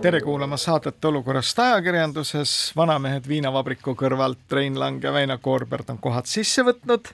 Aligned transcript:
tere 0.00 0.20
kuulama 0.20 0.56
saadet 0.56 1.04
Olukorrast 1.04 1.58
ajakirjanduses. 1.58 2.72
vanamehed 2.76 3.26
viinavabriku 3.28 3.92
kõrvalt 3.92 4.52
Rein 4.52 4.78
Lang 4.80 5.04
ja 5.04 5.12
Väino 5.12 5.36
Koorbert 5.38 5.90
on 5.90 5.98
kohad 5.98 6.24
sisse 6.24 6.62
võtnud. 6.64 7.10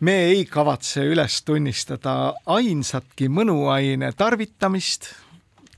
me 0.00 0.12
ei 0.24 0.44
kavatse 0.44 1.00
üles 1.00 1.42
tunnistada 1.42 2.34
ainsatki 2.46 3.28
mõnuaine 3.28 4.12
tarvitamist 4.16 5.14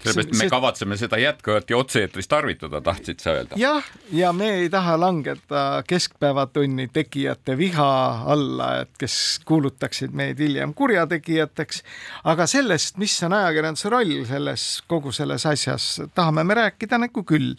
sellepärast 0.07 0.43
me 0.43 0.49
kavatseme 0.51 0.99
seda 1.01 1.19
jätkuvalt 1.21 1.71
ja 1.71 1.81
otse-eetris 1.81 2.29
tarvitada, 2.29 2.81
tahtsid 2.81 3.23
sa 3.23 3.35
öelda? 3.37 3.59
jah, 3.61 3.91
ja 4.13 4.33
me 4.37 4.51
ei 4.61 4.71
taha 4.73 4.97
langeda 5.01 5.65
keskpäevatunni 5.89 6.89
tegijate 6.93 7.59
viha 7.59 7.91
alla, 8.37 8.71
et 8.85 8.95
kes 8.99 9.19
kuulutaksid 9.45 10.17
meid 10.17 10.41
hiljem 10.43 10.75
kurjategijateks. 10.75 11.83
aga 12.25 12.47
sellest, 12.47 12.97
mis 13.03 13.19
on 13.27 13.37
ajakirjanduse 13.37 13.93
roll 13.93 14.17
selles 14.29 14.67
kogu 14.87 15.13
selles 15.13 15.47
asjas, 15.47 16.01
tahame 16.15 16.45
me 16.45 16.61
rääkida 16.65 16.99
nagu 17.07 17.25
küll 17.27 17.55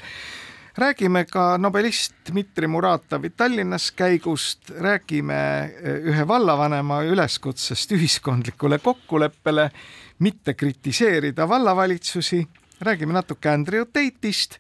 räägime 0.78 1.26
ka 1.26 1.58
nobelist 1.58 2.14
Dmitri 2.30 2.68
Muratovi 2.68 3.30
Tallinnas 3.30 3.92
käigust, 3.92 4.70
räägime 4.70 5.40
ühe 6.06 6.28
vallavanema 6.28 7.02
üleskutsest 7.10 7.92
ühiskondlikule 7.98 8.78
kokkuleppele 8.84 9.72
mitte 10.20 10.54
kritiseerida 10.54 11.48
vallavalitsusi, 11.50 12.48
räägime 12.82 13.14
natuke 13.14 13.50
Andrew 13.50 13.86
Tate'ist 13.86 14.58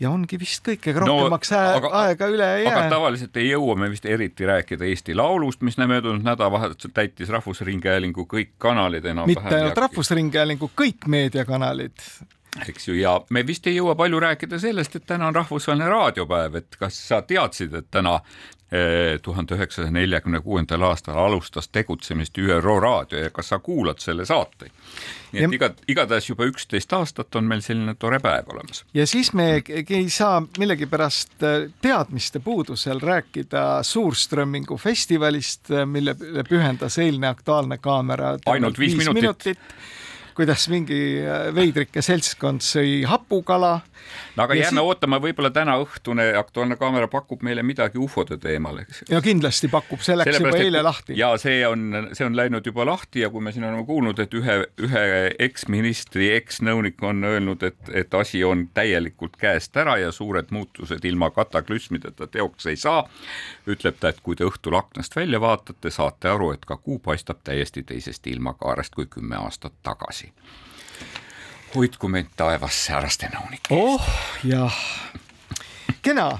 ja 0.00 0.10
ongi 0.10 0.38
vist 0.38 0.62
kõik, 0.66 0.86
ega 0.92 1.02
rohkemaks 1.02 1.52
no, 1.52 1.60
aga, 1.78 1.90
aega 2.04 2.28
üle 2.30 2.48
ei 2.60 2.64
jää. 2.64 2.74
aga 2.74 2.90
tavaliselt 2.92 3.38
ei 3.40 3.48
jõua 3.50 3.76
me 3.78 3.90
vist 3.90 4.06
eriti 4.06 4.46
rääkida 4.46 4.86
Eesti 4.86 5.16
Laulust, 5.18 5.62
mis 5.66 5.78
möödunud 5.78 6.22
nädalavahetusel 6.26 6.94
täitis 6.94 7.30
Rahvusringhäälingu 7.34 8.26
kõik 8.30 8.54
kanalid 8.62 9.04
enam-vähem. 9.04 9.44
mitte 9.44 9.60
ainult 9.60 9.82
Rahvusringhäälingu, 9.86 10.70
kõik 10.78 11.08
meediakanalid 11.10 12.06
eks 12.68 12.88
ju, 12.88 12.94
ja 12.98 13.16
me 13.30 13.46
vist 13.46 13.66
ei 13.66 13.76
jõua 13.76 13.94
palju 13.98 14.20
rääkida 14.20 14.58
sellest, 14.58 14.96
et 14.96 15.06
täna 15.06 15.28
on 15.28 15.34
rahvusvaheline 15.34 15.88
raadiopäev, 15.88 16.60
et 16.62 16.78
kas 16.80 17.00
sa 17.08 17.22
teadsid, 17.22 17.74
et 17.74 17.90
täna 17.90 18.18
tuhande 19.22 19.56
üheksasaja 19.56 19.90
neljakümne 19.96 20.42
kuuendal 20.44 20.82
aastal 20.90 21.16
alustas 21.16 21.70
tegutsemist 21.72 22.36
ÜRO 22.38 22.74
raadio 22.80 23.22
ja 23.22 23.30
kas 23.32 23.48
sa 23.48 23.58
kuulad 23.64 24.02
selle 24.04 24.26
saateid? 24.28 24.74
nii 25.32 25.44
et 25.44 25.54
iga, 25.56 25.70
igatahes 25.88 26.28
juba 26.28 26.44
üksteist 26.48 26.92
aastat 26.92 27.36
on 27.40 27.48
meil 27.48 27.62
selline 27.64 27.94
tore 27.96 28.20
päev 28.20 28.52
olemas. 28.52 28.84
ja 28.94 29.06
siis 29.06 29.32
me 29.32 29.62
ei 29.88 30.10
saa 30.12 30.42
millegipärast 30.58 31.42
äh, 31.42 31.70
teadmiste 31.80 32.44
puudusel 32.44 33.00
rääkida 33.00 33.82
Suurströmmingu 33.82 34.76
festivalist, 34.76 35.70
äh, 35.70 35.86
millele 35.86 36.44
pühendas 36.44 36.98
eilne 36.98 37.28
Aktuaalne 37.28 37.78
kaamera 37.78 38.36
ainult 38.46 38.78
viis, 38.78 38.98
viis 38.98 39.08
minutit, 39.08 39.56
minutit 39.56 39.58
kuidas 40.38 40.68
mingi 40.70 40.98
äh, 41.26 41.48
veidrike 41.54 42.02
seltskond 42.04 42.62
sõi 42.62 43.02
hapukala. 43.08 43.80
no 44.36 44.44
aga 44.44 44.54
jääme 44.54 44.78
si 44.78 44.84
ootama, 44.86 45.18
võib-olla 45.22 45.50
täna 45.50 45.74
õhtune 45.82 46.28
Aktuaalne 46.38 46.76
kaamera 46.78 47.08
pakub 47.10 47.42
meile 47.42 47.64
midagi 47.66 47.98
ufode 47.98 48.38
teemal, 48.38 48.78
eks. 48.84 49.02
ja 49.10 49.18
kindlasti 49.24 49.70
pakub, 49.72 49.98
see 50.04 50.14
läks 50.14 50.30
Sellepärast, 50.30 50.60
juba 50.60 50.68
eile 50.68 50.82
lahti. 50.86 51.16
ja 51.18 51.32
see 51.42 51.64
on, 51.66 52.10
see 52.14 52.26
on 52.28 52.38
läinud 52.38 52.70
juba 52.70 52.86
lahti 52.86 53.24
ja 53.24 53.32
kui 53.34 53.42
me 53.42 53.52
siin 53.54 53.66
oleme 53.66 53.82
kuulnud, 53.88 54.22
et 54.22 54.38
ühe, 54.38 54.56
ühe 54.86 55.02
eksministri 55.48 56.30
eksnõunik 56.36 57.02
on 57.02 57.26
öelnud, 57.32 57.66
et, 57.66 57.92
et 58.04 58.14
asi 58.14 58.44
on 58.46 58.68
täielikult 58.78 59.34
käest 59.42 59.76
ära 59.82 59.98
ja 59.98 60.14
suured 60.14 60.54
muutused 60.54 61.02
ilma 61.10 61.32
kataklüsmideta 61.34 62.30
teoks 62.30 62.70
ei 62.70 62.78
saa, 62.78 63.02
ütleb 63.66 63.98
ta, 63.98 64.14
et 64.14 64.22
kui 64.22 64.38
te 64.38 64.46
õhtul 64.46 64.78
aknast 64.78 65.18
välja 65.18 65.42
vaatate, 65.42 65.90
saate 65.90 66.30
aru, 66.30 66.52
et 66.54 66.68
ka 66.68 66.78
kuu 66.78 67.02
paistab 67.02 67.42
täiesti 67.42 67.82
teisest 67.82 68.30
ilmakaarest 68.30 68.94
kui 68.94 69.10
kümme 69.10 69.42
aastat 69.42 69.74
tagasi 69.82 70.27
tagasi. 70.28 71.08
hoidku 71.74 72.08
meid 72.08 72.30
taevas 72.36 72.84
sääraste 72.86 73.28
nõunike 73.28 73.74
eest. 73.74 73.80
oh 73.80 74.06
jah, 74.44 74.74
kena. 76.02 76.38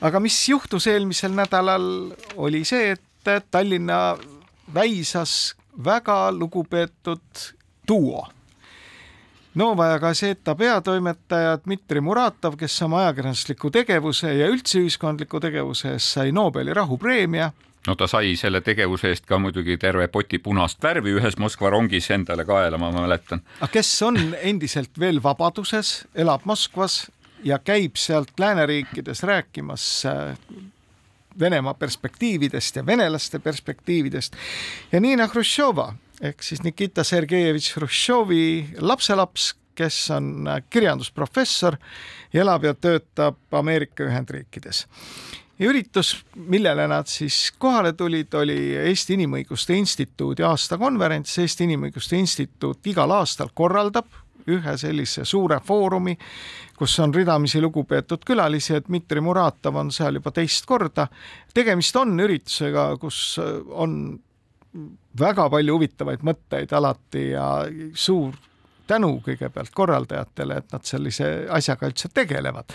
aga 0.00 0.20
mis 0.20 0.48
juhtus 0.48 0.86
eelmisel 0.86 1.32
nädalal, 1.32 2.14
oli 2.36 2.64
see, 2.64 2.92
et 2.92 3.02
Tallinna 3.50 4.16
väisas 4.74 5.56
väga 5.84 6.32
lugupeetud 6.32 7.54
duo 7.88 8.28
Novaja 9.56 9.98
Gazeta 9.98 10.54
peatoimetaja 10.54 11.58
Dmitri 11.64 12.00
Muratov, 12.00 12.58
kes 12.60 12.82
oma 12.82 12.98
ajakirjandusliku 13.06 13.70
tegevuse 13.70 14.34
ja 14.34 14.50
üldse 14.52 14.82
ühiskondliku 14.82 15.40
tegevuse 15.40 15.94
eest 15.94 16.12
sai 16.18 16.32
Nobeli 16.32 16.74
rahupreemia 16.76 17.50
no 17.86 17.94
ta 17.94 18.08
sai 18.10 18.34
selle 18.38 18.60
tegevuse 18.64 19.10
eest 19.12 19.26
ka 19.26 19.38
muidugi 19.38 19.76
terve 19.80 20.08
poti 20.12 20.38
punast 20.42 20.82
värvi 20.82 21.16
ühes 21.18 21.38
Moskva 21.38 21.70
rongis 21.74 22.10
endale 22.14 22.44
kaela, 22.48 22.78
ma 22.78 22.90
mäletan. 22.94 23.42
aga 23.60 23.72
kes 23.72 23.90
on 24.06 24.18
endiselt 24.42 24.98
veel 24.98 25.22
vabaduses, 25.22 26.06
elab 26.14 26.46
Moskvas 26.48 27.06
ja 27.44 27.58
käib 27.58 27.96
sealt 28.00 28.34
lääneriikides 28.38 29.22
rääkimas 29.22 30.06
äh, 30.06 30.38
Venemaa 31.40 31.74
perspektiividest 31.74 32.76
ja 32.76 32.86
venelaste 32.86 33.38
perspektiividest 33.38 34.36
ja 34.92 35.00
Niina 35.00 35.26
Hruštšova 35.28 35.92
ehk 36.24 36.42
siis 36.42 36.62
Nikita 36.64 37.04
Sergejevitš 37.04 37.74
Hruštšovi 37.76 38.42
lapselaps, 38.80 39.54
kes 39.76 39.98
on 40.16 40.48
äh, 40.48 40.62
kirjandusprofessor, 40.70 41.76
elab 42.34 42.64
ja 42.64 42.74
töötab 42.74 43.36
Ameerika 43.52 44.06
Ühendriikides 44.08 44.86
ja 45.58 45.70
üritus, 45.70 46.12
millele 46.36 46.86
nad 46.88 47.08
siis 47.10 47.52
kohale 47.58 47.92
tulid, 47.96 48.34
oli 48.34 48.58
Eesti 48.76 49.16
Inimõiguste 49.16 49.76
Instituudi 49.76 50.44
aastakonverents. 50.46 51.38
Eesti 51.42 51.64
Inimõiguste 51.64 52.18
Instituut 52.20 52.86
igal 52.92 53.14
aastal 53.16 53.52
korraldab 53.54 54.22
ühe 54.46 54.76
sellise 54.78 55.24
suure 55.26 55.58
foorumi, 55.64 56.14
kus 56.78 56.98
on 57.02 57.14
ridamisi 57.14 57.60
lugupeetud 57.62 58.22
külalisi 58.26 58.76
ja 58.76 58.82
Dmitri 58.84 59.20
Muratov 59.24 59.80
on 59.80 59.90
seal 59.90 60.20
juba 60.20 60.30
teist 60.30 60.66
korda. 60.66 61.08
tegemist 61.54 61.96
on 61.96 62.20
üritusega, 62.20 62.92
kus 63.00 63.40
on 63.70 64.18
väga 65.18 65.48
palju 65.50 65.74
huvitavaid 65.74 66.22
mõtteid 66.22 66.72
alati 66.76 67.30
ja 67.32 67.48
suur 67.94 68.36
tänu 68.86 69.16
kõigepealt 69.24 69.72
korraldajatele, 69.74 70.56
et 70.56 70.72
nad 70.72 70.84
sellise 70.84 71.30
asjaga 71.50 71.88
üldse 71.90 72.12
tegelevad 72.14 72.70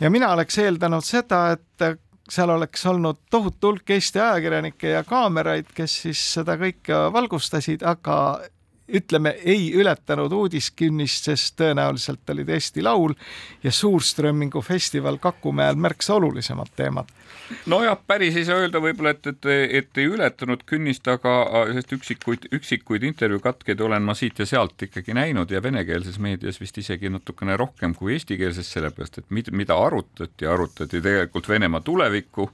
ja 0.00 0.10
mina 0.10 0.32
oleks 0.32 0.58
eeldanud 0.58 1.04
seda, 1.04 1.40
et 1.56 1.98
seal 2.28 2.50
oleks 2.52 2.86
olnud 2.86 3.22
tohutu 3.30 3.72
hulk 3.72 3.90
Eesti 3.90 4.20
ajakirjanikke 4.20 4.92
ja 4.92 5.04
kaameraid, 5.04 5.72
kes 5.74 5.94
siis 6.04 6.22
seda 6.34 6.58
kõike 6.60 7.00
valgustasid, 7.12 7.82
aga 7.82 8.18
ütleme, 8.88 9.34
ei 9.44 9.72
ületanud 9.76 10.32
uudiskünnist, 10.32 11.28
sest 11.28 11.56
tõenäoliselt 11.60 12.30
olid 12.32 12.48
Eesti 12.48 12.82
Laul 12.82 13.14
ja 13.62 13.72
Suurströmmingu 13.72 14.62
festival 14.64 15.18
Kakumäel 15.20 15.76
märksa 15.76 16.14
olulisemad 16.14 16.72
teemad. 16.76 17.08
nojah, 17.66 17.98
päris 18.06 18.36
ei 18.36 18.44
saa 18.44 18.56
öelda 18.60 18.80
võib-olla, 18.80 19.10
et, 19.10 19.26
et, 19.26 19.46
et 19.80 19.98
ei 19.98 20.06
ületanud 20.08 20.64
künnist, 20.66 21.08
aga 21.08 21.34
sest 21.74 21.92
üksikuid, 21.92 22.48
üksikuid 22.52 23.02
intervjuukatkeid 23.02 23.80
olen 23.80 24.02
ma 24.02 24.14
siit 24.14 24.38
ja 24.38 24.46
sealt 24.46 24.82
ikkagi 24.82 25.14
näinud 25.16 25.50
ja 25.50 25.62
venekeelses 25.62 26.18
meedias 26.18 26.60
vist 26.60 26.78
isegi 26.78 27.12
natukene 27.12 27.56
rohkem 27.56 27.94
kui 27.94 28.16
eestikeelses, 28.16 28.72
sellepärast 28.72 29.18
et 29.18 29.30
mida, 29.30 29.52
mida 29.52 29.76
arutati, 29.76 30.46
arutati 30.46 31.00
tegelikult 31.00 31.48
Venemaa 31.48 31.80
tulevikku 31.80 32.50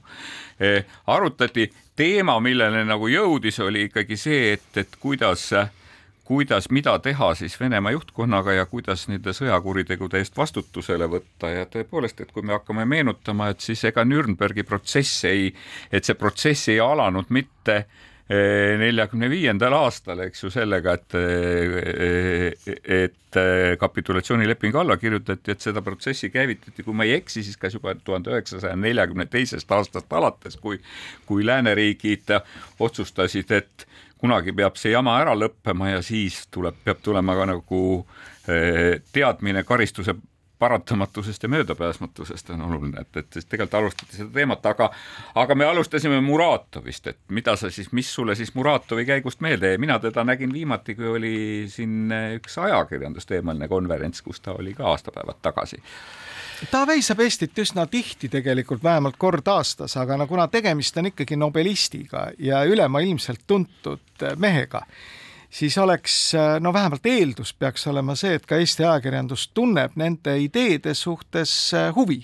eh,, 0.59 0.85
arutati 1.07 1.69
teema, 1.95 2.39
millele 2.39 2.83
nagu 2.85 3.07
jõudis, 3.07 3.59
oli 3.63 3.87
ikkagi 3.89 4.17
see, 4.19 4.53
et, 4.53 4.69
et 4.77 4.95
kuidas 4.99 5.47
äh, 5.55 5.71
kuidas, 6.25 6.69
mida 6.73 6.97
teha 6.99 7.33
siis 7.35 7.59
Venemaa 7.59 7.93
juhtkonnaga 7.93 8.55
ja 8.57 8.65
kuidas 8.65 9.05
nende 9.11 9.33
sõjakuritegude 9.35 10.19
eest 10.21 10.37
vastutusele 10.37 11.07
võtta. 11.11 11.51
Ja 11.53 11.67
tõepoolest, 11.69 12.21
et 12.21 12.33
kui 12.33 12.45
me 12.45 12.55
hakkame 12.57 12.85
meenutama, 12.89 13.51
et 13.53 13.61
siis 13.61 13.83
ega 13.85 14.05
Nürnbergi 14.07 14.65
protsess 14.65 15.25
ei, 15.29 15.51
et 15.91 16.05
see 16.05 16.17
protsess 16.17 16.71
ei 16.73 16.81
alanud 16.81 17.29
mitte 17.35 17.77
eh, 17.77 18.73
neljakümne 18.81 19.29
viiendal 19.29 19.77
aastal, 19.77 20.25
eks 20.25 20.47
ju, 20.47 20.51
sellega, 20.53 20.97
et, 20.97 21.17
eh, 21.21 22.75
et 23.03 23.41
kapitulatsioonileping 23.79 24.77
alla 24.79 24.97
kirjutati, 24.97 25.51
et 25.51 25.61
seda 25.61 25.81
protsessi 25.85 26.31
käivitati, 26.33 26.83
kui 26.83 26.95
ma 26.95 27.05
ei 27.05 27.17
eksi, 27.19 27.43
siis 27.43 27.57
kas 27.59 27.75
juba 27.75 27.93
tuhande 27.99 28.31
üheksasaja 28.33 28.77
neljakümne 28.79 29.27
teisest 29.29 29.71
aastast 29.77 30.13
alates, 30.13 30.57
kui, 30.57 30.79
kui 31.27 31.45
lääneriigid 31.45 32.33
otsustasid, 32.79 33.51
et 33.51 33.85
kunagi 34.17 34.53
peab 34.55 34.77
see 34.79 34.93
jama 34.93 35.17
ära 35.21 35.35
lõppema 35.37 35.91
ja 35.95 36.05
siis 36.05 36.45
tuleb, 36.51 36.77
peab 36.83 37.03
tulema 37.03 37.35
ka 37.35 37.49
nagu 37.51 37.81
eh, 38.47 39.01
teadmine 39.13 39.63
karistuse 39.63 40.15
paratamatusest 40.59 41.43
ja 41.43 41.49
möödapääsmatusest 41.49 42.49
on 42.49 42.61
oluline, 42.61 43.01
et, 43.01 43.17
et 43.17 43.33
siis 43.33 43.45
tegelikult 43.45 43.73
alustati 43.73 44.15
seda 44.15 44.29
teemat, 44.33 44.65
aga 44.65 44.89
aga 45.35 45.55
me 45.55 45.65
alustasime 45.65 46.21
Muratovist, 46.23 47.07
et 47.11 47.19
mida 47.29 47.57
sa 47.59 47.69
siis, 47.69 47.91
mis 47.91 48.13
sulle 48.13 48.35
siis 48.35 48.53
Muratovi 48.55 49.05
käigust 49.05 49.43
meelde 49.43 49.73
jäi, 49.73 49.77
mina 49.77 49.99
teda 49.99 50.23
nägin 50.23 50.53
viimati, 50.53 50.95
kui 50.95 51.07
oli 51.07 51.35
siin 51.67 52.07
üks 52.39 52.57
ajakirjandusteemaline 52.57 53.67
konverents, 53.67 54.21
kus 54.21 54.41
ta 54.41 54.55
oli 54.55 54.73
ka 54.73 54.87
aastapäevad 54.93 55.41
tagasi 55.41 55.83
ta 56.71 56.85
väisab 56.87 57.19
Eestit 57.25 57.59
üsna 57.59 57.85
tihti 57.91 58.29
tegelikult, 58.31 58.83
vähemalt 58.83 59.17
kord 59.17 59.47
aastas, 59.47 59.97
aga 59.97 60.17
no 60.17 60.27
kuna 60.27 60.47
tegemist 60.51 60.97
on 60.97 61.11
ikkagi 61.11 61.37
nobelistiga 61.39 62.29
ja 62.39 62.63
ülemaailmselt 62.63 63.45
tuntud 63.47 64.25
mehega, 64.39 64.85
siis 65.55 65.77
oleks 65.77 66.15
no 66.59 66.73
vähemalt 66.73 67.05
eeldus 67.05 67.53
peaks 67.53 67.87
olema 67.87 68.15
see, 68.19 68.35
et 68.35 68.45
ka 68.45 68.57
Eesti 68.59 68.83
ajakirjandus 68.83 69.47
tunneb 69.55 69.95
nende 69.99 70.35
ideede 70.43 70.93
suhtes 70.93 71.53
äh, 71.73 71.87
huvi. 71.95 72.17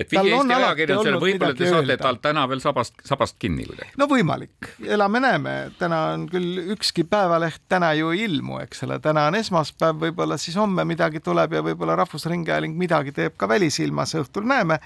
et 0.00 0.12
vihje 0.12 0.32
Eesti 0.36 0.56
ajakirjandusele, 0.56 1.20
võib-olla 1.26 1.58
te 1.58 1.68
saate 1.70 1.98
tal 2.00 2.20
täna 2.24 2.46
veel 2.48 2.62
sabast, 2.64 2.96
sabast 3.04 3.36
kinni 3.42 3.66
kuidagi? 3.68 3.92
no 4.00 4.08
võimalik, 4.10 4.70
elame-näeme, 4.96 5.54
täna 5.78 6.00
on 6.14 6.26
küll 6.32 6.62
ükski 6.76 7.04
päevaleht 7.08 7.60
täna 7.68 7.92
ju 7.98 8.14
ei 8.14 8.24
ilmu, 8.28 8.58
eks 8.64 8.86
ole, 8.88 8.98
täna 9.04 9.28
on 9.28 9.38
esmaspäev, 9.40 10.00
võib-olla 10.06 10.40
siis 10.40 10.56
homme 10.60 10.86
midagi 10.88 11.20
tuleb 11.24 11.58
ja 11.58 11.64
võib-olla 11.66 11.98
Rahvusringhääling 12.00 12.78
midagi 12.80 13.12
teeb 13.12 13.36
ka 13.36 13.48
välisilmas, 13.50 14.16
õhtul 14.22 14.48
näeme, 14.48 14.80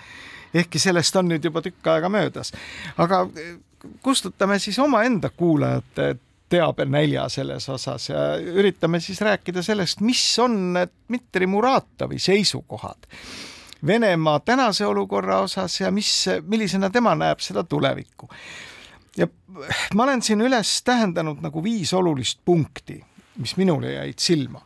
ehkki 0.55 0.83
sellest 0.83 1.17
on 1.17 1.31
nüüd 1.31 1.47
juba 1.47 1.63
tükk 1.63 1.95
aega 1.95 2.11
möödas. 2.11 2.51
aga 2.99 3.27
kustutame 4.03 4.59
siis 4.59 4.79
omaenda 4.83 5.31
kuulajate 5.31 6.17
teabenälja 6.49 7.29
selles 7.29 7.69
osas 7.69 8.09
ja 8.09 8.37
üritame 8.37 9.01
siis 9.01 9.21
rääkida 9.21 9.63
sellest, 9.63 10.01
mis 10.01 10.23
on 10.39 10.75
Dmitri 11.09 11.47
Muratovi 11.47 12.19
seisukohad 12.19 13.09
Venemaa 13.87 14.41
tänase 14.41 14.87
olukorra 14.87 15.39
osas 15.39 15.81
ja 15.81 15.91
mis, 15.91 16.27
millisena 16.43 16.91
tema 16.91 17.15
näeb 17.15 17.39
seda 17.41 17.65
tulevikku. 17.65 18.29
ja 19.17 19.27
ma 19.95 20.03
olen 20.03 20.23
siin 20.23 20.41
üles 20.41 20.83
tähendanud 20.85 21.39
nagu 21.43 21.63
viis 21.65 21.93
olulist 21.95 22.41
punkti, 22.45 23.05
mis 23.37 23.57
minule 23.57 23.93
jäid 23.93 24.19
silma. 24.19 24.63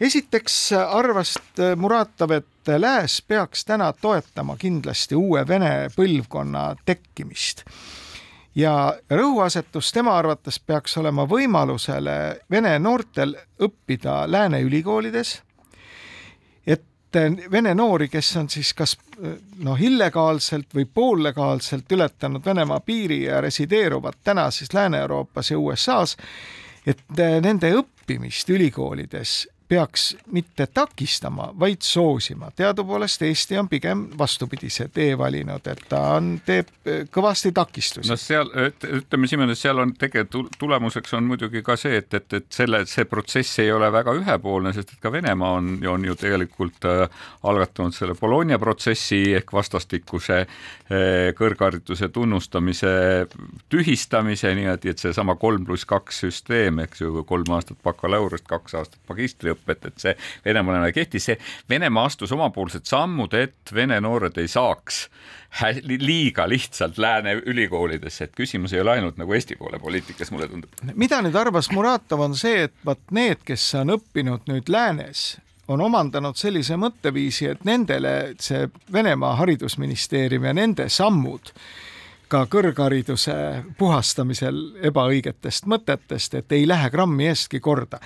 esiteks 0.00 0.72
arvas 0.72 1.38
Muratov, 1.76 2.30
et 2.30 2.46
Lääs 2.78 3.22
peaks 3.28 3.64
täna 3.64 3.92
toetama 3.92 4.56
kindlasti 4.56 5.14
uue 5.14 5.48
Vene 5.48 5.88
põlvkonna 5.96 6.76
tekkimist 6.84 7.64
ja 8.54 8.94
rõhuasetus 9.10 9.92
tema 9.92 10.16
arvates 10.18 10.60
peaks 10.60 10.96
olema 11.00 11.24
võimalusele 11.28 12.16
vene 12.50 12.78
noortel 12.78 13.36
õppida 13.62 14.24
lääne 14.30 14.60
ülikoolides, 14.60 15.38
et 16.66 17.16
vene 17.52 17.74
noori, 17.74 18.08
kes 18.08 18.36
on 18.36 18.50
siis 18.52 18.72
kas 18.74 18.96
noh, 19.64 19.80
illegaalselt 19.80 20.74
või 20.74 20.84
poollegaalselt 20.84 21.92
ületanud 21.92 22.44
Venemaa 22.44 22.80
piiri 22.80 23.24
ja 23.24 23.40
resideeruvad 23.40 24.20
täna 24.24 24.50
siis 24.50 24.72
Lääne-Euroopas 24.74 25.50
ja 25.50 25.58
USA-s, 25.58 26.16
et 26.86 27.04
nende 27.40 27.72
õppimist 27.78 28.50
ülikoolides 28.50 29.46
peaks 29.72 30.16
mitte 30.32 30.66
takistama, 30.74 31.48
vaid 31.60 31.80
soosima. 31.80 32.50
teadupoolest 32.56 33.22
Eesti 33.22 33.58
on 33.58 33.68
pigem 33.68 34.04
vastupidise 34.18 34.88
tee 34.92 35.18
valinud, 35.18 35.64
et 35.66 35.80
ta 35.88 36.00
on, 36.18 36.34
teeb 36.44 36.68
eh, 36.84 37.06
kõvasti 37.08 37.54
takistusi. 37.56 38.10
no 38.10 38.16
seal, 38.20 38.50
ütleme 38.98 39.30
niimoodi, 39.30 39.56
seal 39.56 39.80
on 39.80 39.94
tegelikult 39.96 40.58
tulemuseks 40.60 41.14
on 41.16 41.24
muidugi 41.30 41.62
ka 41.64 41.76
see, 41.80 42.02
et, 42.02 42.12
et, 42.14 42.36
et 42.36 42.48
selle, 42.52 42.82
see 42.90 43.06
protsess 43.08 43.62
ei 43.64 43.72
ole 43.72 43.88
väga 43.92 44.12
ühepoolne, 44.18 44.74
sest 44.76 44.92
et 44.92 45.00
ka 45.00 45.12
Venemaa 45.12 45.56
on, 45.56 45.72
on 45.88 46.04
ju 46.04 46.18
tegelikult 46.20 46.84
äh, 46.88 47.24
algatanud 47.48 47.96
selle 47.96 48.18
Bologna 48.20 48.60
protsessi 48.60 49.22
ehk 49.38 49.56
vastastikuse 49.56 50.42
äh, 50.42 51.32
kõrghariduse 51.38 52.10
tunnustamise 52.12 52.92
tühistamise, 53.72 54.52
nii 54.58 54.68
et, 54.74 54.86
et 54.92 55.00
seesama 55.00 55.38
kolm 55.40 55.64
pluss 55.64 55.88
kaks 55.88 56.22
süsteem, 56.26 56.84
eks 56.84 57.06
ju, 57.06 57.24
kolm 57.28 57.56
aastat 57.56 57.80
bakalaureust, 57.84 58.44
kaks 58.52 58.76
aastat 58.82 59.00
magistriõpet, 59.08 59.61
õpet, 59.62 59.86
et 59.88 60.02
see 60.02 60.16
Venemaal 60.44 60.88
ei 60.88 60.96
kehti, 60.96 61.22
see 61.22 61.38
Venemaa 61.70 62.08
astus 62.10 62.32
omapoolsed 62.34 62.86
sammud, 62.88 63.34
et 63.34 63.74
vene 63.74 64.00
noored 64.02 64.36
ei 64.42 64.50
saaks 64.50 65.06
liiga 65.82 66.48
lihtsalt 66.48 66.98
lääne 66.98 67.34
ülikoolidesse, 67.46 68.24
et 68.24 68.36
küsimus 68.36 68.72
ei 68.72 68.80
ole 68.80 68.96
ainult 68.96 69.18
nagu 69.20 69.34
Eesti 69.36 69.56
poole 69.56 69.78
poliitikas, 69.78 70.30
mulle 70.32 70.48
tundub. 70.48 70.70
mida 70.94 71.20
nüüd 71.22 71.36
arvas 71.36 71.70
Muratov, 71.72 72.24
on 72.24 72.36
see, 72.36 72.68
et 72.68 72.74
vot 72.86 73.00
need, 73.10 73.44
kes 73.44 73.66
on 73.80 73.92
õppinud 73.98 74.48
nüüd 74.48 74.72
läänes, 74.72 75.36
on 75.68 75.80
omandanud 75.80 76.36
sellise 76.36 76.76
mõtteviisi, 76.80 77.50
et 77.52 77.64
nendele 77.68 78.34
see 78.40 78.68
Venemaa 78.92 79.36
haridusministeerium 79.42 80.48
ja 80.48 80.56
nende 80.56 80.88
sammud 80.88 81.52
ka 82.32 82.46
kõrghariduse 82.50 83.34
puhastamisel 83.78 84.58
ebaõigetest 84.88 85.66
mõtetest, 85.70 86.38
et 86.38 86.54
ei 86.56 86.66
lähe 86.68 86.90
grammi 86.90 87.28
eestki 87.28 87.60
korda. 87.60 88.00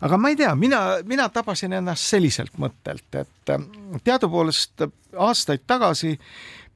aga 0.00 0.18
ma 0.18 0.32
ei 0.32 0.36
tea, 0.36 0.54
mina, 0.54 0.80
mina 1.04 1.28
tabasin 1.28 1.76
ennast 1.76 2.08
selliselt 2.08 2.56
mõttelt, 2.58 3.08
et 3.14 3.52
äh, 3.52 3.66
teadupoolest 4.04 4.86
aastaid 5.16 5.66
tagasi 5.66 6.16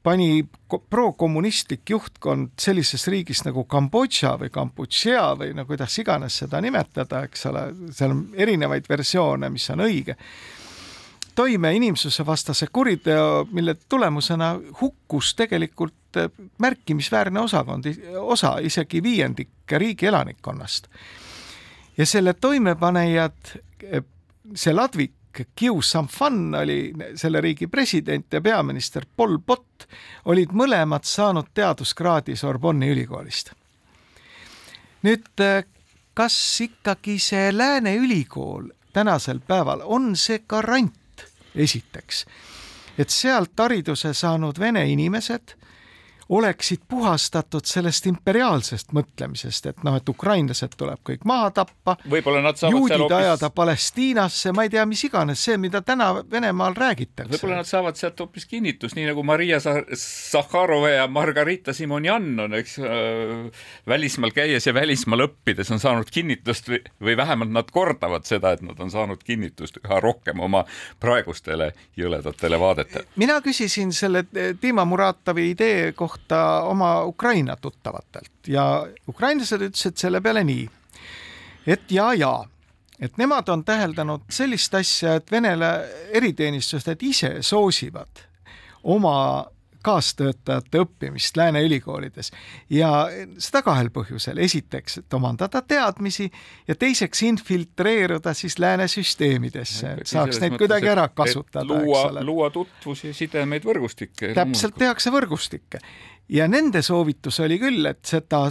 pani 0.03 0.45
prokommunistlik 0.91 1.91
juhtkond 1.91 2.55
sellises 2.61 3.07
riigis 3.13 3.45
nagu 3.45 3.65
Kambodža 3.69 4.37
või 4.41 4.53
Kambodža 4.53 5.27
või 5.41 5.53
no 5.57 5.67
kuidas 5.69 5.99
iganes 6.01 6.39
seda 6.41 6.61
nimetada, 6.65 7.25
eks 7.29 7.47
ole, 7.51 7.67
seal 7.97 8.15
on 8.15 8.23
erinevaid 8.37 8.89
versioone, 8.89 9.51
mis 9.53 9.69
on 9.75 9.85
õige 9.85 10.17
toime 11.41 11.75
inimsusevastase 11.75 12.67
kuriteo, 12.73 13.49
mille 13.53 13.77
tulemusena 13.89 14.61
hukkus 14.81 15.35
tegelikult 15.35 16.17
eh, 16.17 16.31
märkimisväärne 16.59 17.41
osakond, 17.41 17.85
osa, 18.19 18.59
isegi 18.61 19.03
viiendik 19.03 19.49
riigi 19.73 20.07
elanikkonnast. 20.07 20.87
ja 21.97 22.07
selle 22.07 22.35
toimepanejad, 22.35 23.57
eh, 23.83 24.03
see 24.55 24.75
ladvik, 24.75 25.17
Kiu 25.55 25.83
Samphan 25.83 26.55
oli 26.55 26.93
selle 27.15 27.41
riigi 27.41 27.67
president 27.67 28.33
ja 28.33 28.41
peaminister 28.41 29.07
Pol 29.17 29.39
Pot 29.47 29.89
olid 30.25 30.53
mõlemad 30.53 31.07
saanud 31.07 31.55
teaduskraadi 31.55 32.37
Sorbonni 32.37 32.93
ülikoolist. 32.93 33.53
nüüd, 35.03 35.33
eh, 35.41 35.65
kas 36.15 36.61
ikkagi 36.61 37.19
see 37.19 37.49
Lääne 37.57 37.97
ülikool 37.97 38.69
tänasel 38.93 39.41
päeval 39.41 39.81
on 39.85 40.17
see 40.17 40.43
garant 40.49 41.00
esiteks. 41.55 42.25
et 42.99 43.11
sealt 43.11 43.59
hariduse 43.59 44.13
saanud 44.15 44.59
vene 44.59 44.85
inimesed 44.93 45.55
oleksid 46.31 46.79
puhastatud 46.89 47.67
sellest 47.67 48.07
imperiaalsest 48.07 48.93
mõtlemisest, 48.95 49.67
et 49.67 49.81
noh, 49.87 49.97
et 49.99 50.09
ukrainlased 50.09 50.77
tuleb 50.79 51.01
kõik 51.07 51.25
maha 51.27 51.49
tappa, 51.55 51.97
juudid 52.07 53.03
hoopis... 53.03 53.17
ajada 53.17 53.51
Palestiinasse, 53.51 54.53
ma 54.55 54.65
ei 54.67 54.71
tea, 54.71 54.85
mis 54.87 55.03
iganes, 55.09 55.43
see, 55.45 55.59
mida 55.59 55.83
täna 55.83 56.13
Venemaal 56.31 56.77
räägitakse. 56.79 57.33
võib-olla 57.35 57.59
nad 57.61 57.69
saavad 57.69 57.99
sealt 57.99 58.23
hoopis 58.23 58.47
kinnitust, 58.47 58.95
nii 58.99 59.09
nagu 59.11 59.25
Maria 59.27 59.59
Sahharova 59.61 60.93
ja 60.95 61.09
Margarita 61.11 61.75
Simonjan 61.75 62.31
on, 62.47 62.55
eks 62.61 62.79
äh,, 62.79 63.67
välismaal 63.91 64.35
käies 64.37 64.71
ja 64.71 64.75
välismaal 64.75 65.27
õppides 65.27 65.75
on 65.75 65.83
saanud 65.83 66.15
kinnitust 66.15 66.71
või, 66.71 66.83
või 67.03 67.19
vähemalt 67.19 67.55
nad 67.59 67.75
kordavad 67.75 68.29
seda, 68.31 68.55
et 68.55 68.63
nad 68.63 68.79
on 68.79 68.95
saanud 68.95 69.27
kinnitust 69.27 69.83
üha 69.83 69.99
rohkem 70.01 70.39
oma 70.47 70.63
praegustele 71.03 71.73
jõledatele 71.99 72.61
vaadetele. 72.61 73.07
mina 73.19 73.41
küsisin 73.43 73.91
selle 73.93 74.25
Dima 74.63 74.87
Muratovi 74.87 75.51
idee 75.51 75.93
kohta 75.93 76.20
kohta 76.21 76.63
oma 76.63 77.05
Ukraina 77.05 77.57
tuttavatelt. 77.57 78.49
Ja 78.49 78.87
ukrainlased 79.09 79.61
ütlesid 79.61 79.97
selle 79.97 80.21
peale 80.21 80.45
nii, 80.45 80.69
et 81.67 81.91
ja, 81.91 82.15
ja 82.15 82.45
et 83.01 83.17
nemad 83.17 83.49
on 83.49 83.65
täheldanud 83.65 84.21
sellist 84.31 84.75
asja, 84.75 85.15
et 85.15 85.31
Venele 85.31 85.89
eriteenistused 86.13 87.03
ise 87.03 87.43
soosivad 87.43 88.27
oma 88.85 89.47
kaastöötajate 89.83 90.83
õppimist 90.85 91.37
lääne 91.37 91.63
ülikoolides 91.67 92.31
ja 92.71 93.09
seda 93.39 93.63
kahel 93.63 93.91
põhjusel. 93.95 94.39
esiteks, 94.39 94.99
et 94.99 95.15
omandada 95.15 95.63
teadmisi 95.63 96.31
ja 96.69 96.75
teiseks 96.75 97.23
infiltreeruda 97.23 98.35
siis 98.35 98.59
lääne 98.59 98.89
süsteemidesse, 98.89 99.97
saaks 100.05 100.41
neid 100.41 100.59
kuidagi 100.59 100.89
ära 100.89 101.09
kasutada. 101.09 101.65
luua, 101.65 102.25
luua 102.25 102.51
tutvusi, 102.51 103.13
sidemeid, 103.13 103.65
võrgustikke. 103.65 104.35
täpselt, 104.35 104.79
tehakse 104.79 105.11
võrgustikke 105.11 105.81
ja 106.31 106.47
nende 106.49 106.83
soovitus 106.83 107.41
oli 107.41 107.59
küll, 107.59 107.87
et 107.91 108.05
seda 108.07 108.45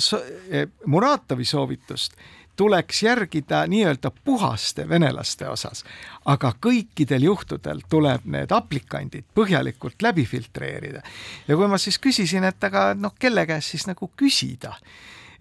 Muratovi 0.85 1.45
soovitust 1.45 2.17
tuleks 2.59 3.03
järgida 3.03 3.61
nii-öelda 3.71 4.11
puhaste 4.11 4.83
venelaste 4.89 5.47
osas, 5.47 5.85
aga 6.25 6.51
kõikidel 6.65 7.23
juhtudel 7.29 7.79
tuleb 7.89 8.25
need 8.27 8.51
aplikandid 8.51 9.29
põhjalikult 9.35 10.03
läbi 10.03 10.25
filtreerida. 10.27 11.01
ja 11.47 11.55
kui 11.55 11.67
ma 11.71 11.79
siis 11.79 11.99
küsisin, 12.03 12.43
et 12.43 12.63
aga 12.67 12.89
noh, 12.99 13.15
kelle 13.19 13.45
käest 13.47 13.71
siis 13.71 13.87
nagu 13.87 14.11
küsida, 14.19 14.73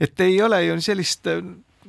et 0.01 0.21
ei 0.21 0.39
ole 0.43 0.63
ju 0.69 0.79
sellist 0.81 1.27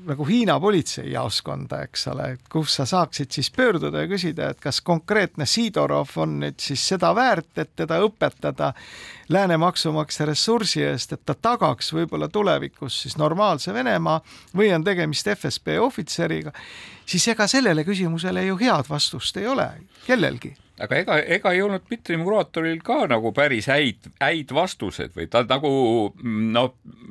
nagu 0.10 0.25
Hiina 0.28 0.58
politseijaoskonda, 0.60 1.82
eks 1.88 2.08
ole, 2.12 2.28
et 2.36 2.51
kus 2.51 2.75
sa 2.80 2.86
saaksid 2.89 3.32
siis 3.36 3.51
pöörduda 3.56 4.04
ja 4.04 4.10
küsida, 4.12 4.50
et 4.50 4.60
kas 4.63 4.82
konkreetne 4.86 5.46
Sidorov 5.50 6.16
on 6.20 6.39
nüüd 6.44 6.60
siis 6.62 6.84
seda 6.94 7.12
väärt, 7.16 7.51
et 7.62 7.72
teda 7.80 8.00
õpetada 8.06 8.72
lääne 9.30 9.58
maksumaksja 9.62 10.30
ressursi 10.30 10.84
eest, 10.86 11.13
et 11.13 11.25
ta 11.25 11.36
tagaks 11.36 11.94
võib-olla 11.94 12.30
tulevikus 12.32 13.01
siis 13.04 13.18
normaalse 13.18 13.74
Venemaa 13.74 14.22
või 14.56 14.72
on 14.75 14.84
tegemist 14.84 15.30
FSB 15.36 15.78
ohvitseriga, 15.82 16.54
siis 17.06 17.28
ega 17.34 17.48
sellele 17.48 17.86
küsimusele 17.88 18.46
ju 18.50 18.58
head 18.60 18.89
vastust 18.89 19.38
ei 19.38 19.48
ole 19.48 19.70
kellelgi 20.08 20.56
aga 20.80 21.00
ega, 21.04 21.18
ega 21.38 21.52
ei 21.54 21.62
olnud 21.62 21.84
Dmitri 21.88 22.18
Muratovil 22.20 22.80
ka 22.86 23.04
nagu 23.12 23.32
päris 23.36 23.68
häid, 23.72 24.10
häid 24.22 24.54
vastuseid 24.56 25.16
või 25.18 25.28
ta 25.32 25.44
nagu 25.48 25.72
no 26.24 26.64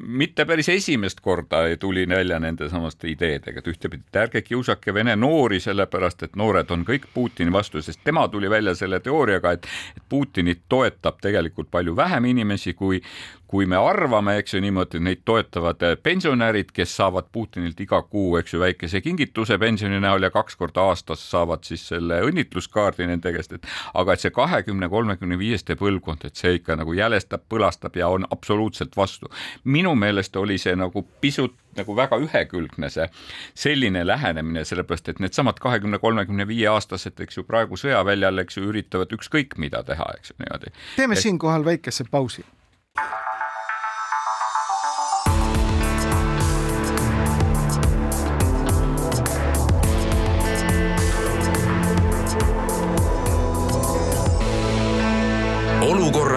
mitte 0.08 0.46
päris 0.48 0.70
esimest 0.72 1.20
korda 1.24 1.64
tuli 1.80 2.06
välja 2.08 2.38
nende 2.42 2.68
samaste 2.70 3.10
ideedega, 3.12 3.60
et 3.60 3.70
ühtepidi, 3.72 4.04
et 4.08 4.20
ärge 4.22 4.42
kiusake 4.46 4.94
vene 4.94 5.16
noori, 5.16 5.60
sellepärast 5.60 6.26
et 6.28 6.36
noored 6.36 6.70
on 6.74 6.84
kõik 6.88 7.08
Putini 7.14 7.52
vastu, 7.52 7.82
sest 7.82 8.00
tema 8.04 8.26
tuli 8.28 8.50
välja 8.50 8.74
selle 8.78 9.00
teooriaga, 9.04 9.52
et 9.56 9.66
Putinit 10.08 10.64
toetab 10.68 11.20
tegelikult 11.20 11.70
palju 11.70 11.96
vähem 11.96 12.30
inimesi, 12.32 12.74
kui, 12.74 13.02
kui 13.48 13.66
me 13.66 13.78
arvame, 13.80 14.36
eks 14.42 14.54
ju 14.54 14.60
niimoodi, 14.60 15.00
neid 15.00 15.22
toetavad 15.24 15.80
pensionärid, 16.02 16.72
kes 16.76 16.92
saavad 16.98 17.30
Putinilt 17.32 17.80
iga 17.80 18.02
kuu, 18.02 18.36
eks 18.36 18.52
ju, 18.54 18.60
väikese 18.60 19.00
kingituse 19.00 19.56
pensioni 19.58 20.00
näol 20.04 20.26
ja 20.26 20.30
kaks 20.30 20.56
korda 20.60 20.84
aastas 20.90 21.24
saavad 21.30 21.64
siis 21.64 21.86
selle 21.88 22.20
õnnitluskaardi 22.28 23.08
nende 23.08 23.32
käest, 23.32 23.54
et 23.56 23.70
aga 23.96 24.12
et 24.12 24.24
see 24.24 24.34
kahekümne, 24.36 24.90
kolmekümne 24.92 25.38
viieste 25.40 25.78
põlvkond, 25.80 26.26
et 26.28 26.36
see 26.36 26.58
ikka 26.58 26.76
nagu 26.76 26.92
jälestab, 26.96 27.46
põlastab 27.48 27.96
ja 27.96 28.10
on 28.12 28.28
absoluutselt 28.30 28.96
vastu. 28.96 29.32
minu 29.64 29.94
meelest 29.94 30.36
oli 30.36 30.58
see 30.58 30.76
nagu 30.76 31.06
pisut 31.20 31.56
nagu 31.78 31.96
väga 31.96 32.18
ühekülgne 32.20 32.90
see 32.92 33.08
selline 33.54 34.04
lähenemine, 34.06 34.64
sellepärast 34.64 35.08
et 35.08 35.24
needsamad 35.24 35.60
kahekümne, 35.62 35.98
kolmekümne 36.02 36.46
viie 36.48 36.68
aastased, 36.68 37.20
eks 37.20 37.40
ju, 37.40 37.46
praegu 37.48 37.80
sõjaväljal, 37.80 38.44
eks 38.44 38.60
ju, 38.60 38.68
üritavad 38.68 39.12
ükskõik 39.14 39.56
mida 39.56 39.82
teha, 39.86 40.12
eks 40.18 40.34
ju 40.34 40.40
niimoodi. 40.42 40.76
teeme 40.96 41.16
et... 41.16 41.24
siinkohal 41.24 41.64
väikese 41.64 42.04
pausi 42.10 42.44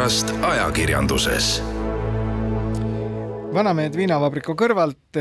olukorrast 0.02 0.34
ajakirjanduses. 0.42 1.62
vanamehed 3.54 3.94
viinavabriku 3.94 4.56
kõrvalt 4.58 5.20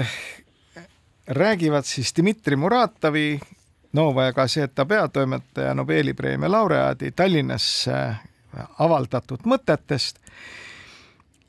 räägivad 1.28 1.84
siis 1.84 2.14
Dmitri 2.16 2.56
Muratovi, 2.56 3.40
Novaja 3.92 4.32
Gazeta 4.32 4.86
peatoimetaja, 4.86 5.74
Nobeli 5.74 6.14
preemia 6.14 6.48
laureaadi 6.50 7.12
Tallinnas 7.12 7.88
avaldatud 8.78 9.44
mõtetest. 9.44 10.16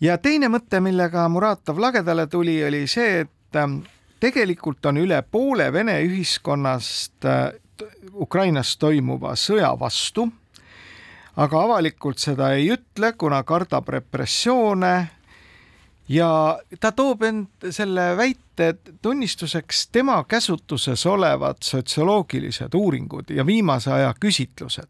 ja 0.01 0.17
teine 0.17 0.47
mõte, 0.47 0.81
millega 0.81 1.29
Muratov 1.29 1.79
lagedale 1.79 2.27
tuli, 2.27 2.63
oli 2.67 2.87
see, 2.87 3.19
et 3.21 3.59
tegelikult 4.19 4.85
on 4.85 4.97
üle 4.97 5.23
poole 5.31 5.73
Vene 5.73 6.01
ühiskonnast 6.03 7.31
Ukrainas 8.13 8.77
toimuva 8.77 9.35
sõja 9.35 9.79
vastu 9.79 10.27
aga 11.35 11.63
avalikult 11.63 12.19
seda 12.19 12.51
ei 12.57 12.71
ütle, 12.73 13.13
kuna 13.17 13.43
kardab 13.47 13.89
repressioone. 13.89 14.93
Ja 16.11 16.59
ta 16.79 16.91
toob 16.91 17.23
end 17.23 17.69
selle 17.71 18.11
väite 18.19 18.73
tunnistuseks 19.01 19.85
tema 19.95 20.17
käsutuses 20.27 21.05
olevad 21.07 21.61
sotsioloogilised 21.63 22.73
uuringud 22.75 23.31
ja 23.31 23.45
viimase 23.45 23.93
aja 23.93 24.13
küsitlused, 24.19 24.89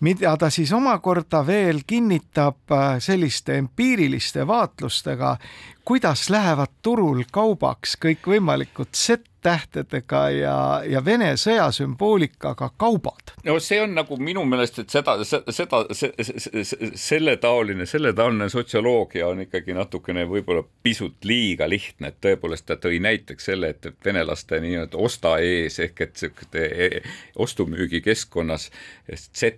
mida 0.00 0.36
ta 0.36 0.50
siis 0.50 0.72
omakorda 0.72 1.42
veel 1.46 1.82
kinnitab 1.86 2.72
äh, 2.72 2.98
selliste 2.98 3.58
empiiriliste 3.58 4.46
vaatlustega, 4.46 5.36
kuidas 5.84 6.30
lähevad 6.30 6.80
turul 6.82 7.24
kaubaks 7.32 7.96
kõikvõimalikud 8.00 8.94
set 8.94 9.30
tähtedega 9.42 10.30
ja, 10.30 10.56
ja 10.86 11.04
Vene 11.04 11.32
sõjasümboolikaga 11.36 12.70
kaubad. 12.76 13.32
no 13.44 13.56
see 13.60 13.80
on 13.82 13.94
nagu 13.96 14.16
minu 14.20 14.44
meelest, 14.44 14.82
et 14.82 14.92
seda, 14.92 15.16
seda, 15.24 15.80
selle 16.94 17.36
taoline, 17.40 17.86
selle 17.88 18.12
taoline 18.12 18.50
sotsioloogia 18.52 19.28
on 19.28 19.40
ikkagi 19.46 19.74
natukene 19.76 20.26
võib-olla 20.28 20.64
pisut 20.82 21.24
liiga 21.24 21.68
lihtne, 21.68 22.12
et 22.12 22.20
tõepoolest 22.20 22.68
ta 22.68 22.76
tõi 22.76 23.00
näiteks 23.00 23.50
selle, 23.52 23.72
et, 23.72 23.86
et 23.86 24.04
venelaste 24.04 24.60
nii-öelda 24.60 25.00
osta 25.00 25.38
ees 25.40 25.80
ehk 25.80 26.04
et 26.06 26.16
siukeste 26.20 26.68
e-, 26.68 27.02
ostumüügikeskkonnas 27.40 28.70
Z, 29.16 29.56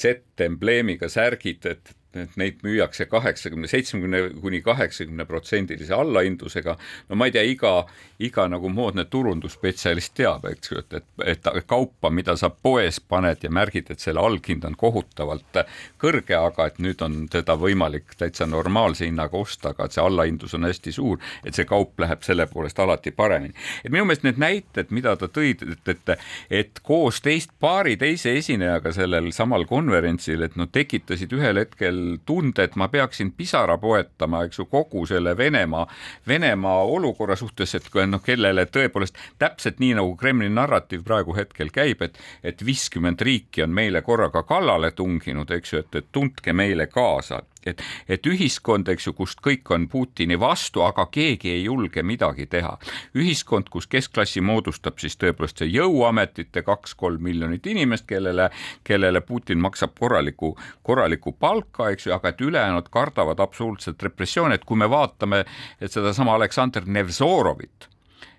Z-embleemiga 0.00 1.08
särgid, 1.12 1.66
et 1.66 1.94
et 2.14 2.36
neid 2.40 2.58
müüakse 2.66 3.04
kaheksakümne, 3.06 3.68
seitsmekümne 3.70 4.20
kuni 4.40 4.62
kaheksakümne 4.62 5.24
protsendilise 5.24 5.94
allahindlusega. 5.94 6.76
no 7.08 7.16
ma 7.16 7.28
ei 7.28 7.32
tea, 7.32 7.42
iga, 7.46 7.86
iga 8.18 8.46
nagu 8.50 8.68
moodne 8.68 9.04
turundusspetsialist 9.10 10.14
teab, 10.18 10.48
eks 10.50 10.72
ju, 10.72 10.82
et, 10.82 10.96
et, 10.98 11.20
et 11.34 11.66
kaupa, 11.70 12.10
mida 12.10 12.34
sa 12.36 12.50
poes 12.50 12.98
paned 13.00 13.44
ja 13.46 13.50
märgid, 13.50 13.92
et 13.94 14.02
selle 14.02 14.22
alghind 14.26 14.66
on 14.66 14.74
kohutavalt 14.78 15.60
kõrge, 16.02 16.34
aga 16.34 16.66
et 16.66 16.80
nüüd 16.82 17.02
on 17.06 17.22
teda 17.30 17.54
võimalik 17.60 18.16
täitsa 18.18 18.46
normaalse 18.50 19.06
hinnaga 19.06 19.38
osta, 19.38 19.70
aga 19.70 19.86
et 19.86 19.94
see 19.94 20.02
allahindlus 20.02 20.56
on 20.58 20.66
hästi 20.66 20.96
suur, 20.98 21.22
et 21.46 21.54
see 21.54 21.68
kaup 21.68 21.94
läheb 22.02 22.26
selle 22.26 22.48
poolest 22.50 22.82
alati 22.82 23.14
paremini. 23.14 23.54
et 23.84 23.90
minu 23.92 24.08
meelest 24.08 24.26
need 24.26 24.42
näited, 24.42 24.90
mida 24.90 25.14
ta 25.16 25.30
tõi, 25.30 25.54
et, 25.54 25.94
et, 25.94 26.14
et 26.50 26.82
koos 26.82 27.22
teist, 27.22 27.54
paari 27.60 27.96
teise 28.00 28.34
esinejaga 28.34 28.92
sellel 28.98 29.30
samal 29.36 29.68
konverentsil, 29.70 30.42
et 30.42 30.58
nad 30.58 30.74
tekitasid 30.74 31.38
ühel 31.38 31.62
hetkel 31.62 31.99
veel 32.00 32.18
tunde, 32.26 32.64
et 32.64 32.76
ma 32.76 32.88
peaksin 32.88 33.32
pisara 33.36 33.76
poetama, 33.78 34.44
eks 34.44 34.58
ju, 34.58 34.66
kogu 34.70 35.06
selle 35.06 35.36
Venemaa, 35.36 35.86
Venemaa 36.28 36.84
olukorra 36.84 37.36
suhtes, 37.36 37.74
et 37.74 37.88
noh, 38.06 38.22
kellele 38.22 38.66
tõepoolest 38.66 39.16
täpselt 39.38 39.80
nii 39.80 39.94
nagu 39.98 40.16
Kremli 40.16 40.48
narratiiv 40.48 41.04
praegu 41.04 41.36
hetkel 41.36 41.70
käib, 41.70 42.02
et, 42.02 42.18
et 42.42 42.64
viiskümmend 42.64 43.20
riiki 43.20 43.62
on 43.62 43.74
meile 43.74 44.02
korraga 44.02 44.42
kallale 44.42 44.90
tunginud, 44.90 45.50
eks 45.50 45.72
ju, 45.72 45.84
et, 45.84 45.94
et 45.94 46.12
tundke 46.12 46.52
meile 46.52 46.86
kaasa 46.86 47.42
et, 47.66 47.82
et 48.08 48.26
ühiskond, 48.26 48.88
eks 48.88 49.06
ju, 49.06 49.14
kust 49.16 49.40
kõik 49.44 49.70
on 49.74 49.86
Putini 49.88 50.38
vastu, 50.40 50.84
aga 50.86 51.06
keegi 51.12 51.52
ei 51.54 51.64
julge 51.64 52.02
midagi 52.02 52.46
teha. 52.46 52.76
ühiskond, 53.14 53.68
kus 53.70 53.86
keskklassi 53.90 54.40
moodustab 54.40 54.98
siis 54.98 55.16
tõepoolest 55.20 55.62
see 55.62 55.70
jõuametite 55.74 56.62
kaks-kolm 56.66 57.22
miljonit 57.22 57.66
inimest, 57.66 58.06
kellele, 58.06 58.50
kellele 58.84 59.20
Putin 59.20 59.60
maksab 59.60 59.96
korralikku, 59.98 60.56
korralikku 60.82 61.32
palka, 61.32 61.90
eks 61.90 62.06
ju, 62.06 62.14
aga 62.16 62.32
et 62.32 62.40
ülejäänud 62.40 62.88
kardavad 62.90 63.40
absoluutselt 63.40 64.02
repressioone, 64.02 64.54
et 64.54 64.64
kui 64.64 64.78
me 64.78 64.90
vaatame, 64.90 65.44
sedasama 65.86 66.34
Aleksandr 66.34 66.86
Nevzorovit 66.86 67.89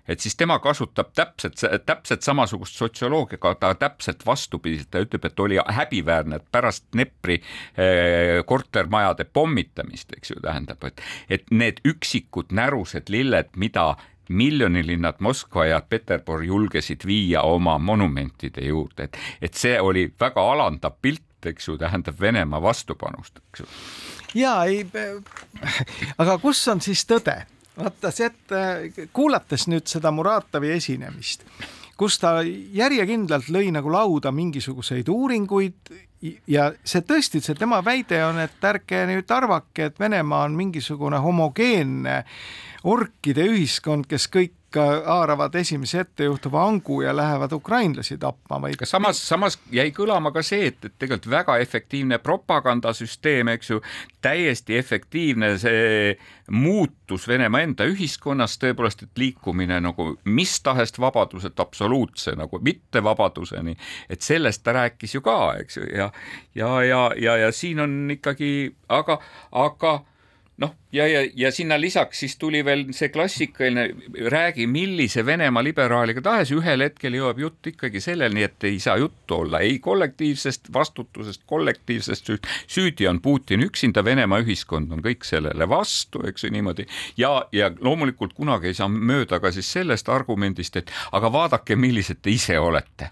et 0.08 0.20
siis 0.20 0.36
tema 0.36 0.58
kasutab 0.62 1.12
täpselt, 1.14 1.60
täpselt 1.86 2.22
samasugust 2.26 2.78
sotsioloogiat, 2.78 3.44
aga 3.44 3.74
täpselt 3.78 4.26
vastupidiselt, 4.26 4.90
ta 4.90 5.02
ütleb, 5.04 5.26
et 5.28 5.40
oli 5.40 5.58
häbiväärne, 5.62 6.40
et 6.40 6.48
pärast 6.52 6.88
Dnepri 6.92 7.38
eh, 7.38 8.40
kortermajade 8.46 9.24
pommitamist, 9.24 10.12
eks 10.16 10.34
ju, 10.34 10.40
tähendab, 10.42 10.82
et, 10.88 11.02
et 11.30 11.50
need 11.50 11.82
üksikud 11.88 12.50
närused 12.54 13.12
lilled, 13.12 13.54
mida 13.56 13.92
miljonilinnad 14.32 15.14
Moskva 15.18 15.66
ja 15.66 15.80
Peterburi 15.80 16.46
julgesid 16.46 17.06
viia 17.06 17.42
oma 17.42 17.78
monumentide 17.78 18.64
juurde, 18.66 19.08
et, 19.08 19.18
et 19.42 19.54
see 19.54 19.80
oli 19.80 20.06
väga 20.20 20.44
alandav 20.52 20.98
pilt, 21.02 21.26
eks 21.46 21.68
ju, 21.68 21.78
tähendab 21.78 22.20
Venemaa 22.20 22.62
vastupanust, 22.62 23.42
eks 23.42 23.64
ju. 23.64 23.66
ja 24.42 24.62
ei, 24.64 24.86
aga 26.22 26.38
kus 26.38 26.62
on 26.68 26.80
siis 26.80 27.06
tõde? 27.06 27.42
Vaata, 27.76 28.10
sealt 28.10 28.56
kuulates 29.12 29.68
nüüd 29.70 29.88
seda 29.90 30.12
Muratovi 30.14 30.72
esinemist, 30.76 31.44
kus 31.96 32.18
ta 32.22 32.40
järjekindlalt 32.42 33.50
lõi 33.52 33.70
nagu 33.74 33.92
lauda 33.92 34.32
mingisuguseid 34.34 35.08
uuringuid 35.12 35.92
ja 36.46 36.70
see 36.84 37.02
tõesti, 37.06 37.42
see 37.42 37.58
tema 37.58 37.80
väide 37.84 38.22
on, 38.24 38.38
et 38.42 38.64
ärge 38.64 39.04
nüüd 39.10 39.30
arvake, 39.34 39.90
et 39.90 40.00
Venemaa 40.00 40.46
on 40.46 40.56
mingisugune 40.58 41.18
homogeenne 41.22 42.22
orkide 42.88 43.46
ühiskond, 43.50 44.06
kes 44.10 44.28
kõik 44.32 44.54
haaravad 44.80 45.54
esimese 45.54 46.00
ettejuhtuva 46.00 46.64
angu 46.64 47.02
ja 47.02 47.16
lähevad 47.16 47.52
ukrainlasi 47.52 48.18
tapma, 48.18 48.60
vaid 48.62 48.76
aga 48.78 48.86
samas, 48.86 49.20
samas 49.28 49.58
jäi 49.72 49.90
kõlama 49.94 50.32
ka 50.32 50.42
see, 50.42 50.68
et, 50.70 50.84
et 50.84 50.94
tegelikult 50.98 51.30
väga 51.30 51.56
efektiivne 51.62 52.18
propagandasüsteem, 52.22 53.52
eks 53.54 53.70
ju, 53.70 53.82
täiesti 54.22 54.76
efektiivne 54.78 55.56
see 55.58 56.16
muutus 56.50 57.28
Venemaa 57.28 57.62
enda 57.64 57.86
ühiskonnas 57.88 58.58
tõepoolest, 58.62 59.06
et 59.06 59.18
liikumine 59.18 59.80
nagu 59.80 60.12
mis 60.24 60.54
tahes 60.62 60.94
vabaduselt 61.00 61.60
absoluutse 61.60 62.36
nagu 62.38 62.60
mittevabaduseni, 62.62 63.76
et 64.10 64.22
sellest 64.22 64.62
ta 64.64 64.76
rääkis 64.76 65.14
ju 65.14 65.24
ka, 65.24 65.38
eks 65.62 65.76
ju, 65.76 65.88
ja 65.96 66.10
ja, 66.54 66.82
ja, 66.82 67.10
ja, 67.16 67.36
ja 67.36 67.52
siin 67.52 67.80
on 67.80 68.10
ikkagi, 68.10 68.74
aga, 68.88 69.18
aga 69.52 70.00
noh, 70.60 70.74
ja, 70.92 71.06
ja, 71.08 71.22
ja 71.34 71.50
sinna 71.52 71.80
lisaks 71.80 72.18
siis 72.20 72.36
tuli 72.36 72.60
veel 72.64 72.84
see 72.92 73.08
klassikaline 73.08 73.88
räägi 74.30 74.66
millise 74.66 75.24
Venemaa 75.26 75.64
liberaaliga 75.64 76.22
tahes, 76.22 76.52
ühel 76.52 76.84
hetkel 76.84 77.16
jõuab 77.16 77.40
jutt 77.40 77.70
ikkagi 77.72 78.02
selleni, 78.04 78.44
et 78.46 78.64
ei 78.68 78.78
saa 78.82 78.98
juttu 79.00 79.40
olla 79.42 79.62
ei 79.64 79.78
kollektiivsest 79.82 80.72
vastutusest, 80.74 81.42
kollektiivsest 81.46 82.28
süüd, 82.28 82.50
süüdi 82.66 83.08
on 83.08 83.22
Putin 83.24 83.64
üksinda, 83.64 84.04
Venemaa 84.04 84.42
ühiskond 84.44 84.92
on 84.92 85.02
kõik 85.04 85.24
sellele 85.28 85.68
vastu, 85.68 86.22
eks 86.28 86.44
ju 86.44 86.52
niimoodi, 86.52 86.86
ja, 87.16 87.32
ja 87.52 87.72
loomulikult 87.80 88.36
kunagi 88.36 88.72
ei 88.72 88.78
saa 88.78 88.90
mööda 88.92 89.40
ka 89.40 89.52
siis 89.54 89.72
sellest 89.72 90.12
argumendist, 90.12 90.76
et 90.76 90.92
aga 91.12 91.32
vaadake, 91.32 91.76
millised 91.76 92.20
te 92.22 92.30
ise 92.34 92.58
olete 92.60 93.10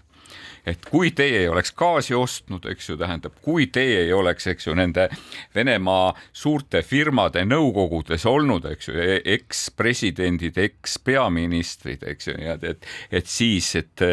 et 0.65 0.85
kui 0.85 1.11
teie 1.15 1.43
ei 1.43 1.47
oleks 1.49 1.73
gaasi 1.77 2.15
ostnud, 2.17 2.65
eks 2.69 2.89
ju, 2.89 2.97
tähendab, 2.99 3.37
kui 3.41 3.67
teie 3.73 4.03
ei 4.05 4.13
oleks, 4.13 4.47
eks 4.51 4.67
ju, 4.67 4.75
nende 4.77 5.07
Venemaa 5.55 6.11
suurte 6.33 6.83
firmade 6.85 7.43
nõukogudes 7.47 8.25
olnud, 8.29 8.67
eks 8.75 8.91
ju, 8.91 8.97
e-, 9.01 9.21
ekspresidendid, 9.37 10.59
ekspeaministrid, 10.61 12.05
eks 12.13 12.31
ju, 12.31 12.37
nii 12.37 12.53
et, 12.55 12.69
et, 12.75 12.91
et 13.21 13.31
siis, 13.31 13.73
et 13.79 14.05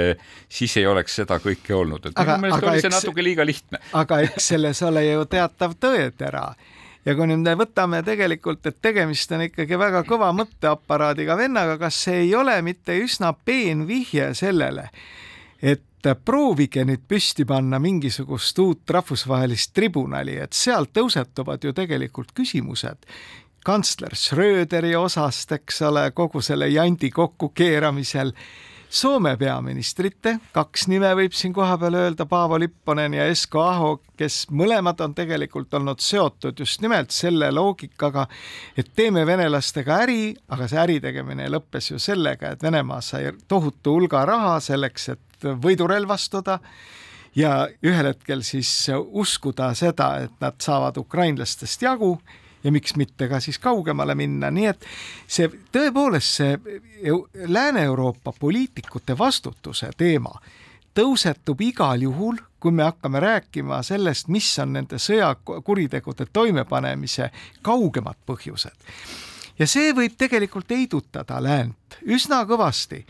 siis 0.48 0.76
ei 0.80 0.88
oleks 0.88 1.20
seda 1.20 1.40
kõike 1.42 1.76
olnud, 1.76 2.10
et 2.10 2.18
aga, 2.18 2.38
minu 2.38 2.48
meelest 2.48 2.68
oli 2.72 2.82
see 2.82 2.92
eks, 2.92 2.98
natuke 3.02 3.24
liiga 3.24 3.46
lihtne. 3.46 3.82
aga 3.98 4.22
eks 4.26 4.52
selles 4.54 4.82
ole 4.86 5.04
ju 5.08 5.28
teatav 5.30 5.76
tõetera 5.80 6.48
ja 7.08 7.14
kui 7.16 7.28
nüüd 7.30 7.44
me 7.44 7.54
võtame 7.58 8.02
tegelikult, 8.06 8.66
et 8.68 8.80
tegemist 8.84 9.32
on 9.32 9.44
ikkagi 9.46 9.78
väga 9.80 10.02
kõva 10.08 10.30
mõtteaparaadiga 10.36 11.38
vennaga, 11.38 11.78
kas 11.80 12.02
see 12.04 12.24
ei 12.26 12.34
ole 12.36 12.58
mitte 12.66 12.96
üsna 13.00 13.32
peen 13.32 13.86
vihje 13.88 14.32
sellele, 14.38 14.88
et 15.62 15.84
proovige 16.24 16.84
nüüd 16.86 17.02
püsti 17.08 17.44
panna 17.48 17.78
mingisugust 17.82 18.58
uut 18.58 18.90
rahvusvahelist 18.90 19.74
tribunali, 19.74 20.38
et 20.38 20.52
sealt 20.52 20.92
tõusetuvad 20.94 21.64
ju 21.64 21.74
tegelikult 21.76 22.32
küsimused 22.34 23.06
kantsler 23.68 24.14
Schröderi 24.16 24.94
osast, 24.96 25.52
eks 25.52 25.82
ole, 25.82 26.10
kogu 26.16 26.40
selle 26.40 26.70
jandi 26.72 27.10
kokkukeeramisel. 27.10 28.32
Soome 28.88 29.34
peaministrite, 29.36 30.38
kaks 30.56 30.86
nime 30.88 31.10
võib 31.18 31.34
siin 31.36 31.52
kohapeal 31.52 31.98
öelda, 31.98 32.24
Paavo 32.24 32.56
Lipponen 32.56 33.18
ja 33.18 33.26
Esko 33.28 33.60
Aho, 33.60 33.90
kes 34.16 34.46
mõlemad 34.48 35.02
on 35.04 35.12
tegelikult 35.12 35.76
olnud 35.76 36.00
seotud 36.00 36.56
just 36.64 36.80
nimelt 36.80 37.12
selle 37.12 37.50
loogikaga, 37.52 38.24
et 38.80 38.88
teeme 38.96 39.26
venelastega 39.28 39.98
äri, 40.06 40.22
aga 40.48 40.70
see 40.72 40.80
äri 40.80 40.96
tegemine 41.04 41.50
lõppes 41.52 41.90
ju 41.92 42.00
sellega, 42.00 42.54
et 42.56 42.64
Venemaa 42.64 43.04
sai 43.04 43.34
tohutu 43.48 43.98
hulga 43.98 44.24
raha 44.24 44.56
selleks, 44.64 45.10
et 45.12 45.27
võidurelvastuda 45.44 46.58
ja 47.36 47.68
ühel 47.82 48.12
hetkel 48.12 48.42
siis 48.42 48.70
uskuda 49.06 49.72
seda, 49.78 50.16
et 50.24 50.36
nad 50.40 50.58
saavad 50.62 50.96
ukrainlastest 50.96 51.82
jagu 51.82 52.16
ja 52.64 52.72
miks 52.72 52.96
mitte 52.96 53.28
ka 53.28 53.40
siis 53.40 53.58
kaugemale 53.62 54.14
minna, 54.18 54.50
nii 54.50 54.66
et 54.66 54.86
see 55.26 55.50
tõepoolest 55.72 56.40
see 56.40 56.80
Lääne-Euroopa 57.46 58.32
poliitikute 58.40 59.18
vastutuse 59.18 59.90
teema 59.96 60.34
tõusetub 60.98 61.60
igal 61.62 62.02
juhul, 62.02 62.40
kui 62.58 62.74
me 62.74 62.82
hakkame 62.88 63.20
rääkima 63.22 63.82
sellest, 63.86 64.28
mis 64.34 64.48
on 64.58 64.72
nende 64.74 64.98
sõjakuritegude 64.98 66.26
toimepanemise 66.32 67.30
kaugemad 67.62 68.18
põhjused. 68.26 68.74
ja 69.58 69.66
see 69.66 69.92
võib 69.94 70.16
tegelikult 70.18 70.70
heidutada 70.70 71.42
läänt 71.42 71.98
üsna 72.02 72.44
kõvasti 72.46 73.04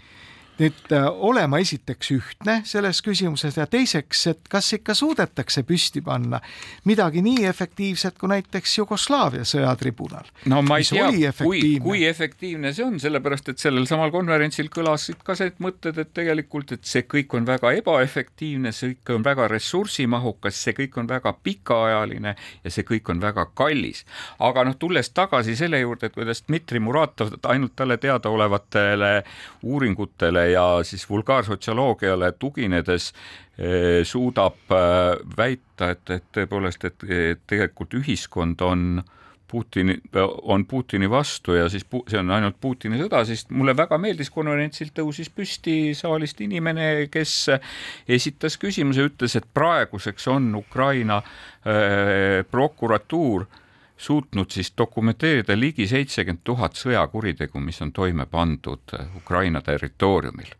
nüüd 0.58 0.92
äh, 0.92 1.06
olema 1.06 1.60
esiteks 1.62 2.10
ühtne 2.14 2.58
selles 2.66 3.00
küsimuses 3.04 3.56
ja 3.58 3.66
teiseks, 3.70 4.24
et 4.32 4.48
kas 4.50 4.72
ikka 4.74 4.94
suudetakse 4.98 5.62
püsti 5.66 6.02
panna 6.04 6.40
midagi 6.88 7.22
nii 7.22 7.44
efektiivset 7.48 8.18
kui 8.18 8.30
näiteks 8.32 8.78
Jugoslaavia 8.78 9.46
sõjatribunal. 9.48 10.26
no 10.50 10.62
ma 10.66 10.80
ei 10.80 10.88
tea, 10.88 11.32
kui, 11.38 11.78
kui 11.82 12.04
efektiivne 12.08 12.72
see 12.74 12.86
on, 12.86 12.98
sellepärast 13.02 13.52
et 13.52 13.62
sellel 13.62 13.86
samal 13.90 14.12
konverentsil 14.14 14.70
kõlasid 14.74 15.22
ka 15.24 15.36
need 15.38 15.60
mõtted, 15.62 15.98
et 16.02 16.12
tegelikult, 16.14 16.74
et 16.74 16.88
see 16.88 17.04
kõik 17.06 17.38
on 17.38 17.46
väga 17.46 17.72
ebaefektiivne, 17.78 18.72
see 18.74 18.96
kõik 18.96 19.14
on 19.14 19.26
väga 19.26 19.48
ressursimahukas, 19.54 20.58
see 20.66 20.74
kõik 20.76 20.98
on 20.98 21.10
väga 21.10 21.34
pikaajaline 21.42 22.34
ja 22.64 22.74
see 22.74 22.86
kõik 22.88 23.12
on 23.14 23.22
väga 23.22 23.46
kallis. 23.54 24.04
aga 24.38 24.66
noh, 24.66 24.78
tulles 24.78 25.10
tagasi 25.14 25.56
selle 25.56 25.80
juurde, 25.80 26.10
et 26.10 26.18
kuidas 26.18 26.42
Dmitri 26.46 26.82
Muratov 26.82 27.36
ainult 27.46 27.76
talle 27.78 27.98
teadaolevatele 28.02 29.12
uuringutele 29.62 30.47
ja 30.52 30.64
siis 30.86 31.04
vulgaarsotsioloogiale 31.10 32.32
tuginedes 32.38 33.12
eh, 33.58 34.00
suudab 34.04 34.72
eh, 34.74 35.20
väita, 35.36 35.92
et, 35.94 36.10
et 36.16 36.26
tõepoolest, 36.34 36.88
et, 36.90 37.06
tegelikult 37.46 37.98
ühiskond 38.00 38.66
on 38.66 39.02
Putini, 39.48 39.94
on 40.42 40.66
Putini 40.68 41.08
vastu 41.08 41.54
ja 41.56 41.70
siis 41.72 41.86
see 41.88 42.18
on 42.20 42.34
ainult 42.36 42.58
Putini 42.60 42.98
sõda, 43.00 43.22
siis 43.24 43.46
mulle 43.48 43.72
väga 43.76 43.96
meeldis, 43.96 44.28
konverentsil 44.30 44.90
tõusis 44.92 45.30
püsti 45.32 45.94
saalist 45.96 46.42
inimene, 46.44 47.06
kes 47.08 47.36
esitas 48.18 48.58
küsimuse, 48.60 49.06
ütles, 49.08 49.38
et 49.40 49.48
praeguseks 49.56 50.28
on 50.34 50.50
Ukraina 50.60 51.22
äh, 51.22 52.44
prokuratuur 52.50 53.46
äh, 53.46 53.64
suutnud 53.98 54.50
siis 54.50 54.72
dokumenteerida 54.78 55.56
ligi 55.58 55.86
seitsekümmend 55.90 56.44
tuhat 56.44 56.78
sõjakuritegu, 56.78 57.60
mis 57.60 57.82
on 57.82 57.92
toime 57.92 58.26
pandud 58.30 58.94
äh, 58.94 59.06
Ukraina 59.16 59.60
territooriumil. 59.60 60.52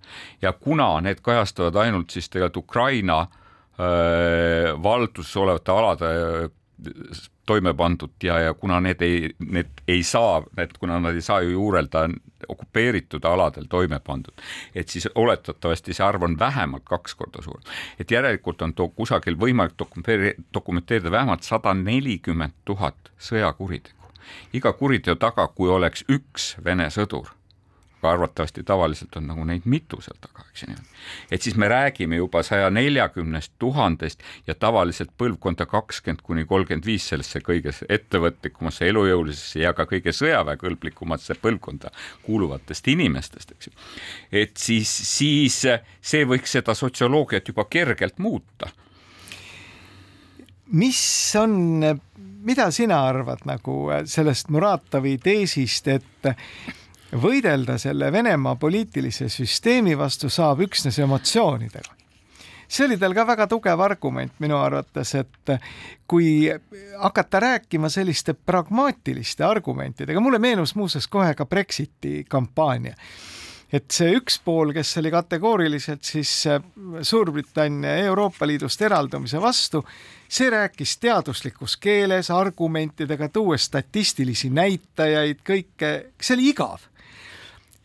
ja 0.43 0.53
kuna 0.53 1.01
need 1.01 1.23
kajastavad 1.23 1.77
ainult 1.77 2.11
siis 2.11 2.29
tegelikult 2.29 2.65
Ukraina 2.65 3.21
äh, 3.21 4.83
valduses 4.83 5.37
olevate 5.37 5.73
alade 5.73 6.13
toime 7.49 7.73
pandud 7.75 8.13
ja, 8.23 8.39
ja 8.45 8.55
kuna 8.55 8.81
need 8.85 9.03
ei, 9.05 9.31
need 9.41 9.81
ei 9.89 10.03
saa, 10.05 10.43
need, 10.57 10.75
kuna 10.81 10.99
nad 11.01 11.17
ei 11.17 11.25
saa 11.25 11.41
ju 11.41 11.55
juurelda 11.57 12.05
okupeeritud 12.49 13.25
aladel 13.25 13.67
toime 13.71 14.01
pandud, 14.05 14.45
et 14.75 14.89
siis 14.93 15.09
oletatavasti 15.15 15.97
see 15.97 16.05
arv 16.07 16.27
on 16.29 16.37
vähemalt 16.39 16.85
kaks 16.89 17.17
korda 17.19 17.43
suurem. 17.43 17.65
et 18.01 18.11
järelikult 18.11 18.63
on 18.63 18.75
too 18.75 18.89
kusagil 18.89 19.39
võimalik 19.41 19.75
dokumenteerida 20.55 21.11
vähemalt 21.11 21.43
sada 21.43 21.75
nelikümmend 21.75 22.55
tuhat 22.65 23.13
sõjakuritegu. 23.31 24.13
iga 24.53 24.73
kuriteo 24.73 25.15
taga, 25.15 25.49
kui 25.49 25.71
oleks 25.73 26.05
üks 26.09 26.55
Vene 26.65 26.91
sõdur 26.95 27.38
aga 27.99 28.11
arvatavasti 28.15 28.63
tavaliselt 28.63 29.17
on 29.17 29.27
nagu 29.27 29.45
neid 29.45 29.67
mitu 29.67 30.01
seal 30.05 30.19
taga, 30.23 30.47
eks 30.53 30.63
ju 30.63 30.77
et 31.31 31.43
siis 31.43 31.57
me 31.57 31.69
räägime 31.69 32.17
juba 32.17 32.43
saja 32.43 32.71
neljakümnest 32.71 33.53
tuhandest 33.59 34.23
ja 34.47 34.55
tavaliselt 34.55 35.11
põlvkonda 35.19 35.67
kakskümmend 35.67 36.23
kuni 36.23 36.45
kolmkümmend 36.45 36.87
viis 36.87 37.09
sellesse 37.09 37.41
kõige 37.45 37.73
ettevõtlikumasse, 37.89 38.89
elujõulisesse 38.89 39.63
ja 39.63 39.73
ka 39.77 39.87
kõige 39.91 40.13
sõjaväekõlblikumasse 40.17 41.39
põlvkonda 41.43 41.93
kuuluvatest 42.27 42.89
inimestest, 42.89 43.55
eks 43.57 43.71
ju. 43.71 43.73
et 44.33 44.57
siis, 44.57 44.91
siis 45.13 45.63
see 46.01 46.27
võiks 46.29 46.59
seda 46.59 46.75
sotsioloogiat 46.75 47.49
juba 47.49 47.65
kergelt 47.71 48.19
muuta. 48.19 48.71
mis 50.73 51.01
on, 51.41 51.85
mida 52.19 52.71
sina 52.71 53.05
arvad 53.09 53.47
nagu 53.49 53.81
sellest 54.05 54.49
Muratovi 54.49 55.17
teesist, 55.19 55.89
et 55.89 56.35
võidelda 57.17 57.79
selle 57.79 58.13
Venemaa 58.13 58.57
poliitilise 58.57 59.29
süsteemi 59.33 59.97
vastu 59.99 60.29
saab 60.29 60.61
üksnes 60.67 60.99
emotsioonidega. 60.99 61.95
see 62.69 62.85
oli 62.85 62.99
tal 63.01 63.15
ka 63.17 63.25
väga 63.27 63.47
tugev 63.49 63.81
argument 63.81 64.33
minu 64.45 64.59
arvates, 64.61 65.15
et 65.15 65.53
kui 66.07 66.51
hakata 67.01 67.41
rääkima 67.41 67.89
selliste 67.89 68.35
pragmaatiliste 68.35 69.45
argumentidega, 69.45 70.21
mulle 70.21 70.39
meenus 70.39 70.75
muuseas 70.75 71.09
kohe 71.09 71.35
ka 71.35 71.47
Brexiti 71.47 72.25
kampaania 72.29 72.95
et 73.73 73.91
see 73.93 74.15
üks 74.17 74.39
pool, 74.45 74.73
kes 74.73 74.97
oli 75.01 75.11
kategooriliselt 75.13 76.05
siis 76.05 76.45
Suurbritannia 77.03 77.97
Euroopa 78.09 78.47
Liidust 78.47 78.83
eraldumise 78.83 79.41
vastu, 79.41 79.83
see 80.29 80.49
rääkis 80.51 80.97
teaduslikus 80.99 81.77
keeles 81.77 82.31
argumentidega, 82.31 83.29
tuues 83.29 83.69
statistilisi 83.69 84.51
näitajaid, 84.51 85.45
kõike, 85.45 85.93
see 86.21 86.37
oli 86.37 86.49
igav 86.53 86.88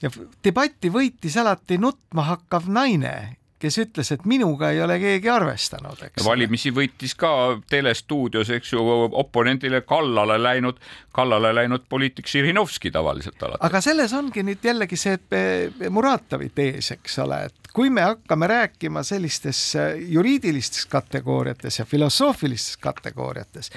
ja 0.03 0.11
debatti 0.43 0.91
võitis 0.93 1.37
alati 1.39 1.79
nutma 1.81 2.27
hakkav 2.27 2.67
naine, 2.71 3.15
kes 3.63 3.77
ütles, 3.79 4.09
et 4.11 4.25
minuga 4.27 4.73
ei 4.73 4.81
ole 4.83 4.97
keegi 4.99 5.29
arvestanud, 5.31 6.01
eks. 6.09 6.23
valimisi 6.25 6.73
võitis 6.75 7.13
ka 7.15 7.31
telestuudios, 7.71 8.51
eks 8.57 8.73
ju, 8.73 8.83
oponendile 9.23 9.83
kallale 9.87 10.35
läinud, 10.41 10.81
kallale 11.15 11.53
läinud 11.55 11.85
poliitik 11.89 12.27
Žirinovski 12.27 12.91
tavaliselt 12.91 13.39
alati. 13.43 13.63
aga 13.63 13.81
selles 13.85 14.15
ongi 14.17 14.43
nüüd 14.43 14.67
jällegi 14.67 14.99
see 14.99 15.87
Muratovi 15.89 16.51
tees, 16.55 16.91
eks 16.97 17.19
ole, 17.23 17.45
et 17.47 17.71
kui 17.73 17.89
me 17.89 18.03
hakkame 18.03 18.51
rääkima 18.51 19.05
sellistes 19.07 19.61
juriidilistes 20.09 20.85
kategooriates 20.91 21.79
ja 21.79 21.87
filosoofilistes 21.87 22.77
kategooriates, 22.83 23.71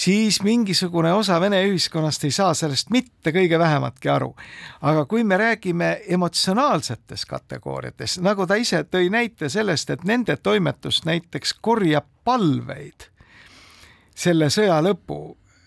siis 0.00 0.42
mingisugune 0.42 1.12
osa 1.12 1.40
Vene 1.40 1.60
ühiskonnast 1.68 2.24
ei 2.24 2.32
saa 2.32 2.54
sellest 2.54 2.90
mitte 2.90 3.32
kõige 3.36 3.58
vähematki 3.58 4.08
aru. 4.08 4.34
aga 4.80 5.04
kui 5.04 5.24
me 5.24 5.36
räägime 5.36 6.00
emotsionaalsetes 6.08 7.26
kategooriates, 7.26 8.18
nagu 8.24 8.46
ta 8.46 8.56
ise 8.56 8.84
tõi 8.84 9.10
näite 9.10 9.48
sellest, 9.48 9.90
et 9.90 10.04
nende 10.04 10.36
toimetus 10.36 11.04
näiteks 11.04 11.54
korjab 11.60 12.06
palveid 12.24 13.10
selle 14.14 14.50
sõja 14.50 14.80
lõpu 14.84 15.20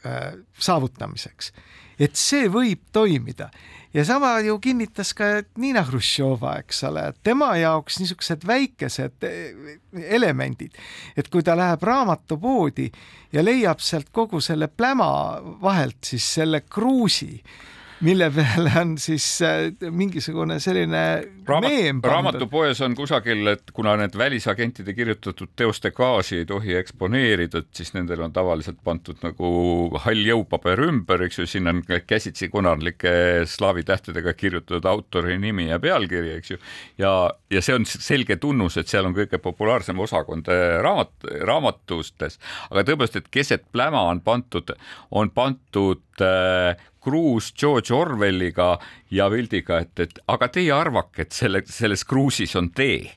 äh, 0.06 0.34
saavutamiseks. 0.60 1.54
Et 2.00 2.16
see 2.20 2.50
võib 2.52 2.82
toimida. 2.92 3.50
Ja 3.94 4.06
sama 4.06 4.40
ju 4.42 4.56
kinnitas 4.60 5.12
ka 5.14 5.44
Niina 5.62 5.84
Hruštšova, 5.86 6.56
eks 6.64 6.80
ole, 6.90 7.04
tema 7.24 7.52
jaoks 7.62 8.00
niisugused 8.02 8.48
väikesed 8.50 9.28
eh, 9.30 9.76
elemendid, 10.18 10.74
et 11.18 11.30
kui 11.30 11.46
ta 11.46 11.54
läheb 11.58 11.84
raamatupoodi 11.86 12.88
ja 13.34 13.44
leiab 13.46 13.84
sealt 13.86 14.10
kogu 14.12 14.42
selle 14.42 14.68
pläma 14.68 15.12
vahelt 15.62 16.10
siis 16.10 16.26
selle 16.40 16.64
kruusi 16.66 17.38
mille 18.04 18.28
peale 18.36 18.72
on 18.82 18.98
siis 19.00 19.26
äh, 19.42 19.92
mingisugune 19.92 20.60
selline 20.60 21.02
Raamat, 21.48 21.70
meem 21.70 22.02
pandud. 22.02 22.12
raamatupoes 22.12 22.82
on 22.84 22.96
kusagil, 22.96 23.48
et 23.54 23.72
kuna 23.76 23.96
need 24.00 24.18
välisagentide 24.18 24.94
kirjutatud 24.96 25.54
teoste 25.60 25.92
gaasi 25.96 26.42
ei 26.42 26.48
tohi 26.50 26.76
eksponeerida, 26.80 27.64
et 27.64 27.80
siis 27.80 27.94
nendel 27.96 28.26
on 28.26 28.34
tavaliselt 28.36 28.80
pandud 28.84 29.20
nagu 29.24 29.50
hall 30.04 30.24
jõupaber 30.28 30.84
ümber, 30.88 31.26
eks 31.28 31.40
ju, 31.42 31.48
sinna 31.50 31.74
on 31.76 31.84
käsitsi 32.08 32.50
konarlike 32.54 33.14
slaavi 33.50 33.86
tähtedega 33.88 34.36
kirjutatud 34.38 34.88
autori 34.90 35.38
nimi 35.40 35.70
ja 35.70 35.80
pealkiri, 35.84 36.36
eks 36.40 36.56
ju. 36.56 36.62
ja, 37.02 37.14
ja 37.52 37.64
see 37.64 37.78
on 37.80 37.88
selge 37.88 38.40
tunnus, 38.42 38.78
et 38.80 38.92
seal 38.92 39.08
on 39.08 39.16
kõige 39.16 39.40
populaarsem 39.44 40.00
osakond 40.04 40.52
äh, 40.52 40.80
raamat, 40.84 41.14
raamatustes, 41.48 42.40
aga 42.70 42.88
tõepoolest, 42.88 43.22
et 43.22 43.32
keset 43.32 43.68
pläma 43.72 44.04
on 44.12 44.24
pandud, 44.24 44.76
on 45.12 45.32
pandud 45.32 46.24
äh, 46.24 46.76
kruus 47.04 47.52
George 47.60 47.94
Orwelliga 47.96 48.78
ja 49.12 49.30
Vildiga, 49.32 49.84
et, 49.84 50.00
et 50.00 50.24
aga 50.28 50.48
teie 50.54 50.72
arvake, 50.76 51.28
et 51.28 51.36
selle, 51.36 51.64
selles 51.70 52.06
kruusis 52.08 52.56
on 52.60 52.72
tee 52.76 53.12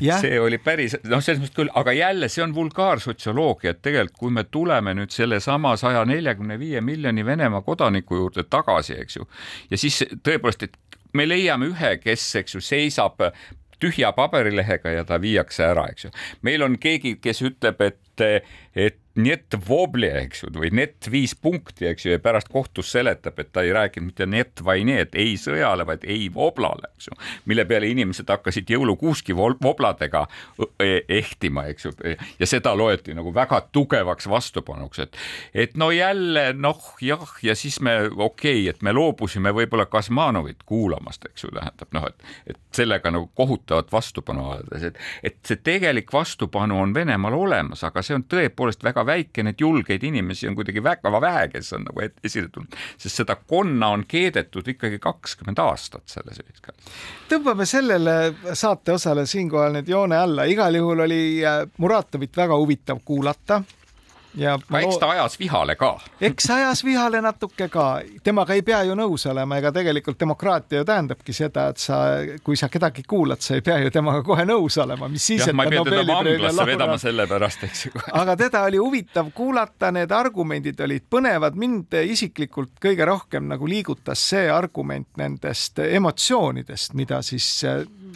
yeah. 0.00 0.20
see 0.20 0.40
oli 0.40 0.58
päris, 0.58 0.96
noh, 1.08 1.22
selles 1.22 1.42
mõttes 1.42 1.56
küll, 1.56 1.72
aga 1.78 1.94
jälle 1.94 2.28
see 2.32 2.44
on 2.44 2.54
vulgaarsotsioloogia, 2.56 3.74
et 3.74 3.82
tegelikult 3.84 4.18
kui 4.18 4.34
me 4.34 4.44
tuleme 4.44 4.94
nüüd 4.96 5.12
sellesama 5.14 5.74
saja 5.80 6.04
neljakümne 6.08 6.58
viie 6.60 6.80
miljoni 6.84 7.26
Venemaa 7.26 7.62
kodaniku 7.66 8.18
juurde 8.22 8.46
tagasi, 8.50 8.98
eks 9.04 9.20
ju, 9.20 9.28
ja 9.70 9.80
siis 9.80 10.02
tõepoolest, 10.26 10.66
et 10.68 11.00
me 11.14 11.28
leiame 11.28 11.70
ühe, 11.72 11.96
kes, 12.02 12.26
eks 12.42 12.56
ju, 12.56 12.64
seisab 12.64 13.22
tühja 13.82 14.12
paberilehega 14.16 14.94
ja 14.94 15.04
ta 15.06 15.18
viiakse 15.20 15.64
ära, 15.66 15.88
eks 15.92 16.08
ju. 16.08 16.12
meil 16.46 16.64
on 16.66 16.78
keegi, 16.80 17.16
kes 17.22 17.42
ütleb, 17.44 17.82
et, 17.84 18.00
et 18.74 19.00
net 19.14 19.54
vobli, 19.68 20.08
eks 20.10 20.42
ju, 20.42 20.50
või 20.58 20.70
net 20.74 21.06
viis 21.10 21.34
punkti, 21.38 21.86
eks 21.86 22.06
ju, 22.06 22.12
ja 22.16 22.20
pärast 22.22 22.48
kohtus 22.50 22.90
seletab, 22.90 23.38
et 23.38 23.52
ta 23.54 23.62
ei 23.62 23.70
rääkinud 23.74 24.10
mitte 24.10 24.26
net 24.26 24.62
vai 24.66 24.80
net, 24.86 25.14
ei 25.14 25.36
sõjale, 25.38 25.86
vaid 25.86 26.02
ei 26.10 26.26
voblale, 26.34 26.90
eks 26.96 27.08
ju. 27.08 27.18
mille 27.50 27.64
peale 27.68 27.88
inimesed 27.92 28.30
hakkasid 28.30 28.70
jõulukuuski 28.74 29.36
vobladega 29.36 30.24
e-, 30.82 31.04
ehtima, 31.20 31.66
eks 31.70 31.86
ju, 31.86 31.92
ja 32.40 32.48
seda 32.50 32.74
loeti 32.74 33.14
nagu 33.14 33.30
väga 33.34 33.60
tugevaks 33.72 34.26
vastupanuks, 34.30 35.04
et, 35.06 35.20
et 35.66 35.78
no 35.78 35.92
jälle 35.94 36.48
noh, 36.58 36.82
jah, 37.02 37.36
ja 37.42 37.54
siis 37.58 37.78
me 37.80 37.96
okei 38.10 38.64
okay,, 38.64 38.68
et 38.74 38.82
me 38.82 38.92
loobusime 38.94 39.54
võib-olla 39.54 39.86
Kasmanovit 39.90 40.66
kuulamast, 40.66 41.30
eks 41.30 41.46
ju, 41.46 41.52
tähendab 41.54 41.94
noh, 41.94 42.08
et, 42.10 42.26
et 42.50 42.60
sellega 42.74 43.14
nagu 43.14 43.30
kohutavat 43.38 43.94
vastupanu 43.94 44.48
avaldades, 44.50 44.90
et, 44.90 45.00
et 45.30 45.38
see 45.46 45.62
tegelik 45.62 46.10
vastupanu 46.12 46.82
on 46.82 46.94
Venemaal 46.94 47.38
olemas, 47.38 47.86
aga 47.86 48.02
see 48.02 48.18
on 48.18 48.26
tõepoolest 48.26 48.63
väga 48.64 48.94
väga 48.94 49.04
väike, 49.06 49.42
neid 49.42 49.60
julgeid 49.60 50.02
inimesi 50.04 50.48
on 50.48 50.56
kuidagi 50.56 50.82
väga 50.82 51.20
vähe, 51.20 51.48
kes 51.52 51.72
on 51.76 51.84
nagu 51.88 52.04
esile 52.24 52.48
tulnud, 52.52 52.74
sest 52.98 53.22
seda 53.22 53.36
konna 53.36 53.92
on 53.94 54.04
keedetud 54.08 54.68
ikkagi 54.68 54.98
kakskümmend 54.98 55.58
aastat 55.58 56.06
selles 56.06 56.40
ühiskonnas. 56.40 56.98
tõmbame 57.28 57.66
sellele 57.66 58.34
saateosale 58.52 59.26
siinkohal 59.26 59.78
nüüd 59.78 59.88
joone 59.88 60.16
alla, 60.16 60.44
igal 60.44 60.74
juhul 60.74 61.04
oli 61.06 61.22
äh, 61.44 61.64
Muratovit 61.78 62.36
väga 62.36 62.56
huvitav 62.56 63.00
kuulata 63.04 63.62
ja 64.36 64.54
aga 64.54 64.80
eks 64.80 64.98
ta 65.00 65.10
ajas 65.14 65.36
vihale 65.40 65.76
ka. 65.78 65.90
eks 66.20 66.50
ajas 66.50 66.84
vihale 66.84 67.20
natuke 67.24 67.68
ka, 67.72 67.86
temaga 68.26 68.56
ei 68.56 68.62
pea 68.66 68.82
ju 68.88 68.96
nõus 68.98 69.26
olema, 69.30 69.58
ega 69.60 69.72
tegelikult 69.74 70.18
demokraatia 70.20 70.82
ju 70.82 70.88
tähendabki 70.88 71.34
seda, 71.36 71.68
et 71.72 71.82
sa, 71.82 72.00
kui 72.44 72.58
sa 72.58 72.68
kedagi 72.72 73.04
kuulad, 73.08 73.42
sa 73.44 73.58
ei 73.58 73.64
pea 73.64 73.78
ju 73.84 73.92
temaga 73.94 74.22
kohe 74.26 74.46
nõus 74.48 74.78
olema, 74.82 75.08
mis 75.12 75.26
siis, 75.32 75.46
et 75.48 75.56
ma 75.56 75.66
ei 75.68 75.74
pea 75.74 75.84
teda 75.88 76.04
vanglasse 76.10 76.68
vedama 76.70 76.98
selle 77.02 77.28
pärast, 77.30 77.66
eks 77.68 77.86
ju. 77.86 77.94
aga 78.12 78.36
teda 78.40 78.64
oli 78.68 78.80
huvitav 78.82 79.30
kuulata, 79.34 79.92
need 79.94 80.14
argumendid 80.14 80.80
olid 80.86 81.06
põnevad, 81.10 81.58
mind 81.58 81.98
isiklikult 82.04 82.76
kõige 82.82 83.06
rohkem 83.08 83.48
nagu 83.50 83.68
liigutas 83.70 84.22
see 84.34 84.48
argument 84.50 85.08
nendest 85.20 85.78
emotsioonidest, 85.84 86.94
mida 86.98 87.22
siis 87.22 87.48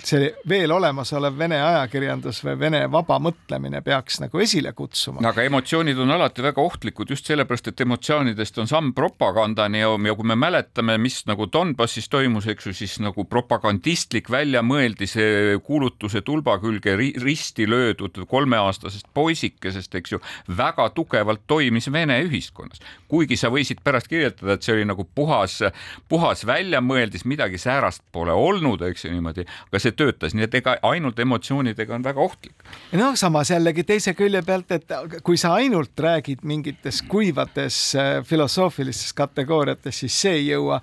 see 0.05 0.31
veel 0.49 0.73
olemasolev 0.73 1.37
Vene 1.39 1.59
ajakirjandus 1.63 2.41
või 2.45 2.57
Vene 2.61 2.81
vaba 2.91 3.19
mõtlemine 3.23 3.81
peaks 3.85 4.21
nagu 4.23 4.41
esile 4.43 4.73
kutsuma. 4.77 5.23
aga 5.29 5.45
emotsioonid 5.49 5.99
on 5.99 6.11
alati 6.15 6.43
väga 6.45 6.63
ohtlikud 6.63 7.11
just 7.11 7.27
sellepärast, 7.29 7.69
et 7.73 7.81
emotsioonidest 7.81 8.59
on 8.59 8.71
samm 8.71 8.93
propagandani 8.97 9.83
ja, 9.83 9.91
ja 10.09 10.15
kui 10.19 10.27
me 10.27 10.37
mäletame, 10.39 10.99
mis 10.99 11.21
nagu 11.29 11.49
Donbassis 11.53 12.09
toimus, 12.09 12.47
eks 12.51 12.69
ju, 12.69 12.75
siis 12.77 12.99
nagu 13.05 13.25
propagandistlik 13.29 14.31
välja 14.31 14.63
mõeldi 14.63 15.09
see 15.11 15.59
kuulutuse 15.65 16.23
tulba 16.27 16.59
külge 16.63 16.97
risti 16.99 17.69
löödud 17.69 18.19
kolmeaastasest 18.29 19.09
poisikesest, 19.15 19.95
eks 19.95 20.17
ju, 20.17 20.23
väga 20.57 20.89
tugevalt 20.97 21.47
toimis 21.47 21.91
Vene 21.93 22.21
ühiskonnas. 22.27 22.81
kuigi 23.09 23.37
sa 23.37 23.49
võisid 23.49 23.81
pärast 23.85 24.09
kirjeldada, 24.09 24.55
et 24.55 24.63
see 24.63 24.75
oli 24.75 24.85
nagu 24.89 25.05
puhas, 25.15 25.61
puhas 26.09 26.45
väljamõeldis, 26.47 27.25
midagi 27.25 27.59
säärast 27.59 28.03
pole 28.13 28.33
olnud, 28.33 28.83
eks 28.91 29.07
ju 29.07 29.13
niimoodi, 29.13 29.47
aga 29.71 29.81
see 29.81 29.88
see 29.89 29.97
töötas, 29.97 30.35
nii 30.37 30.47
et 30.47 30.55
ega 30.61 30.77
ainult 30.87 31.19
emotsioonidega 31.23 31.95
on 31.97 32.05
väga 32.05 32.21
ohtlik. 32.21 32.55
noh, 32.93 33.17
samas 33.17 33.51
jällegi 33.51 33.85
teise 33.89 34.15
külje 34.15 34.43
pealt, 34.47 34.73
et 34.73 34.95
kui 35.25 35.37
sa 35.41 35.55
ainult 35.59 35.99
räägid 35.99 36.45
mingites 36.45 37.03
kuivades 37.09 37.81
äh, 37.97 38.25
filosoofilistes 38.25 39.13
kategooriates, 39.13 40.05
siis 40.05 40.21
see 40.21 40.39
ei 40.41 40.47
jõua. 40.53 40.81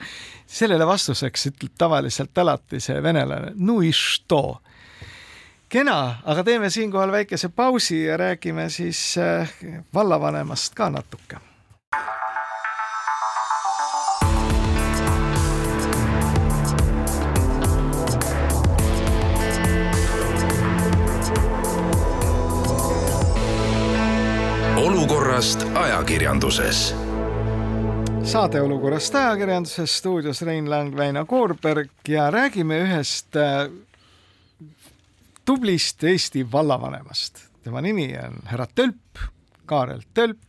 sellele 0.47 0.85
vastuseks 0.87 1.47
ütleb 1.51 1.73
tavaliselt 1.77 2.37
alati 2.37 2.79
see 2.79 3.01
venelane, 3.03 3.53
no 3.55 3.81
i 3.81 3.91
što 3.93 4.59
kena, 5.69 6.21
aga 6.23 6.43
teeme 6.43 6.69
siinkohal 6.69 7.11
väikese 7.11 7.49
pausi 7.49 8.03
ja 8.03 8.17
räägime 8.17 8.69
siis 8.69 9.17
äh, 9.17 9.49
vallavanemast 9.93 10.75
ka 10.75 10.89
natuke 10.89 11.41
olukorrast 24.95 25.65
ajakirjanduses. 25.75 26.95
saade 28.23 28.61
Olukorrast 28.61 29.15
ajakirjanduses 29.15 29.97
stuudios 29.97 30.41
Rein 30.41 30.69
Lang, 30.69 30.97
Väino 30.97 31.25
Koorberg 31.25 31.89
ja 32.07 32.31
räägime 32.31 32.77
ühest 32.79 33.35
äh, 33.35 33.71
tublist 35.45 36.03
Eesti 36.03 36.51
vallavanemast. 36.51 37.39
tema 37.63 37.81
nimi 37.81 38.17
on 38.27 38.39
härra 38.45 38.67
Tölp, 38.75 39.19
Kaarel 39.65 40.01
Tölp. 40.13 40.39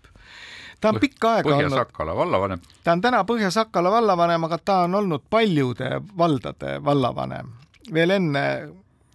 ta 0.81 0.89
on 0.89 1.01
pikka 1.01 1.33
aega 1.33 1.57
olnud. 1.57 1.73
Põhja-Sakala 1.73 2.17
vallavanem. 2.17 2.61
ta 2.85 2.93
on 2.93 3.01
täna 3.01 3.25
Põhja-Sakala 3.25 3.91
vallavanem, 3.91 4.45
aga 4.45 4.59
ta 4.59 4.79
on 4.79 4.95
olnud 4.95 5.23
paljude 5.31 5.91
valdade 6.19 6.85
vallavanem 6.85 7.51
veel 7.93 8.11
enne 8.11 8.69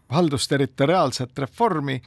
haldusterritoriaalset 0.10 1.39
reformi 1.39 2.02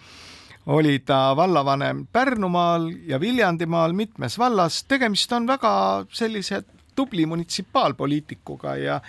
oli 0.67 0.99
ta 0.99 1.37
vallavanem 1.37 2.07
Pärnumaal 2.13 2.91
ja 3.07 3.21
Viljandimaal 3.21 3.93
mitmes 3.93 4.39
vallas, 4.39 4.85
tegemist 4.85 5.33
on 5.33 5.47
väga 5.47 6.07
sellise 6.13 6.63
tubli 6.95 7.27
munitsipaalpoliitikuga 7.27 8.77
ja 8.77 9.01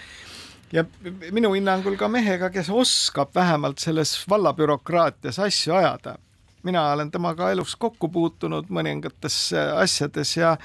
ja 0.74 0.84
minu 1.32 1.54
hinnangul 1.54 1.96
ka 1.96 2.08
mehega, 2.12 2.50
kes 2.50 2.70
oskab 2.70 3.36
vähemalt 3.36 3.80
selles 3.80 4.18
vallabürokraatias 4.30 5.40
asju 5.40 5.74
ajada. 5.74 6.18
Mina 6.66 6.90
olen 6.94 7.12
temaga 7.14 7.52
elus 7.54 7.76
kokku 7.80 8.10
puutunud 8.12 8.70
mõningates 8.74 9.40
asjades 9.56 10.38
ja 10.38 10.56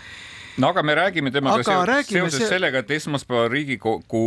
no 0.61 0.71
aga 0.71 0.83
me 0.83 0.95
räägime 0.95 1.31
temaga 1.33 1.63
seoses, 1.65 2.09
seoses 2.11 2.43
see... 2.43 2.49
sellega, 2.51 2.83
et 2.83 2.91
esmaspäeval 2.95 3.49
Riigikogu 3.53 4.23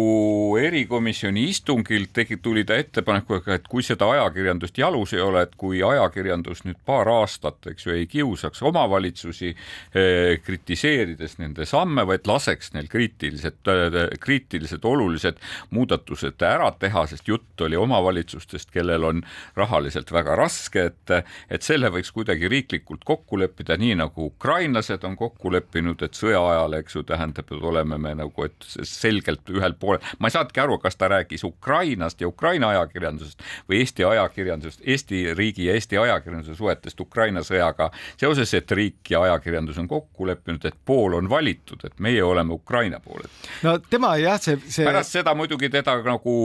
erikomisjoni 0.61 1.45
istungil 1.51 2.07
tegi, 2.15 2.37
tuli 2.43 2.63
ta 2.67 2.77
ettepanekuga, 2.79 3.57
et 3.57 3.67
kui 3.69 3.83
seda 3.85 4.07
ajakirjandust 4.15 4.77
jalus 4.79 5.13
ei 5.15 5.21
ole, 5.23 5.43
et 5.47 5.55
kui 5.59 5.81
ajakirjandus 5.85 6.63
nüüd 6.67 6.79
paar 6.85 7.09
aastat, 7.11 7.59
eks 7.73 7.87
ju, 7.87 7.95
ei 7.97 8.07
kiusaks 8.09 8.63
omavalitsusi 8.69 9.51
eh, 9.51 10.39
kritiseerides 10.43 11.37
nende 11.41 11.67
samme, 11.69 12.05
vaid 12.09 12.27
laseks 12.29 12.73
neil 12.77 12.89
kriitilised 12.91 13.73
eh,, 13.73 13.99
kriitilised 14.23 14.85
olulised 14.87 15.41
muudatused 15.75 16.47
ära 16.47 16.71
teha, 16.79 17.05
sest 17.11 17.29
jutt 17.29 17.65
oli 17.65 17.79
omavalitsustest, 17.79 18.71
kellel 18.73 19.09
on 19.09 19.23
rahaliselt 19.59 20.11
väga 20.13 20.37
raske, 20.39 20.89
et, 20.91 21.17
et 21.49 21.62
et 21.63 21.69
selle 21.71 21.89
võiks 21.93 22.11
kuidagi 22.13 22.49
riiklikult 22.51 23.03
kokku 23.07 23.39
leppida, 23.39 23.77
nii 23.79 23.95
nagu 24.01 24.27
ukrainlased 24.27 25.03
on 25.07 25.15
kokku 25.19 25.51
leppinud, 25.53 26.01
et 26.03 26.17
sõja 26.17 26.41
ajal, 26.43 26.75
eks 26.79 26.97
ju, 26.97 27.03
tähendab, 27.07 27.47
et 27.47 27.67
oleme 27.71 27.97
me 28.01 28.13
nagu, 28.19 28.47
et 28.47 28.67
selgelt 28.87 29.47
ühel 29.53 29.75
poolel, 29.79 30.03
ma 30.19 30.29
ei 30.29 30.35
saanudki 30.35 30.63
aru, 30.63 30.77
kas 30.83 30.99
ta 30.99 31.09
rääkis 31.13 31.45
Ukrainast 31.47 32.21
ja 32.21 32.27
Ukraina 32.27 32.73
ajakirjandusest 32.73 33.43
või 33.69 33.79
Eesti 33.83 34.07
ajakirjandusest, 34.07 34.83
Eesti 34.83 35.23
riigi 35.37 35.69
ja 35.69 35.77
Eesti 35.77 35.99
ajakirjanduse 36.01 36.57
suhetest 36.59 36.99
Ukraina 36.99 37.43
sõjaga 37.45 37.89
seoses, 38.19 38.53
et 38.57 38.71
riik 38.71 39.13
ja 39.13 39.23
ajakirjandus 39.29 39.79
on 39.79 39.87
kokku 39.91 40.27
leppinud, 40.27 40.65
et 40.67 40.77
pool 40.85 41.15
on 41.17 41.29
valitud, 41.31 41.79
et 41.87 41.99
meie 42.03 42.23
oleme 42.23 42.53
Ukraina 42.53 42.99
poolel. 43.03 43.31
no 43.63 43.77
tema 43.89 44.15
jah, 44.19 44.39
see, 44.41 44.59
see 44.67 44.87
pärast 44.87 45.15
seda 45.15 45.35
muidugi 45.37 45.71
teda 45.71 45.95
nagu 46.03 46.35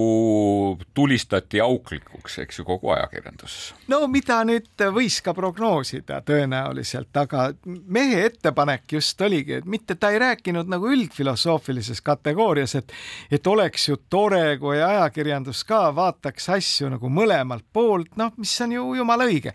tulistati 0.95 1.61
auklikuks, 1.65 2.39
eks 2.45 2.63
ju, 2.63 2.69
kogu 2.69 2.95
ajakirjanduses. 2.95 3.75
no 3.91 4.05
mida 4.13 4.41
nüüd 4.47 4.87
võis 4.95 5.08
ka 5.25 5.35
prognoosida 5.35 6.21
tõenäoliselt, 6.27 7.11
aga 7.17 7.49
mehe 7.67 8.25
ettepanek 8.29 8.93
just 8.99 9.21
oligi, 9.25 9.59
et 9.61 9.69
mitte 9.69 9.97
ta 9.97 10.13
ei 10.15 10.21
rääkinud 10.23 10.71
nagu 10.71 10.91
üldfilosoofilises 10.95 12.03
kategoorias, 12.05 12.75
et 12.79 12.93
et 13.31 13.47
oleks 13.47 13.89
ju 13.89 13.99
tore, 14.11 14.59
kui 14.61 14.83
ajakirjandus 14.83 15.65
ka 15.69 15.89
vaataks 15.95 16.49
asju 16.59 16.93
nagu 16.95 17.11
mõlemalt 17.13 17.67
poolt, 17.73 18.17
noh, 18.17 18.33
mis 18.37 18.55
on 18.65 18.73
ju 18.73 18.95
jumala 19.01 19.29
õige. 19.29 19.55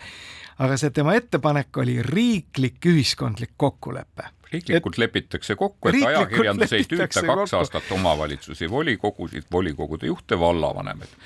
aga 0.60 0.78
see 0.78 0.94
tema 0.94 1.16
ettepanek 1.18 1.78
oli 1.78 1.98
riiklik 2.06 2.86
ühiskondlik 2.86 3.56
kokkulepe 3.58 4.30
riiklikult 4.54 4.94
et 4.94 4.98
lepitakse 4.98 5.56
kokku, 5.56 5.89
et 5.89 6.04
ajakirjandus 6.08 6.74
ei 6.78 6.86
tüüta 6.86 7.08
kaks 7.08 7.26
kokku. 7.26 7.56
aastat 7.58 7.89
omavalitsusi, 7.92 8.70
volikogusid, 8.70 9.50
volikogude 9.52 10.08
juhte, 10.08 10.39
vallavanemaid 10.39 11.18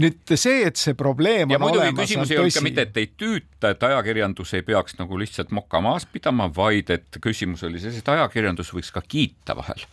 nüüd 0.00 0.34
see, 0.34 0.62
et 0.66 0.78
see 0.80 0.94
probleem 0.98 1.52
ja 1.52 1.58
on 1.58 1.66
muidugi 1.66 1.88
olemas, 1.88 2.06
küsimus 2.06 2.32
ei 2.32 2.40
olnud 2.40 2.56
ka 2.56 2.64
mitte, 2.64 2.84
et 2.88 3.00
ei 3.02 3.08
tüüta, 3.18 3.72
et 3.74 3.88
ajakirjandus 3.88 4.54
ei 4.58 4.64
peaks 4.66 4.96
nagu 5.00 5.18
lihtsalt 5.20 5.52
moka 5.54 5.82
maas 5.84 6.06
pidama, 6.08 6.48
vaid 6.54 6.92
et 6.94 7.18
küsimus 7.22 7.64
oli 7.68 7.82
selles, 7.82 7.98
et 8.00 8.12
ajakirjandus 8.14 8.72
võiks 8.74 8.92
ka 8.94 9.04
kiita 9.04 9.56
vahel. 9.58 9.84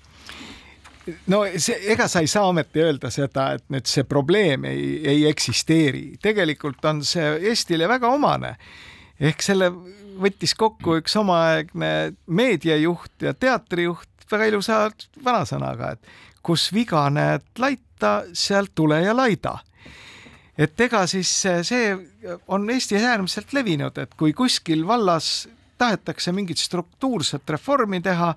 No 1.32 1.42
see, 1.58 1.78
ega 1.90 2.06
sa 2.12 2.22
ei 2.22 2.30
saa 2.30 2.46
ometi 2.52 2.84
öelda 2.84 3.10
seda, 3.14 3.54
et 3.58 3.66
nüüd 3.74 3.88
see 3.90 4.06
probleem 4.08 4.68
ei, 4.70 5.00
ei 5.10 5.24
eksisteeri, 5.30 6.20
tegelikult 6.22 6.86
on 6.86 7.02
see 7.08 7.32
Eestile 7.50 7.90
väga 7.90 8.12
omane. 8.14 8.56
ehk 9.20 9.42
selle 9.44 9.72
võttis 10.20 10.54
kokku 10.56 11.00
üks 11.00 11.16
omaaegne 11.20 12.14
meediajuht 12.28 13.26
ja 13.26 13.34
teatrijuht 13.34 14.28
väga 14.32 14.46
ilusa 14.52 14.78
vanasõnaga, 15.26 15.96
et 15.96 16.44
kus 16.46 16.70
viga 16.74 17.08
näed 17.10 17.44
laita, 17.60 18.24
sealt 18.34 18.72
tule 18.76 19.02
ja 19.02 19.16
laida 19.16 19.58
et 20.60 20.82
ega 20.84 21.06
siis 21.08 21.30
see 21.68 21.94
on 22.52 22.68
Eestis 22.70 23.06
äärmiselt 23.08 23.54
levinud, 23.56 23.98
et 24.02 24.14
kui 24.20 24.34
kuskil 24.36 24.84
vallas 24.88 25.48
tahetakse 25.80 26.34
mingit 26.36 26.60
struktuurset 26.60 27.50
reformi 27.50 28.02
teha, 28.04 28.34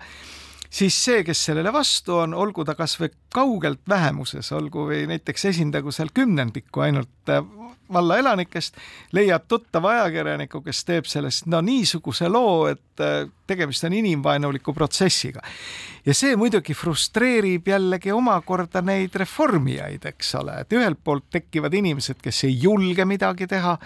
siis 0.72 0.96
see, 1.04 1.24
kes 1.26 1.44
sellele 1.50 1.72
vastu 1.72 2.16
on, 2.22 2.34
olgu 2.34 2.64
ta 2.64 2.74
kasvõi 2.78 3.10
kaugelt 3.34 3.82
vähemuses, 3.88 4.52
olgu 4.56 4.88
või 4.88 5.04
näiteks 5.10 5.50
esindagu 5.52 5.92
seal 5.92 6.12
kümnendikku 6.14 6.84
ainult 6.84 7.32
valla 7.92 8.16
elanikest, 8.18 8.76
leiab 9.12 9.44
tuttava 9.48 9.90
ajakirjaniku, 9.96 10.62
kes 10.64 10.84
teeb 10.88 11.08
sellest 11.10 11.46
no 11.52 11.60
niisuguse 11.64 12.28
loo, 12.32 12.66
et 12.70 13.02
äh, 13.04 13.26
tegemist 13.46 13.84
on 13.84 13.96
inimvaenuliku 13.98 14.72
protsessiga. 14.72 15.42
ja 16.06 16.14
see 16.14 16.36
muidugi 16.36 16.74
frustreerib 16.74 17.68
jällegi 17.68 18.12
omakorda 18.12 18.82
neid 18.82 19.14
reformijaid, 19.14 20.06
eks 20.08 20.34
ole, 20.40 20.60
et 20.64 20.72
ühelt 20.72 21.00
poolt 21.04 21.28
tekivad 21.30 21.74
inimesed, 21.74 22.22
kes 22.22 22.44
ei 22.48 22.56
julge 22.62 23.04
midagi 23.04 23.46
teha, 23.46 23.76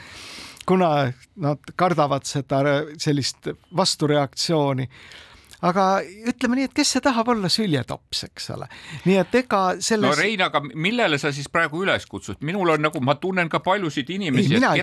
kuna 0.66 1.12
nad 1.42 1.72
kardavad 1.76 2.26
seda 2.26 2.62
sellist 2.98 3.50
vastureaktsiooni 3.76 4.88
aga 5.64 5.86
ütleme 6.28 6.58
nii, 6.58 6.68
et 6.68 6.74
kes 6.76 6.96
see 6.96 7.04
tahab 7.04 7.30
olla 7.32 7.48
süljetops, 7.52 8.24
eks 8.28 8.50
ole. 8.56 8.68
nii 9.06 9.16
et 9.22 9.38
ega 9.42 9.62
selles. 9.80 10.10
no 10.10 10.14
Rein, 10.18 10.42
aga 10.44 10.60
millele 10.74 11.18
sa 11.18 11.32
siis 11.34 11.48
praegu 11.52 11.82
üles 11.84 12.06
kutsud, 12.10 12.40
minul 12.46 12.74
on 12.74 12.84
nagu, 12.88 13.00
ma 13.04 13.16
tunnen 13.20 13.48
ka 13.52 13.60
paljusid 13.64 14.10
inimesi, 14.12 14.56
keda, 14.56 14.74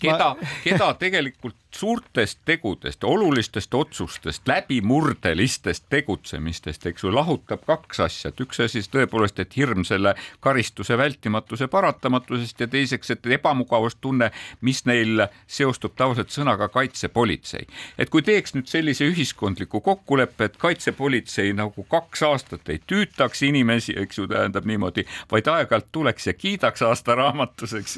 keda 0.00 0.30
ma..., 0.36 0.50
keda 0.64 0.90
tegelikult 1.00 1.56
suurtest 1.76 2.40
tegudest, 2.48 3.04
olulistest 3.04 3.74
otsustest, 3.74 4.48
läbimurdelistest 4.48 5.84
tegutsemistest, 5.92 6.86
eks 6.88 7.04
ju, 7.04 7.12
lahutab 7.12 7.66
kaks 7.68 8.00
asja, 8.06 8.32
et 8.32 8.40
üks 8.40 8.62
asi 8.64 8.80
siis 8.80 8.88
tõepoolest, 8.92 9.40
et 9.42 9.56
hirm 9.56 9.84
selle 9.84 10.14
karistuse 10.40 10.96
vältimatuse 10.98 11.68
paratamatusest 11.68 12.64
ja 12.64 12.68
teiseks, 12.72 13.12
et 13.12 13.28
ebamugavustunne, 13.38 14.30
mis 14.64 14.82
neil 14.88 15.26
seostub 15.46 15.92
tavaliselt 15.96 16.32
sõnaga 16.32 16.70
kaitsepolitsei. 16.72 17.66
et 17.98 18.10
kui 18.10 18.22
teeks 18.22 18.56
nüüd 18.56 18.70
sellise 18.72 19.04
ühiskondliku 19.04 19.80
kokku 19.80 20.05
kokkulepe, 20.06 20.44
et 20.44 20.56
kaitsepolitsei 20.56 21.52
nagu 21.52 21.82
kaks 21.90 22.22
aastat 22.22 22.68
ei 22.70 22.78
tüütaks 22.86 23.42
inimesi, 23.42 23.94
eks 23.98 24.18
ju, 24.18 24.26
tähendab 24.30 24.66
niimoodi, 24.66 25.02
vaid 25.30 25.48
aeg-ajalt 25.50 25.88
tuleks 25.92 26.26
ja 26.26 26.34
kiidaks 26.34 26.82
aastaraamatus, 26.86 27.74
eks. 27.74 27.96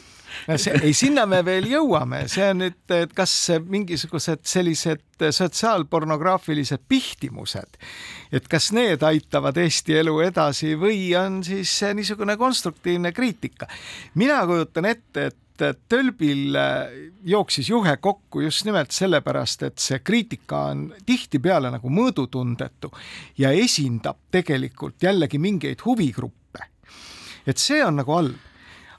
no 0.49 0.57
see, 0.57 0.81
ei, 0.83 0.95
sinna 0.97 1.27
me 1.29 1.43
veel 1.45 1.69
jõuame, 1.69 2.23
see 2.33 2.47
on 2.49 2.63
nüüd, 2.65 2.79
et 2.97 3.13
kas 3.17 3.35
mingisugused 3.69 4.47
sellised 4.49 5.05
sotsiaalpornograafilised 5.37 6.87
pihtimused, 6.89 7.77
et 8.33 8.49
kas 8.49 8.71
need 8.73 9.05
aitavad 9.05 9.61
Eesti 9.61 9.99
elu 10.01 10.17
edasi 10.31 10.73
või 10.81 11.13
on 11.19 11.43
siis 11.45 11.75
niisugune 11.95 12.39
konstruktiivne 12.41 13.13
kriitika. 13.13 13.69
mina 14.15 14.41
kujutan 14.47 14.89
ette, 14.89 15.27
et 15.27 15.37
et 15.63 15.81
Tölbil 15.89 16.57
äh, 16.57 16.91
jooksis 17.25 17.71
juhe 17.71 17.97
kokku 18.01 18.43
just 18.45 18.65
nimelt 18.69 18.95
sellepärast, 18.95 19.63
et 19.69 19.79
see 19.83 20.01
kriitika 20.05 20.65
on 20.73 20.89
tihtipeale 21.07 21.73
nagu 21.75 21.93
mõõdutundetu 21.93 22.93
ja 23.39 23.53
esindab 23.53 24.21
tegelikult 24.31 25.03
jällegi 25.03 25.39
mingeid 25.39 25.85
huvigruppe. 25.85 26.67
et 27.47 27.59
see 27.59 27.85
on 27.85 27.97
nagu 28.03 28.13
halb 28.13 28.37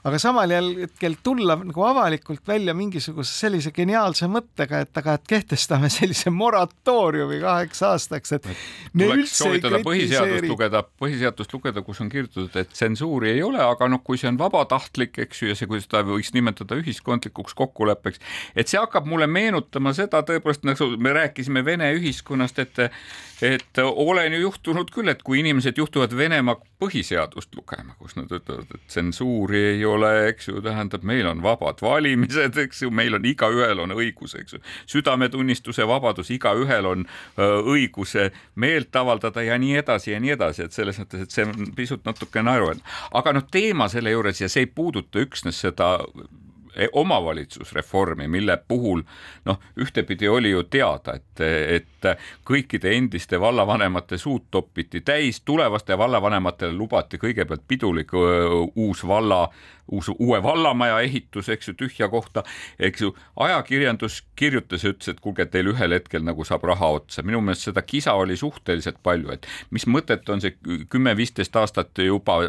aga 0.06 0.18
samal 0.20 0.52
hetkel 0.80 1.16
tulla 1.24 1.56
nagu 1.60 1.84
avalikult 1.84 2.46
välja 2.48 2.74
mingisuguse 2.76 3.32
sellise 3.32 3.72
geniaalse 3.76 4.28
mõttega, 4.30 4.82
et 4.84 5.00
aga, 5.00 5.16
et 5.18 5.26
kehtestame 5.28 5.90
sellise 5.98 6.32
moratooriumi 6.34 7.40
kaheks 7.42 7.82
aastaks, 7.90 8.36
et 8.38 8.48
me 8.94 9.10
üldse 9.12 9.50
ei 9.50 9.60
kritiseeri. 9.60 9.84
põhiseadust 9.86 10.48
lugeda, 10.52 10.82
põhiseadust 11.02 11.56
lugeda, 11.56 11.84
kus 11.86 12.00
on 12.04 12.12
kirjutatud, 12.12 12.56
et 12.62 12.72
tsensuuri 12.72 13.34
ei 13.34 13.44
ole, 13.46 13.60
aga 13.64 13.90
noh, 13.92 14.02
kui 14.04 14.20
see 14.20 14.30
on 14.30 14.40
vabatahtlik, 14.40 15.20
eks 15.26 15.42
ju, 15.42 15.52
ja 15.52 15.58
see, 15.58 15.68
kui 15.70 15.82
seda 15.84 16.02
võiks 16.08 16.32
nimetada 16.36 16.78
ühiskondlikuks 16.80 17.56
kokkuleppeks, 17.58 18.22
et 18.56 18.70
see 18.70 18.80
hakkab 18.80 19.08
mulle 19.10 19.28
meenutama 19.30 19.92
seda 19.96 20.24
tõepoolest, 20.26 20.64
nagu 20.68 20.92
me 20.96 21.14
rääkisime 21.16 21.64
Vene 21.64 21.92
ühiskonnast, 21.98 22.58
et 22.62 22.88
et 23.40 23.78
olen 23.80 24.34
ju 24.34 24.40
juhtunud 24.42 24.90
küll, 24.92 25.08
et 25.08 25.22
kui 25.24 25.40
inimesed 25.40 25.78
juhtuvad 25.80 26.12
Venemaa 26.16 26.58
põhiseadust 26.80 27.54
lugema, 27.56 27.94
kus 27.98 28.16
nad 28.16 28.30
ütlevad, 28.32 28.70
et 28.74 28.86
tsensuuri 28.88 29.60
ei 29.74 29.84
ole, 29.84 30.10
eks 30.30 30.48
ju, 30.48 30.62
tähendab, 30.64 31.04
meil 31.06 31.28
on 31.30 31.42
vabad 31.44 31.82
valimised, 31.84 32.56
eks 32.64 32.84
ju, 32.84 32.90
meil 32.94 33.16
on 33.18 33.26
igaühel 33.28 33.82
on 33.84 33.94
õigus, 33.96 34.34
eks 34.40 34.56
ju, 34.56 34.62
südametunnistuse 34.94 35.86
vabadus, 35.88 36.32
igaühel 36.34 36.88
on 36.90 37.06
õigus 37.38 38.16
meelt 38.60 38.96
avaldada 38.96 39.44
ja 39.44 39.58
nii 39.60 39.76
edasi 39.82 40.14
ja 40.14 40.20
nii 40.22 40.34
edasi, 40.36 40.66
et 40.66 40.76
selles 40.76 41.00
mõttes, 41.02 41.26
et 41.26 41.36
see 41.36 41.46
on 41.46 41.72
pisut 41.76 42.04
natuke 42.08 42.42
naeruväärne. 42.44 42.82
aga 43.20 43.36
noh, 43.36 43.46
teema 43.50 43.88
selle 43.92 44.14
juures 44.14 44.40
ja 44.40 44.48
see 44.48 44.66
ei 44.66 44.72
puuduta 44.74 45.20
üksnes 45.22 45.60
seda 45.60 45.98
omavalitsusreformi, 46.92 48.28
mille 48.28 48.56
puhul 48.68 49.02
noh, 49.44 49.58
ühtepidi 49.80 50.28
oli 50.28 50.50
ju 50.50 50.62
teada, 50.70 51.16
et, 51.18 51.40
et 51.40 52.08
kõikide 52.46 52.94
endiste 52.96 53.40
vallavanemate 53.40 54.18
suud 54.18 54.48
topiti 54.50 55.00
täis, 55.00 55.40
tulevaste 55.44 55.98
vallavanematele 55.98 56.72
lubati 56.72 57.20
kõigepealt 57.20 57.66
pidulik 57.68 58.14
uus 58.14 59.04
valla, 59.06 59.42
uus, 59.90 60.10
uue 60.18 60.42
vallamaja 60.42 61.00
ehitus, 61.00 61.48
eks 61.48 61.70
ju, 61.70 61.76
tühja 61.84 62.08
kohta, 62.08 62.44
eks 62.78 63.02
ju, 63.02 63.14
ajakirjandus 63.36 64.22
kirjutas 64.36 64.84
ja 64.84 64.94
ütles, 64.94 65.12
et 65.12 65.20
kuulge, 65.20 65.46
teil 65.50 65.72
ühel 65.74 65.96
hetkel 65.96 66.24
nagu 66.26 66.46
saab 66.46 66.64
raha 66.70 66.92
otsa, 67.00 67.24
minu 67.26 67.42
meelest 67.44 67.70
seda 67.70 67.82
kisa 67.82 68.14
oli 68.18 68.36
suhteliselt 68.36 69.00
palju, 69.02 69.32
et 69.34 69.48
mis 69.70 69.86
mõtet 69.86 70.28
on 70.30 70.42
see 70.42 70.56
kümme-viisteist 70.90 71.56
aastat 71.56 72.04
juba 72.04 72.42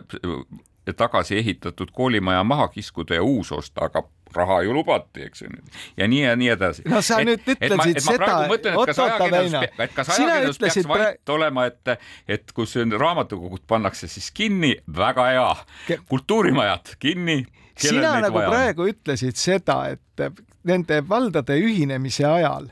tagasi 0.93 1.37
ehitatud 1.37 1.91
koolimaja 1.93 2.43
maha 2.43 2.67
kiskuda 2.67 3.15
ja 3.15 3.23
uus 3.23 3.51
osta, 3.51 3.85
aga 3.85 4.03
raha 4.35 4.61
ju 4.61 4.73
lubati, 4.73 5.23
eks 5.23 5.41
ju. 5.41 5.49
ja 5.97 6.07
nii 6.07 6.21
ja 6.21 6.35
nii 6.35 6.49
edasi. 6.49 6.83
no 6.89 7.01
sa 7.01 7.19
et, 7.21 7.27
nüüd 7.27 7.41
ütlesid 7.45 7.71
et 7.71 7.77
ma, 7.77 7.87
seda, 8.05 8.75
oot-oota 8.79 9.29
Väino. 9.31 9.63
et 9.67 9.95
kas 9.95 10.13
ajakirjandus 10.15 10.61
peaks 10.61 10.87
vait 10.87 11.17
pra... 11.25 11.33
olema, 11.35 11.65
et, 11.71 11.95
et 12.27 12.53
kus 12.55 12.75
raamatukogud 12.97 13.65
pannakse 13.67 14.07
siis 14.11 14.31
kinni, 14.31 14.75
väga 14.97 15.27
hea. 15.31 15.97
kultuurimajad 16.09 16.95
kinni. 16.99 17.43
sina 17.77 18.19
nagu 18.23 18.45
praegu 18.47 18.87
ütlesid 18.91 19.39
seda, 19.39 19.83
et 19.95 20.41
nende 20.63 21.01
valdade 21.09 21.57
ühinemise 21.59 22.25
ajal 22.27 22.71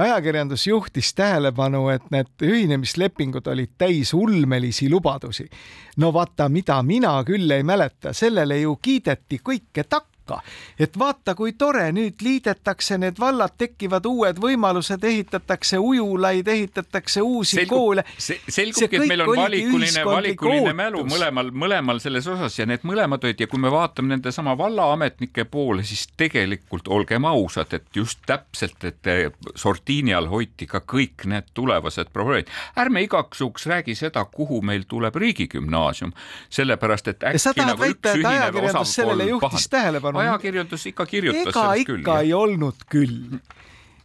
ajakirjandus 0.00 0.66
juhtis 0.66 1.14
tähelepanu, 1.14 1.88
et 1.92 2.10
need 2.10 2.44
ühinemislepingud 2.46 3.46
olid 3.52 3.74
täis 3.78 4.14
ulmelisi 4.14 4.90
lubadusi. 4.90 5.48
no 5.96 6.12
vaata, 6.12 6.48
mida 6.48 6.82
mina 6.82 7.16
küll 7.24 7.50
ei 7.50 7.62
mäleta, 7.62 8.12
sellele 8.12 8.60
ju 8.60 8.76
kiideti 8.82 9.40
kõike 9.44 9.84
takka 9.88 10.09
hukka. 10.30 10.42
et 10.78 10.98
vaata, 10.98 11.34
kui 11.34 11.52
tore, 11.52 11.92
nüüd 11.92 12.22
liidetakse 12.22 12.98
need 12.98 13.18
vallad, 13.20 13.54
tekivad 13.58 14.06
uued 14.06 14.40
võimalused, 14.40 15.04
ehitatakse 15.04 15.78
ujulaid, 15.78 16.48
ehitatakse 16.48 17.22
uusi 17.22 17.56
Selgu, 17.56 17.74
koole 17.74 18.04
se. 18.18 18.40
selgubki, 18.48 18.96
et 18.96 19.08
meil 19.08 19.24
on 19.24 19.36
valikuline, 19.36 20.04
valikuline 20.04 20.72
mälu 20.76 21.04
mõlemal, 21.08 21.52
mõlemal 21.52 22.00
selles 22.02 22.26
osas 22.30 22.58
ja 22.58 22.66
need 22.66 22.84
mõlemad 22.86 23.24
olid 23.24 23.40
ja 23.40 23.48
kui 23.50 23.60
me 23.60 23.72
vaatame 23.72 24.14
nende 24.14 24.32
sama 24.32 24.56
vallaametnike 24.58 25.44
poole, 25.50 25.84
siis 25.84 26.06
tegelikult 26.16 26.88
olgem 26.88 27.24
ausad, 27.28 27.74
et 27.76 27.86
just 27.96 28.22
täpselt, 28.26 28.84
et 28.84 29.10
sortiini 29.54 30.14
all 30.14 30.30
hoiti 30.30 30.66
ka 30.70 30.82
kõik 30.84 31.26
need 31.30 31.50
tulevased 31.54 32.12
probleemid. 32.12 32.50
ärme 32.78 33.02
igaks 33.02 33.40
juhuks 33.40 33.66
räägi 33.66 33.94
seda, 33.94 34.24
kuhu 34.24 34.62
meil 34.62 34.84
tuleb 34.88 35.16
riigigümnaasium, 35.16 36.12
sellepärast 36.50 37.08
et 37.08 37.24
äkki 37.30 37.64
nagu 37.64 37.80
väita, 37.80 38.12
et 38.14 38.26
ajakirjandus 38.26 38.94
sellele 38.94 39.28
juhtis 39.30 39.68
tähelepanu? 39.68 40.19
Ajakirjandus 40.24 40.86
ikka 40.92 41.06
kirjutas 41.06 41.54
ega 41.54 41.66
ikka 41.82 41.96
küll, 41.96 42.12
ei 42.20 42.36
olnud 42.36 42.86
küll 42.90 43.40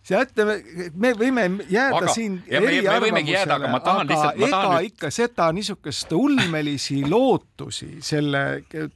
ja 0.10 0.22
ütleme, 0.22 0.56
me 0.94 1.12
võime 1.18 1.46
jääda 1.70 2.02
aga, 2.04 2.14
siin 2.14 2.38
eriarvamusele, 2.48 3.70
aga, 3.70 3.96
lihtsalt, 4.06 4.38
ega 4.38 4.50
tahan... 4.52 4.88
ikka 4.90 5.10
seda 5.14 5.48
niisugust 5.56 6.14
ulmelisi 6.14 7.00
lootusi 7.10 7.90
selle 8.06 8.44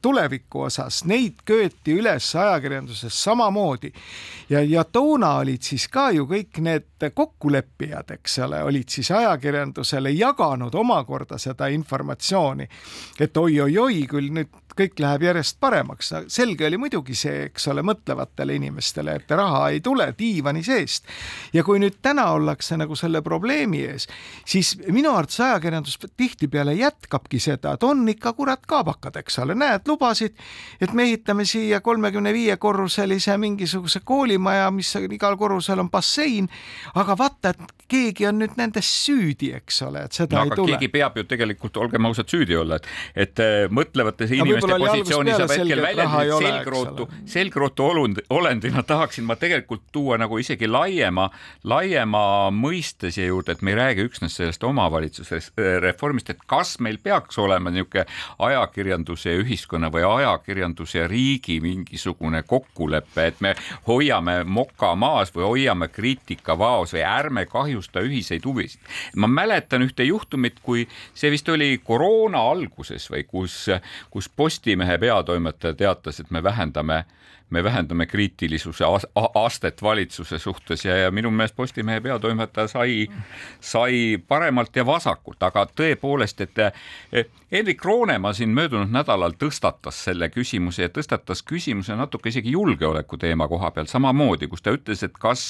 tuleviku 0.02 0.68
osas, 0.68 1.02
neid 1.10 1.42
köeti 1.46 1.98
üles 2.00 2.30
ajakirjanduses 2.36 3.24
samamoodi. 3.24 3.92
ja, 4.50 4.62
ja 4.62 4.84
toona 4.84 5.36
olid 5.42 5.66
siis 5.66 5.88
ka 5.90 6.10
ju 6.16 6.28
kõik 6.30 6.62
need 6.66 7.10
kokkuleppijad, 7.14 8.16
eks 8.20 8.40
ole, 8.46 8.64
olid 8.64 8.90
siis 8.90 9.12
ajakirjandusele 9.12 10.14
jaganud 10.14 10.76
omakorda 10.76 11.38
seda 11.42 11.72
informatsiooni, 11.74 12.70
et 13.20 13.38
oi-oi-oi, 13.38 14.04
küll 14.10 14.34
nüüd 14.36 14.54
kõik 14.80 15.00
läheb 15.04 15.26
järjest 15.28 15.60
paremaks. 15.60 16.14
selge 16.28 16.68
oli 16.68 16.78
muidugi 16.78 17.16
see, 17.16 17.46
eks 17.50 17.68
ole, 17.72 17.84
mõtlevatele 17.86 18.56
inimestele, 18.56 19.16
et 19.20 19.32
raha 19.32 19.70
ei 19.74 19.82
tule 19.84 20.14
diivani 20.18 20.64
seest. 20.64 21.06
ja 21.54 21.64
kui 21.64 21.80
nüüd 21.80 22.00
täna 22.02 22.30
ollakse 22.36 22.78
nagu 22.78 22.96
selle 22.96 23.22
probleemi 23.22 23.84
ees, 23.86 24.08
siis 24.46 24.76
minu 24.88 25.12
arvates 25.16 25.40
ajakirjandus 25.40 25.98
tihtipeale 26.18 26.74
jätkabki 26.80 27.40
seda, 27.40 27.74
et 27.76 27.84
on 27.84 28.08
ikka 28.10 28.34
kurat 28.34 28.66
kaabakad, 28.68 29.20
eks 29.20 29.40
ole, 29.44 29.56
näed, 29.56 29.88
lubasid, 29.88 30.38
et 30.82 30.94
me 30.94 31.08
ehitame 31.10 31.46
siia 31.46 31.82
kolmekümne 31.82 32.34
viie 32.34 32.58
korruselise 32.58 33.38
mingisuguse 33.38 34.04
koolimaja, 34.06 34.72
mis 34.72 34.94
igal 34.96 35.38
korrusel 35.38 35.80
on 35.80 35.90
bassein, 35.92 36.50
aga 36.96 37.18
vaata, 37.18 37.54
et 37.54 37.76
keegi 37.90 38.28
on 38.30 38.40
nüüd 38.44 38.56
nendes 38.60 38.88
süüdi, 39.06 39.52
eks 39.58 39.82
ole, 39.88 40.06
et 40.08 40.16
seda 40.16 40.40
no, 40.40 40.46
ei 40.48 40.56
tule. 40.56 40.76
keegi 40.76 40.92
peab 40.94 41.18
ju 41.18 41.26
tegelikult, 41.30 41.78
olgem 41.82 42.06
ausad, 42.10 42.30
süüdi 42.32 42.58
olla, 42.58 42.78
et, 42.80 42.90
et 43.26 43.44
äh, 43.44 43.66
mõtlevates 43.74 44.34
inimestes 44.36 44.69
positsiooni 44.78 45.36
saab 45.36 45.54
hetkel 45.54 45.82
väljendada 45.82 46.40
selgrootu, 46.44 47.08
selgrootu 47.30 47.86
olund, 47.86 48.22
olendina 48.30 48.84
tahaksin 48.84 49.28
ma 49.28 49.36
tegelikult 49.40 49.84
tuua 49.92 50.18
nagu 50.22 50.38
isegi 50.42 50.68
laiema, 50.68 51.30
laiema 51.64 52.24
mõiste 52.54 53.12
siia 53.14 53.30
juurde, 53.30 53.56
et 53.56 53.64
me 53.66 53.74
ei 53.74 53.80
räägi 53.80 54.06
üksnes 54.10 54.36
sellest 54.40 54.64
omavalitsuse 54.64 55.40
äh, 55.40 55.72
reformist, 55.84 56.30
et 56.30 56.44
kas 56.48 56.78
meil 56.84 57.00
peaks 57.04 57.38
olema 57.42 57.72
niisugune 57.74 58.06
ajakirjanduse 58.50 59.34
ja 59.34 59.42
ühiskonna 59.44 59.90
või 59.94 60.04
ajakirjanduse 60.08 61.00
ja 61.04 61.08
riigi 61.08 61.60
mingisugune 61.64 62.44
kokkulepe, 62.48 63.28
et 63.32 63.42
me 63.42 63.56
hoiame 63.88 64.44
moka 64.44 64.94
maas 65.00 65.34
või 65.36 65.46
hoiame 65.48 65.90
kriitika 65.94 66.58
vaos 66.60 66.94
või 66.96 67.04
ärme 67.08 67.46
kahjusta 67.50 68.04
ühiseid 68.06 68.46
huvisid. 68.46 68.82
ma 69.16 69.28
mäletan 69.28 69.84
ühte 69.86 70.04
juhtumit, 70.04 70.60
kui 70.64 70.88
see 71.14 71.32
vist 71.32 71.50
oli 71.50 71.80
koroona 71.84 72.42
alguses 72.52 73.10
või 73.12 73.24
kus, 73.28 73.70
kus 74.10 74.30
Postimehe 74.60 74.98
peatoimetaja 74.98 75.74
teatas, 75.74 76.20
et 76.20 76.32
me 76.36 76.44
vähendame 76.44 77.06
me 77.50 77.64
vähendame 77.64 78.06
kriitilisuse 78.06 78.86
astet 79.36 79.82
valitsuse 79.82 80.40
suhtes 80.40 80.86
ja, 80.86 80.98
ja 80.98 81.12
minu 81.12 81.32
meelest 81.32 81.56
Postimehe 81.56 82.02
peatoimetaja 82.02 82.68
sai, 82.68 83.08
sai 83.60 84.18
paremalt 84.28 84.76
ja 84.76 84.86
vasakult, 84.86 85.44
aga 85.44 85.66
tõepoolest, 85.76 86.46
et 86.46 87.30
Hendrik 87.52 87.86
Roonemaa 87.86 88.34
siin 88.34 88.52
möödunud 88.54 88.92
nädalal 88.94 89.34
tõstatas 89.42 90.04
selle 90.06 90.30
küsimuse 90.30 90.84
ja 90.86 90.90
tõstatas 90.94 91.42
küsimuse 91.42 91.96
natuke 91.98 92.30
isegi 92.30 92.54
julgeoleku 92.54 93.18
teema 93.18 93.48
koha 93.50 93.72
peal 93.74 93.90
samamoodi, 93.90 94.48
kus 94.48 94.62
ta 94.62 94.74
ütles, 94.76 95.02
et 95.04 95.18
kas, 95.18 95.44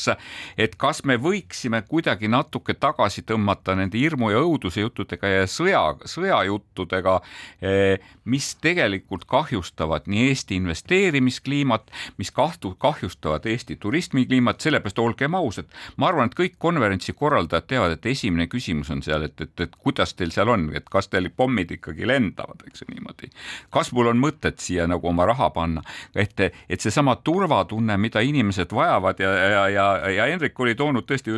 et 0.57 0.77
kas 0.79 1.03
me 1.03 1.17
võiksime 1.19 1.81
kuidagi 1.88 2.31
natuke 2.31 2.73
tagasi 2.79 3.25
tõmmata 3.27 3.75
nende 3.75 3.99
hirmu 3.99 4.31
ja 4.31 4.39
õuduse 4.45 4.85
juttudega 4.85 5.33
ja 5.33 5.43
sõja, 5.51 5.83
sõjajuttudega, 6.07 7.19
eh, 7.62 7.99
mis 8.23 8.53
tegelikult 8.55 9.27
kahjustavad 9.27 10.07
nii 10.07 10.29
Eesti 10.29 10.55
investeerimiskliimat 10.55 11.88
mis 12.17 12.32
kahtu, 12.32 12.73
kahjustavad 12.80 13.45
Eesti 13.49 13.75
turismikliimat, 13.82 14.62
sellepärast 14.62 14.99
olgem 14.99 15.36
ausad, 15.39 15.69
ma 15.97 16.10
arvan, 16.10 16.30
et 16.30 16.38
kõik 16.38 16.58
konverentsi 16.62 17.13
korraldajad 17.17 17.67
teavad, 17.69 17.97
et 17.97 18.06
esimene 18.13 18.47
küsimus 18.52 18.91
on 18.93 19.04
seal, 19.06 19.25
et, 19.28 19.41
et, 19.41 19.65
et 19.65 19.75
kuidas 19.75 20.13
teil 20.13 20.34
seal 20.36 20.52
on, 20.52 20.69
et 20.75 20.89
kas 20.89 21.10
teil 21.10 21.30
pommid 21.30 21.71
ikkagi 21.78 22.08
lendavad, 22.08 22.63
eks 22.67 22.84
ju 22.84 22.89
niimoodi. 22.93 23.32
kas 23.73 23.91
mul 23.95 24.13
on 24.13 24.21
mõtet 24.21 24.60
siia 24.63 24.88
nagu 24.89 25.08
oma 25.10 25.28
raha 25.30 25.49
panna, 25.56 25.84
et, 26.15 26.39
et 26.69 26.82
seesama 26.82 27.15
turvatunne, 27.23 27.97
mida 27.97 28.23
inimesed 28.25 28.73
vajavad 28.75 29.19
ja, 29.19 29.36
ja, 29.36 29.67
ja, 29.69 29.91
ja 30.15 30.32
Hendrik 30.32 30.60
oli 30.60 30.75
toonud 30.75 31.08
tõesti, 31.10 31.38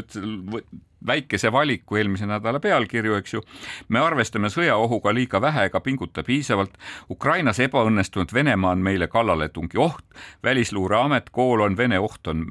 väikese 1.07 1.51
valiku 1.51 1.95
eelmise 1.95 2.25
nädala 2.25 2.59
pealkirju, 2.59 3.15
eks 3.15 3.33
ju. 3.33 3.41
me 3.89 3.99
arvestame 3.99 4.49
sõjaohuga 4.49 5.13
liiga 5.13 5.41
vähe 5.41 5.65
ega 5.69 5.79
pinguta 5.79 6.23
piisavalt. 6.23 6.77
Ukrainas 7.09 7.59
ebaõnnestunud 7.59 8.33
Venemaa 8.33 8.71
on 8.71 8.85
meile 8.85 9.07
kallaletungi 9.07 9.77
oht, 9.77 10.05
Välisluureamet, 10.43 11.29
kool 11.29 11.61
on 11.61 11.77
Vene 11.77 11.99
oht 11.99 12.27
on 12.27 12.45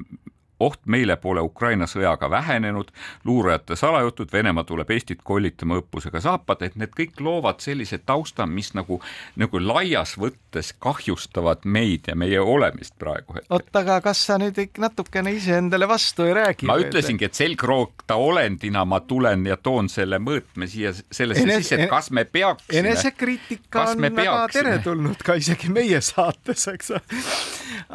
oht 0.61 0.85
meile 0.85 1.17
pole 1.21 1.41
Ukraina 1.41 1.87
sõjaga 1.89 2.29
vähenenud, 2.29 2.91
luurajate 3.25 3.75
salajutud, 3.75 4.31
Venemaa 4.33 4.63
tuleb 4.67 4.89
Eestit 4.91 5.21
kollitama 5.23 5.79
õppusega 5.81 6.21
saapad, 6.23 6.61
et 6.65 6.77
need 6.79 6.93
kõik 6.97 7.19
loovad 7.19 7.61
sellise 7.63 8.01
tausta, 8.05 8.45
mis 8.45 8.73
nagu, 8.77 9.01
nagu 9.41 9.61
laias 9.61 10.15
võttes 10.19 10.73
kahjustavad 10.79 11.65
meid 11.65 12.07
ja 12.11 12.15
meie 12.15 12.39
olemist 12.41 12.97
praegu 12.99 13.39
oot, 13.49 13.69
aga 13.75 13.99
kas 14.03 14.21
sa 14.27 14.37
nüüd 14.41 14.57
natukene 14.81 15.33
iseendale 15.35 15.87
vastu 15.89 16.25
ei 16.27 16.35
räägi? 16.35 16.67
ma 16.69 16.77
ütlesingi, 16.81 17.27
et 17.27 17.37
selgroogta 17.37 18.17
olendina 18.19 18.83
ma 18.85 19.01
tulen 19.05 19.45
ja 19.47 19.57
toon 19.57 19.89
selle 19.91 20.19
mõõtme 20.21 20.67
siia 20.71 20.93
sellesse 20.93 21.45
Enes, 21.45 21.63
sisse, 21.63 21.81
et 21.81 21.89
kas 21.91 22.11
me 22.11 22.25
peaksime. 22.25 22.79
enesekriitika 22.83 23.87
on 23.91 24.07
väga 24.21 24.37
teretulnud 24.53 25.25
ka 25.25 25.37
isegi 25.39 25.71
meie 25.73 26.01
saates, 26.05 26.67
eks 26.73 26.93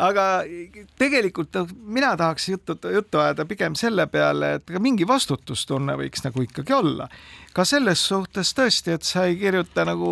aga 0.08 0.26
tegelikult 0.98 1.60
mina 1.84 2.14
tahaks 2.18 2.48
juttu, 2.56 2.78
juttu 2.92 3.22
ajada 3.22 3.46
pigem 3.48 3.76
selle 3.78 4.06
peale, 4.10 4.56
et 4.58 4.70
ka 4.70 4.82
mingi 4.82 5.06
vastutustunne 5.08 5.96
võiks 6.00 6.24
nagu 6.26 6.42
ikkagi 6.42 6.74
olla 6.76 7.08
ka 7.56 7.64
selles 7.64 8.02
suhtes 8.04 8.50
tõesti, 8.56 8.92
et 8.96 9.06
sa 9.06 9.24
ei 9.24 9.36
kirjuta 9.40 9.86
nagu 9.88 10.10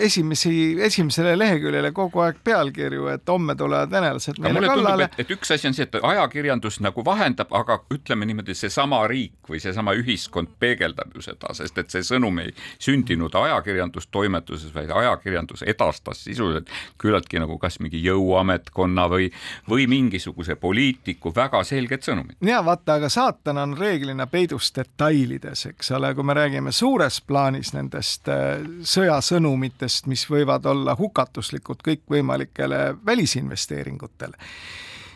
esimesi, 0.00 0.52
esimesele 0.86 1.34
leheküljele 1.36 1.90
kogu 1.96 2.22
aeg 2.24 2.38
pealkirju, 2.44 3.10
et 3.12 3.28
homme 3.28 3.54
tulevad 3.58 3.90
venelased 3.92 4.40
meile 4.40 4.62
kallale. 4.64 5.10
et 5.20 5.32
üks 5.34 5.52
asi 5.52 5.68
on 5.68 5.76
see, 5.76 5.84
et 5.84 5.98
ajakirjandus 6.00 6.80
nagu 6.80 7.04
vahendab, 7.04 7.52
aga 7.56 7.80
ütleme 7.92 8.28
niimoodi, 8.28 8.56
seesama 8.56 9.02
riik 9.10 9.50
või 9.50 9.60
seesama 9.60 9.92
ühiskond 9.98 10.54
peegeldab 10.62 11.12
ju 11.14 11.24
seda, 11.26 11.52
sest 11.56 11.78
et 11.82 11.92
see 11.92 12.06
sõnum 12.06 12.40
ei 12.40 12.54
sündinud 12.80 13.36
ajakirjandustoimetuses, 13.42 14.72
vaid 14.74 14.94
ajakirjandus 15.02 15.66
edastas 15.68 16.24
sisuliselt 16.24 16.72
küllaltki 17.00 17.42
nagu 17.42 17.58
kas 17.60 17.76
mingi 17.84 18.00
jõuametkonna 18.06 19.06
või, 19.12 19.28
või 19.68 19.84
mingisuguse 19.90 20.56
poliitiku 20.56 21.34
väga 21.36 21.60
selget 21.68 22.08
sõnumit. 22.08 22.40
ja 22.40 22.64
vaata, 22.64 22.96
aga 22.96 23.12
saatan 23.12 23.60
on 23.66 23.76
reeglina 23.76 24.30
peidus 24.30 24.72
detailides, 24.76 25.66
eks 25.74 25.92
ole, 25.98 26.14
kui 26.16 26.24
me 26.24 26.40
räägime 26.40 26.69
räägime 26.70 26.72
suures 26.72 27.20
plaanis 27.20 27.72
nendest 27.72 28.28
äh, 28.28 28.60
sõjasõnumitest, 28.82 30.06
mis 30.06 30.26
võivad 30.30 30.66
olla 30.66 30.94
hukatuslikud 30.96 31.82
kõikvõimalikele 31.82 32.96
välisinvesteeringutele, 33.06 34.36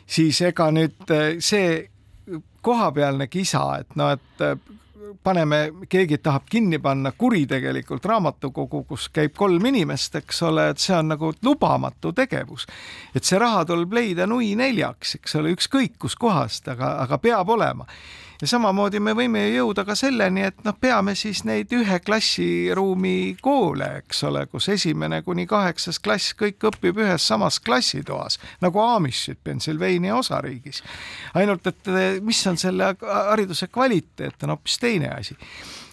siis 0.06 0.40
ega 0.42 0.70
nüüd 0.70 1.10
äh, 1.10 1.38
see 1.38 1.90
kohapealne 2.62 3.28
kisa, 3.28 3.78
et 3.80 3.96
noh, 3.96 4.10
et 4.12 4.40
äh, 4.40 4.58
paneme, 5.22 5.72
keegi 5.88 6.18
tahab 6.18 6.44
kinni 6.50 6.78
panna 6.78 7.12
kuritegelikult 7.12 8.04
raamatukogu, 8.04 8.84
kus 8.84 9.08
käib 9.08 9.34
kolm 9.36 9.64
inimest, 9.64 10.14
eks 10.16 10.42
ole, 10.42 10.70
et 10.70 10.78
see 10.78 10.96
on 10.96 11.08
nagu 11.08 11.32
lubamatu 11.42 12.12
tegevus. 12.12 12.66
et 13.14 13.24
see 13.24 13.38
raha 13.38 13.64
tuleb 13.64 13.92
leida 13.92 14.26
nui 14.26 14.54
neljaks, 14.56 15.14
eks 15.14 15.36
ole, 15.36 15.54
ükskõik 15.54 15.98
kuskohast, 15.98 16.68
aga, 16.68 16.96
aga 17.04 17.18
peab 17.18 17.48
olema 17.48 17.86
ja 18.40 18.48
samamoodi 18.48 19.00
me 19.00 19.14
võime 19.16 19.44
jõuda 19.48 19.84
ka 19.86 19.96
selleni, 19.98 20.44
et 20.48 20.64
noh, 20.66 20.76
peame 20.80 21.14
siis 21.18 21.44
neid 21.44 21.72
ühe 21.74 21.98
klassiruumi 22.04 23.36
koole, 23.42 23.90
eks 24.02 24.24
ole, 24.28 24.46
kus 24.50 24.68
esimene 24.74 25.22
kuni 25.22 25.46
kaheksas 25.50 26.00
klass 26.02 26.34
kõik 26.38 26.68
õpib 26.70 27.00
ühes 27.04 27.26
samas 27.26 27.60
klassitoas 27.60 28.38
nagu 28.64 28.80
Amishid 28.82 29.40
Pennsylvania 29.44 30.16
osariigis. 30.16 30.82
ainult 31.34 31.66
et 31.66 31.94
mis 32.22 32.46
on 32.46 32.58
selle 32.60 32.94
hariduse 33.02 33.68
kvaliteet, 33.68 34.42
on 34.42 34.56
hoopis 34.56 34.78
teine 34.78 35.10
asi 35.14 35.36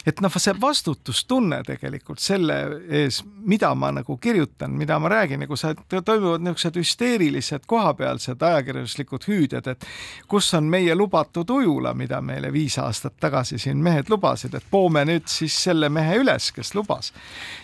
et 0.06 0.22
noh, 0.22 0.34
see 0.41 0.54
vastutustunne 0.62 1.62
tegelikult 1.66 2.22
selle 2.22 2.58
ees, 2.89 3.22
mida 3.45 3.70
ma 3.78 3.91
nagu 3.93 4.18
kirjutan, 4.22 4.74
mida 4.78 4.97
ma 4.99 5.12
räägin 5.12 5.45
ja 5.45 5.49
kui 5.49 5.60
sa, 5.60 5.74
toimuvad 5.76 6.41
niisugused 6.41 6.80
hüsteerilised 6.80 7.68
kohapealsed 7.70 8.41
ajakirjanduslikud 8.41 9.28
hüüded, 9.30 9.68
et 9.72 9.86
kus 10.32 10.49
on 10.58 10.70
meie 10.72 10.95
lubatud 10.97 11.49
ujula, 11.54 11.93
mida 11.97 12.22
meile 12.26 12.52
viis 12.54 12.78
aastat 12.82 13.20
tagasi 13.22 13.60
siin 13.62 13.82
mehed 13.84 14.10
lubasid, 14.10 14.56
et 14.58 14.66
poome 14.72 15.06
nüüd 15.08 15.30
siis 15.32 15.58
selle 15.68 15.89
mehe 15.93 16.18
üles, 16.22 16.52
kes 16.56 16.74
lubas. 16.78 17.14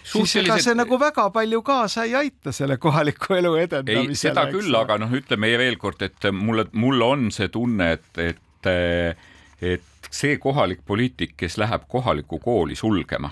siis 0.04 0.36
ega 0.44 0.60
see 0.62 0.76
nagu 0.78 1.00
väga 1.00 1.30
palju 1.34 1.62
kaasa 1.66 2.06
ei 2.06 2.16
aita 2.16 2.52
selle 2.52 2.78
kohaliku 2.78 3.40
elu 3.40 3.56
edendamisele. 3.64 4.14
ei, 4.14 4.22
seda 4.28 4.46
küll, 4.52 4.76
aga 4.78 5.00
noh, 5.02 5.14
ütleme 5.14 5.56
veel 5.58 5.78
kord, 5.82 6.02
et 6.06 6.30
mulle, 6.34 6.68
mul 6.74 7.02
on 7.02 7.32
see 7.32 7.50
tunne, 7.50 7.92
et, 7.98 8.22
et 8.22 8.68
et 9.62 9.97
see 10.12 10.38
kohalik 10.38 10.86
poliitik, 10.86 11.34
kes 11.38 11.58
läheb 11.58 11.88
kohalikku 11.88 12.40
kooli 12.40 12.76
sulgema 12.76 13.30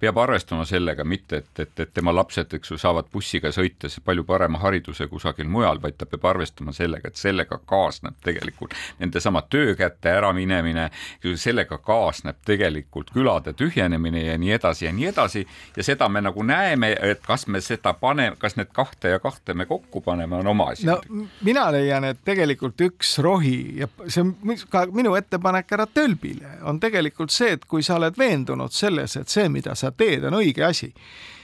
peab 0.00 0.18
arvestama 0.18 0.64
sellega, 0.64 1.04
mitte 1.04 1.36
et, 1.36 1.50
et, 1.58 1.80
et 1.80 1.92
tema 1.94 2.14
lapsed, 2.14 2.54
eks 2.56 2.72
ju, 2.72 2.78
saavad 2.80 3.10
bussiga 3.12 3.52
sõites 3.52 3.98
palju 4.04 4.24
parema 4.24 4.60
hariduse 4.62 5.06
kusagil 5.10 5.48
mujal, 5.48 5.80
vaid 5.82 5.98
ta 6.00 6.08
peab 6.08 6.24
arvestama 6.32 6.72
sellega, 6.76 7.10
et 7.10 7.20
sellega 7.20 7.60
kaasneb 7.68 8.16
tegelikult 8.24 8.74
nendesama 9.00 9.42
töökäte 9.50 10.12
äraminemine, 10.16 10.88
sellega 11.36 11.78
kaasneb 11.84 12.40
tegelikult 12.46 13.12
külade 13.14 13.52
tühjenemine 13.52 14.24
ja 14.24 14.38
nii 14.38 14.54
edasi 14.56 14.86
ja 14.86 14.92
nii 14.96 15.10
edasi 15.12 15.46
ja 15.76 15.84
seda 15.84 16.08
me 16.08 16.24
nagu 16.24 16.42
näeme, 16.46 16.92
et 17.12 17.20
kas 17.26 17.46
me 17.46 17.60
seda 17.60 17.92
paneme, 17.92 18.36
kas 18.40 18.56
need 18.56 18.72
kahte 18.72 19.14
ja 19.14 19.20
kahte 19.20 19.54
me 19.54 19.66
kokku 19.66 20.00
paneme, 20.00 20.36
on 20.36 20.46
oma 20.46 20.70
asi. 20.74 20.86
no 20.86 21.00
mina 21.44 21.68
leian, 21.72 22.04
et 22.04 22.24
tegelikult 22.24 22.80
üks 22.88 23.18
rohi 23.22 23.80
ja 23.82 23.88
see 24.06 24.24
on 24.24 24.34
ka 24.70 24.86
minu 24.92 25.14
ettepanek 25.18 25.70
härra 25.70 25.86
Tölbile 25.86 26.56
on 26.62 26.80
tegelikult 26.80 27.30
see, 27.34 27.54
et 27.56 27.64
kui 27.68 27.82
sa 27.82 27.96
oled 27.98 28.16
veendunud 28.18 28.72
selles, 28.74 29.16
et 29.20 29.28
see, 29.28 29.48
mida 29.52 29.74
sa 29.78 29.89
teed, 29.96 30.24
on 30.24 30.38
õige 30.40 30.64
asi 30.66 30.92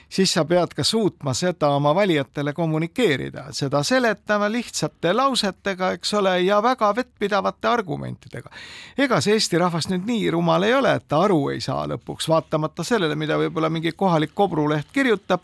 siis 0.09 0.32
sa 0.32 0.44
pead 0.44 0.74
ka 0.76 0.84
suutma 0.84 1.34
seda 1.34 1.68
oma 1.74 1.94
valijatele 1.94 2.52
kommunikeerida, 2.52 3.46
seda 3.52 3.82
seletama 3.82 4.48
lihtsate 4.52 5.12
lausetega, 5.12 5.90
eks 5.96 6.14
ole, 6.14 6.40
ja 6.40 6.62
väga 6.62 6.92
vettpidavate 6.96 7.68
argumentidega. 7.68 8.50
ega 8.98 9.20
see 9.20 9.34
Eesti 9.36 9.59
rahvas 9.59 9.88
nüüd 9.90 10.07
nii 10.07 10.30
rumal 10.30 10.62
ei 10.62 10.74
ole, 10.74 10.94
et 10.94 11.09
ta 11.09 11.20
aru 11.26 11.48
ei 11.50 11.61
saa 11.61 11.86
lõpuks, 11.90 12.28
vaatamata 12.28 12.84
sellele, 12.84 13.14
mida 13.14 13.38
võib-olla 13.38 13.70
mingi 13.70 13.92
kohalik 13.92 14.34
kobruleht 14.34 14.92
kirjutab 14.92 15.42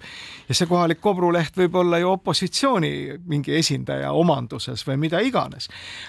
ja 0.49 0.55
see 0.55 0.67
kohalik 0.71 1.01
kobruleht 1.01 1.57
võib 1.57 1.75
olla 1.83 1.99
ju 1.99 2.13
opositsiooni 2.13 2.93
mingi 3.27 3.57
esindaja 3.59 4.13
omanduses 4.13 4.87
või 4.87 4.97
mida 5.07 5.21
iganes. 5.21 5.69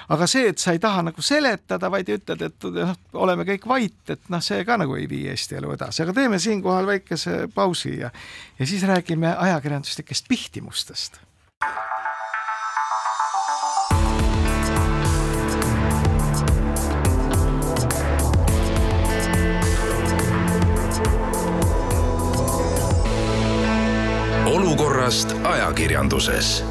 aga 0.09 0.27
see, 0.27 0.47
et 0.49 0.57
sa 0.57 0.71
ei 0.71 0.79
taha 0.79 1.01
nagu 1.09 1.21
seletada, 1.21 1.91
vaid 1.91 2.09
ütled, 2.09 2.41
et 2.41 2.69
noh, 2.77 2.95
oleme 3.13 3.45
kõik 3.49 3.67
vait, 3.67 3.99
et 4.09 4.29
noh, 4.29 4.41
see 4.41 4.63
ka 4.65 4.77
nagu 4.77 4.95
ei 4.95 5.09
vii 5.09 5.27
Eesti 5.33 5.57
elu 5.57 5.73
edasi, 5.73 6.03
aga 6.03 6.13
teeme 6.13 6.39
siinkohal 6.39 6.87
väikese 6.87 7.47
pausi 7.55 7.97
ja 7.99 8.11
ja 8.59 8.65
siis 8.65 8.83
räägime 8.83 9.35
ajakirjanduslikest 9.37 10.25
pihtimustest. 10.27 11.19
olukorrast 24.45 25.35
ajakirjanduses. 25.43 26.63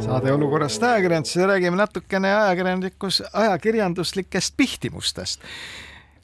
Saade 0.00 0.32
Olukorrast 0.32 0.82
ajakirjanduses. 0.82 1.36
Räägime 1.46 1.76
natukene 1.76 2.34
ajakirjanduslikus, 2.36 3.22
ajakirjanduslikest 3.32 4.54
pihtimustest 4.56 5.40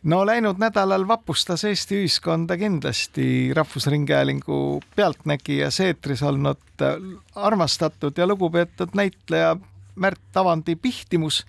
no 0.03 0.21
läinud 0.27 0.61
nädalal 0.61 1.05
vapustas 1.09 1.65
Eesti 1.65 2.01
ühiskonda 2.01 2.57
kindlasti 2.57 3.53
Rahvusringhäälingu 3.57 4.81
Pealtnägijas 4.97 5.81
eetris 5.81 6.23
olnud 6.23 6.83
äh, 6.83 6.95
armastatud 7.35 8.19
ja 8.19 8.27
lugupeetud 8.27 8.95
näitleja 8.95 9.57
Märt 10.01 10.37
Avandi 10.37 10.77
pihtimus, 10.77 11.45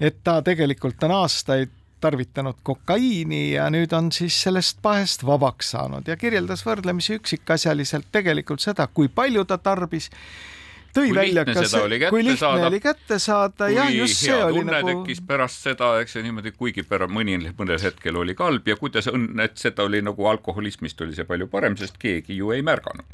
et 0.00 0.20
ta 0.24 0.42
tegelikult 0.42 1.02
on 1.02 1.10
aastaid 1.10 1.70
tarvitanud 2.02 2.58
kokaiini 2.62 3.52
ja 3.52 3.68
nüüd 3.70 3.92
on 3.94 4.10
siis 4.12 4.36
sellest 4.42 4.78
pahest 4.82 5.26
vabaks 5.26 5.70
saanud 5.74 6.08
ja 6.10 6.16
kirjeldas 6.18 6.64
võrdlemisi 6.66 7.16
üksikasjaliselt 7.18 8.10
tegelikult 8.12 8.62
seda, 8.62 8.86
kui 8.86 9.08
palju 9.08 9.44
ta 9.44 9.58
tarbis 9.58 10.10
tõi 10.92 11.10
kui 11.10 11.16
välja 11.16 11.44
ka 11.48 11.54
see, 11.64 11.98
kui 12.12 12.22
lihtne 12.24 12.38
saada, 12.40 12.68
oli 12.68 12.80
kätte 12.82 13.18
saada, 13.22 13.68
jah, 13.72 13.90
just 13.92 14.22
see 14.22 14.36
oli 14.36 14.62
nagu. 14.66 14.88
tekkis 14.88 15.22
pärast 15.26 15.66
seda, 15.66 15.92
eks 16.02 16.16
ju 16.16 16.24
niimoodi, 16.26 16.52
kuigi 16.56 16.84
pärast 16.88 17.12
mõni, 17.14 17.38
mõnel 17.58 17.80
hetkel 17.82 18.18
oli 18.20 18.36
kalb 18.38 18.68
ja 18.68 18.76
kuidas 18.80 19.08
õnn, 19.12 19.40
et 19.44 19.56
seda 19.60 19.86
oli 19.88 20.02
nagu 20.04 20.26
alkoholismist 20.32 21.00
oli 21.04 21.16
see 21.16 21.28
palju 21.28 21.48
parem, 21.52 21.76
sest 21.80 21.96
keegi 22.02 22.36
ju 22.38 22.52
ei 22.54 22.64
märganud. 22.66 23.06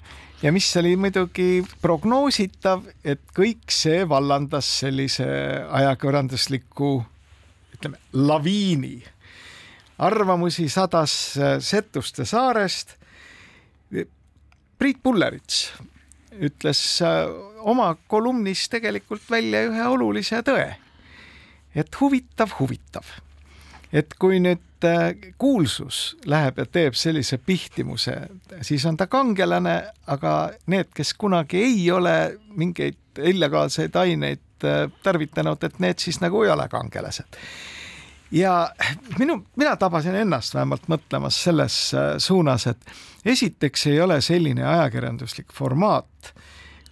ja 0.42 0.52
mis 0.54 0.70
oli 0.80 0.96
muidugi 1.00 1.50
prognoositav, 1.82 2.86
et 3.04 3.22
kõik 3.36 3.70
see 3.74 4.02
vallandas 4.08 4.70
sellise 4.82 5.28
ajakirjandusliku 5.80 6.96
ütleme, 7.78 8.00
laviini. 8.12 8.96
arvamusi 9.98 10.68
sadas 10.68 11.12
Setuste 11.60 12.24
saarest. 12.26 12.96
Priit 14.78 15.00
Pullerits 15.02 15.72
ütles 16.44 16.80
oma 17.58 17.92
kolumnis 18.06 18.68
tegelikult 18.70 19.24
välja 19.30 19.64
ühe 19.68 19.86
olulise 19.88 20.42
tõe. 20.46 20.74
et 21.74 22.00
huvitav, 22.00 22.54
huvitav, 22.58 23.04
et 23.92 24.14
kui 24.18 24.40
nüüd 24.42 24.84
äh, 24.84 25.12
kuulsus 25.38 26.16
läheb 26.26 26.58
ja 26.58 26.66
teeb 26.66 26.96
sellise 26.98 27.38
pihtimuse, 27.38 28.16
siis 28.62 28.86
on 28.86 28.96
ta 28.96 29.06
kangelane, 29.06 29.76
aga 30.06 30.34
need, 30.66 30.90
kes 30.94 31.14
kunagi 31.14 31.62
ei 31.62 31.90
ole 31.90 32.38
mingeid 32.56 33.20
illegaalseid 33.22 33.96
aineid 33.96 34.64
äh, 34.64 34.86
tarvitanud, 35.02 35.62
et 35.64 35.78
need 35.78 35.98
siis 36.02 36.20
nagu 36.24 36.42
ei 36.42 36.50
ole 36.50 36.68
kangelased 36.68 37.38
ja 38.30 38.70
minu, 39.18 39.42
mina 39.56 39.76
tabasin 39.76 40.14
ennast 40.14 40.54
vähemalt 40.54 40.88
mõtlemas 40.88 41.42
selles 41.44 41.76
suunas, 42.18 42.66
et 42.66 42.90
esiteks 43.24 43.86
ei 43.86 44.00
ole 44.00 44.20
selline 44.20 44.64
ajakirjanduslik 44.64 45.52
formaat, 45.54 46.32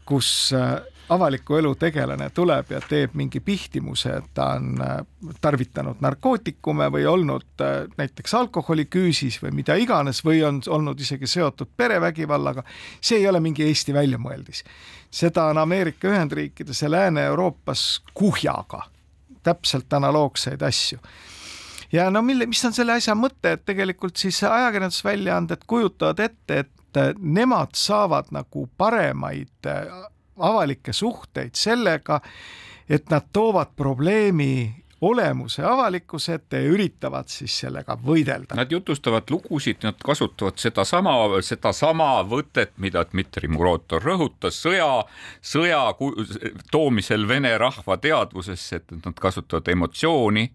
kus 0.07 0.53
äh, 0.55 0.79
avaliku 1.09 1.57
elu 1.57 1.75
tegelane 1.75 2.31
tuleb 2.35 2.71
ja 2.71 2.81
teeb 2.89 3.15
mingi 3.19 3.41
pihtimuse, 3.41 4.13
et 4.21 4.29
ta 4.35 4.53
on 4.57 4.81
äh, 4.83 4.97
tarvitanud 5.41 6.03
narkootikume 6.03 6.89
või 6.93 7.07
olnud 7.07 7.63
äh, 7.63 7.87
näiteks 7.99 8.35
alkoholiküüsis 8.35 9.41
või 9.43 9.55
mida 9.61 9.77
iganes 9.79 10.23
või 10.27 10.43
on 10.47 10.61
olnud 10.67 11.01
isegi 11.01 11.27
seotud 11.31 11.73
perevägivallaga, 11.77 12.65
see 13.01 13.21
ei 13.23 13.29
ole 13.29 13.41
mingi 13.41 13.67
Eesti 13.67 13.95
väljamõeldis. 13.95 14.65
seda 15.11 15.45
on 15.53 15.59
Ameerika 15.59 16.09
Ühendriikides 16.09 16.83
ja 16.83 16.91
Lääne-Euroopas 16.91 18.03
kuhjaga, 18.15 18.83
täpselt 19.43 19.93
analoogseid 19.93 20.63
asju 20.63 20.99
ja 21.93 22.11
no 22.11 22.23
mille, 22.23 22.47
mis 22.47 22.65
on 22.65 22.75
selle 22.77 22.97
asja 22.97 23.15
mõte, 23.19 23.57
et 23.57 23.65
tegelikult 23.67 24.17
siis 24.17 24.43
ajakirjandusväljaanded 24.45 25.67
kujutavad 25.67 26.21
ette, 26.25 26.65
et 26.65 27.03
nemad 27.19 27.77
saavad 27.77 28.33
nagu 28.33 28.69
paremaid 28.79 29.69
äh, 29.69 29.91
avalikke 30.39 30.93
suhteid 30.93 31.55
sellega, 31.55 32.21
et 32.89 33.11
nad 33.11 33.29
toovad 33.33 33.75
probleemi 33.77 34.85
olemuse 35.01 35.63
avalikkuse 35.65 36.35
ette 36.35 36.61
ja 36.63 36.71
üritavad 36.73 37.29
siis 37.29 37.53
sellega 37.61 37.99
võidelda. 38.01 38.57
Nad 38.57 38.73
jutustavad 38.73 39.29
lugusid, 39.31 39.83
nad 39.85 39.99
kasutavad 40.05 40.57
sedasama, 40.61 41.17
sedasama 41.45 42.11
võtet, 42.29 42.73
mida 42.81 43.05
Dmitri 43.05 43.49
Murotov 43.53 44.01
rõhutas 44.05 44.57
sõja, 44.63 44.89
sõja 45.45 45.83
toomisel 46.73 47.29
vene 47.29 47.53
rahva 47.61 47.99
teadvusesse, 48.01 48.81
et 48.81 48.97
nad 49.05 49.21
kasutavad 49.21 49.69
emotsiooni 49.69 50.49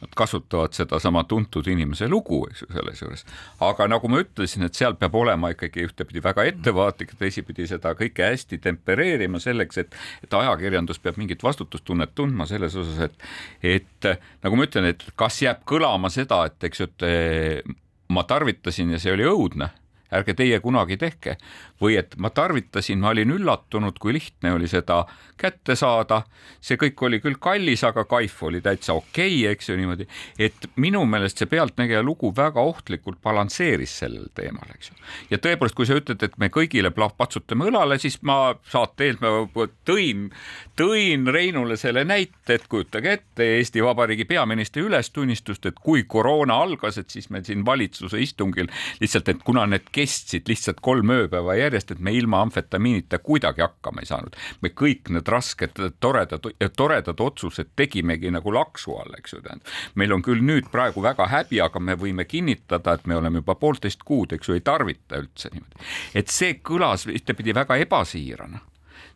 nad 0.00 0.12
kasutavad 0.16 0.74
sedasama 0.76 1.24
tuntud 1.24 1.66
inimese 1.66 2.08
lugu, 2.08 2.44
eks 2.50 2.62
ju, 2.62 2.68
selles 2.72 3.02
juures. 3.02 3.24
aga 3.64 3.88
nagu 3.90 4.10
ma 4.10 4.20
ütlesin, 4.22 4.66
et 4.66 4.78
seal 4.78 4.94
peab 4.98 5.16
olema 5.18 5.50
ikkagi 5.54 5.86
ühtepidi 5.88 6.22
väga 6.24 6.44
ettevaatlik, 6.52 7.16
teisipidi 7.18 7.66
seda 7.70 7.94
kõike 7.98 8.30
hästi 8.30 8.60
tempereerima 8.62 9.40
selleks, 9.42 9.82
et, 9.82 9.98
et 10.24 10.38
ajakirjandus 10.40 11.02
peab 11.02 11.18
mingit 11.18 11.42
vastutustunnet 11.42 12.14
tundma 12.14 12.46
selles 12.50 12.76
osas, 12.78 13.00
et, 13.08 13.28
et 13.76 14.10
nagu 14.44 14.58
ma 14.58 14.68
ütlen, 14.68 14.92
et 14.92 15.04
kas 15.18 15.42
jääb 15.42 15.64
kõlama 15.68 16.12
seda, 16.14 16.44
et 16.46 16.70
eks 16.70 16.84
ju, 16.84 16.90
et 16.92 17.08
eh, 17.08 17.76
ma 18.14 18.24
tarvitasin 18.28 18.94
ja 18.94 19.02
see 19.02 19.12
oli 19.14 19.26
õudne 19.28 19.72
ärge 20.12 20.34
teie 20.34 20.60
kunagi 20.60 20.96
tehke. 20.96 21.36
või 21.80 21.98
et 21.98 22.16
ma 22.16 22.30
tarvitasin, 22.30 22.98
ma 22.98 23.12
olin 23.12 23.30
üllatunud, 23.30 23.98
kui 24.02 24.12
lihtne 24.12 24.52
oli 24.52 24.68
seda 24.68 25.04
kätte 25.36 25.76
saada. 25.76 26.22
see 26.60 26.76
kõik 26.76 27.02
oli 27.06 27.20
küll 27.20 27.36
kallis, 27.40 27.84
aga 27.84 28.04
kaif 28.04 28.42
oli 28.42 28.60
täitsa 28.60 28.94
okei 28.94 29.42
okay,, 29.42 29.52
eks 29.52 29.68
ju 29.68 29.76
niimoodi, 29.76 30.06
et 30.38 30.70
minu 30.76 31.04
meelest 31.06 31.38
see 31.38 31.46
Pealtnägija 31.46 32.02
lugu 32.02 32.32
väga 32.36 32.60
ohtlikult 32.60 33.20
balansseeris 33.22 33.98
sellel 33.98 34.26
teemal, 34.34 34.70
eks 34.74 34.90
ju. 34.90 34.96
ja 35.30 35.38
tõepoolest, 35.38 35.76
kui 35.76 35.86
sa 35.86 35.98
ütled, 35.98 36.22
et 36.22 36.38
me 36.38 36.48
kõigile 36.48 36.90
patsutame 36.90 37.68
õlale, 37.70 37.98
siis 37.98 38.18
ma 38.22 38.54
saate 38.70 39.10
ees 39.10 39.20
ma 39.20 39.68
tõin, 39.86 40.28
tõin 40.76 41.26
Reinule 41.32 41.76
selle 41.76 42.04
näite, 42.04 42.58
et 42.58 42.66
kujutage 42.68 43.12
ette 43.18 43.48
Eesti 43.58 43.82
Vabariigi 43.84 44.24
peaministri 44.28 44.82
ülestunnistust, 44.82 45.66
et 45.66 45.78
kui 45.82 46.04
koroona 46.04 46.58
algas, 46.64 46.98
et 46.98 47.10
siis 47.10 47.30
me 47.30 47.42
siin 47.44 47.64
valitsuse 47.66 48.20
istungil 48.20 48.68
lihtsalt, 49.00 49.28
et 49.28 49.42
kuna 49.44 49.66
need 49.70 49.86
kestsid 49.98 50.48
lihtsalt 50.50 50.80
kolm 50.84 51.10
ööpäeva 51.14 51.56
järjest, 51.58 51.92
et 51.94 52.02
me 52.04 52.14
ilma 52.14 52.42
amfetamiinita 52.46 53.20
kuidagi 53.24 53.64
hakkama 53.64 54.04
ei 54.04 54.10
saanud. 54.10 54.36
me 54.62 54.72
kõik 54.82 55.10
need 55.14 55.28
rasked, 55.28 55.82
toredad, 56.00 56.46
toredad 56.76 57.20
otsused 57.20 57.74
tegimegi 57.76 58.32
nagu 58.34 58.54
laksu 58.54 58.94
all, 58.98 59.18
eks 59.18 59.34
ju, 59.34 59.42
tähendab. 59.42 59.74
meil 59.94 60.14
on 60.14 60.24
küll 60.24 60.44
nüüd 60.44 60.70
praegu 60.72 61.02
väga 61.04 61.28
häbi, 61.32 61.60
aga 61.64 61.80
me 61.80 61.98
võime 61.98 62.24
kinnitada, 62.28 62.94
et 62.94 63.06
me 63.06 63.18
oleme 63.18 63.42
juba 63.42 63.58
poolteist 63.58 64.04
kuud, 64.06 64.32
eks 64.36 64.48
ju, 64.48 64.58
ei 64.58 64.64
tarvita 64.64 65.22
üldse 65.22 65.52
niimoodi. 65.54 65.86
et 66.14 66.32
see 66.32 66.58
kõlas 66.62 67.08
ühtepidi 67.10 67.54
väga 67.54 67.80
ebasiirana 67.86 68.62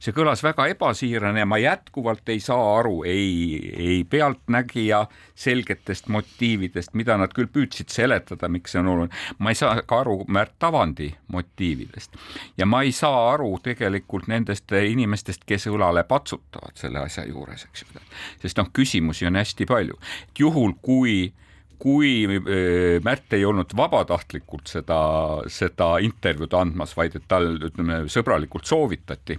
see 0.03 0.15
kõlas 0.17 0.43
väga 0.43 0.67
ebasiirane 0.73 1.45
ja 1.45 1.47
ma 1.47 1.59
jätkuvalt 1.63 2.29
ei 2.33 2.41
saa 2.43 2.63
aru 2.79 3.03
ei, 3.07 3.59
ei 3.79 4.01
pealtnägija 4.05 5.05
selgetest 5.39 6.09
motiividest, 6.13 6.97
mida 6.99 7.17
nad 7.21 7.35
küll 7.37 7.51
püüdsid 7.53 7.93
seletada, 7.93 8.51
miks 8.51 8.75
see 8.75 8.83
on 8.83 8.91
oluline. 8.93 9.21
ma 9.39 9.53
ei 9.53 9.59
saa 9.59 9.77
ka 9.87 10.01
aru 10.03 10.23
Märt 10.29 10.65
Avandi 10.67 11.13
motiividest 11.33 12.19
ja 12.59 12.67
ma 12.67 12.83
ei 12.83 12.93
saa 12.97 13.29
aru 13.35 13.55
tegelikult 13.63 14.27
nendest 14.33 14.73
inimestest, 14.73 15.47
kes 15.47 15.69
õlale 15.71 16.03
patsutavad 16.09 16.75
selle 16.79 17.05
asja 17.05 17.27
juures, 17.29 17.69
eks 17.71 17.87
ju. 17.87 18.03
sest 18.43 18.59
noh, 18.59 18.73
küsimusi 18.75 19.29
on 19.31 19.39
hästi 19.39 19.69
palju. 19.71 19.99
juhul, 20.39 20.75
kui 20.83 21.33
kui 21.83 22.27
äh, 22.27 23.01
Märt 23.03 23.33
ei 23.35 23.45
olnud 23.45 23.73
vabatahtlikult 23.77 24.71
seda, 24.71 24.99
seda 25.51 25.97
intervjuud 26.03 26.55
andmas, 26.55 26.95
vaid 26.97 27.17
et 27.19 27.25
tal 27.31 27.57
ütleme 27.59 28.05
sõbralikult 28.13 28.71
soovitati 28.71 29.39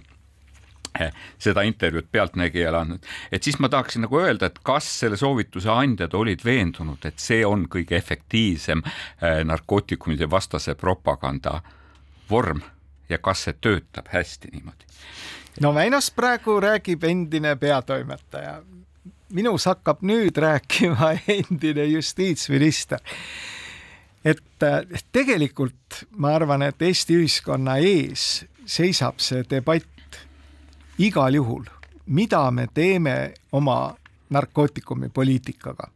seda 1.46 1.62
intervjuud 1.62 2.08
Pealtnägijale 2.12 2.78
andnud, 2.78 3.06
et 3.32 3.42
siis 3.42 3.58
ma 3.58 3.68
tahaksin 3.68 4.04
nagu 4.06 4.20
öelda, 4.20 4.46
et 4.46 4.58
kas 4.62 4.88
selle 5.00 5.16
soovituse 5.16 5.70
andjad 5.70 6.14
olid 6.14 6.44
veendunud, 6.44 7.04
et 7.04 7.18
see 7.18 7.44
on 7.46 7.66
kõige 7.70 7.96
efektiivsem 7.96 8.84
äh, 8.84 9.40
narkootikumide 9.44 10.30
vastase 10.30 10.74
propaganda 10.74 11.60
vorm 12.30 12.62
ja 13.08 13.18
kas 13.18 13.46
see 13.48 13.56
töötab 13.60 14.08
hästi 14.12 14.52
niimoodi? 14.52 14.86
no 15.60 15.74
Väinost 15.74 16.14
praegu 16.16 16.60
räägib 16.60 17.04
endine 17.04 17.56
peatoimetaja. 17.56 18.62
minus 19.32 19.66
hakkab 19.66 20.02
nüüd 20.02 20.36
rääkima 20.36 21.14
endine 21.38 21.84
justiitsminister 21.84 23.00
et 24.24 24.66
tegelikult 25.12 26.04
ma 26.16 26.34
arvan, 26.34 26.62
et 26.62 26.82
Eesti 26.82 27.18
ühiskonna 27.20 27.76
ees 27.76 28.44
seisab 28.64 29.20
see 29.20 29.44
debatt 29.50 29.93
igal 30.98 31.34
juhul, 31.34 31.64
mida 32.06 32.50
me 32.50 32.66
teeme 32.74 33.34
oma 33.52 33.96
narkootikumipoliitikaga. 34.30 35.88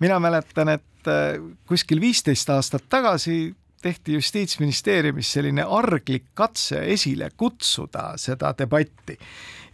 mina 0.00 0.20
mäletan, 0.20 0.68
et 0.68 1.08
äh, 1.08 1.42
kuskil 1.66 2.00
viisteist 2.00 2.50
aastat 2.50 2.84
tagasi 2.88 3.56
tehti 3.82 4.12
Justiitsministeeriumis 4.12 5.32
selline 5.32 5.62
arglik 5.62 6.24
katse 6.34 6.82
esile 6.84 7.30
kutsuda 7.36 8.12
seda 8.16 8.54
debatti, 8.58 9.18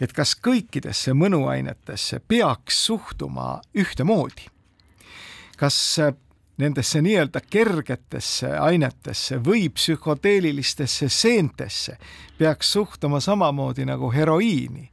et 0.00 0.12
kas 0.12 0.36
kõikidesse 0.36 1.12
mõnuainetesse 1.12 2.20
peaks 2.28 2.86
suhtuma 2.86 3.60
ühtemoodi. 3.74 4.46
kas 5.56 5.98
äh, 5.98 6.14
nendesse 6.56 7.02
nii-öelda 7.02 7.40
kergetesse 7.50 8.52
ainetesse 8.58 9.40
või 9.44 9.68
psühhoteelilistesse 9.74 11.08
seentesse 11.08 11.96
peaks 12.38 12.72
suhtuma 12.72 13.20
samamoodi 13.20 13.84
nagu 13.84 14.10
heroiini. 14.12 14.90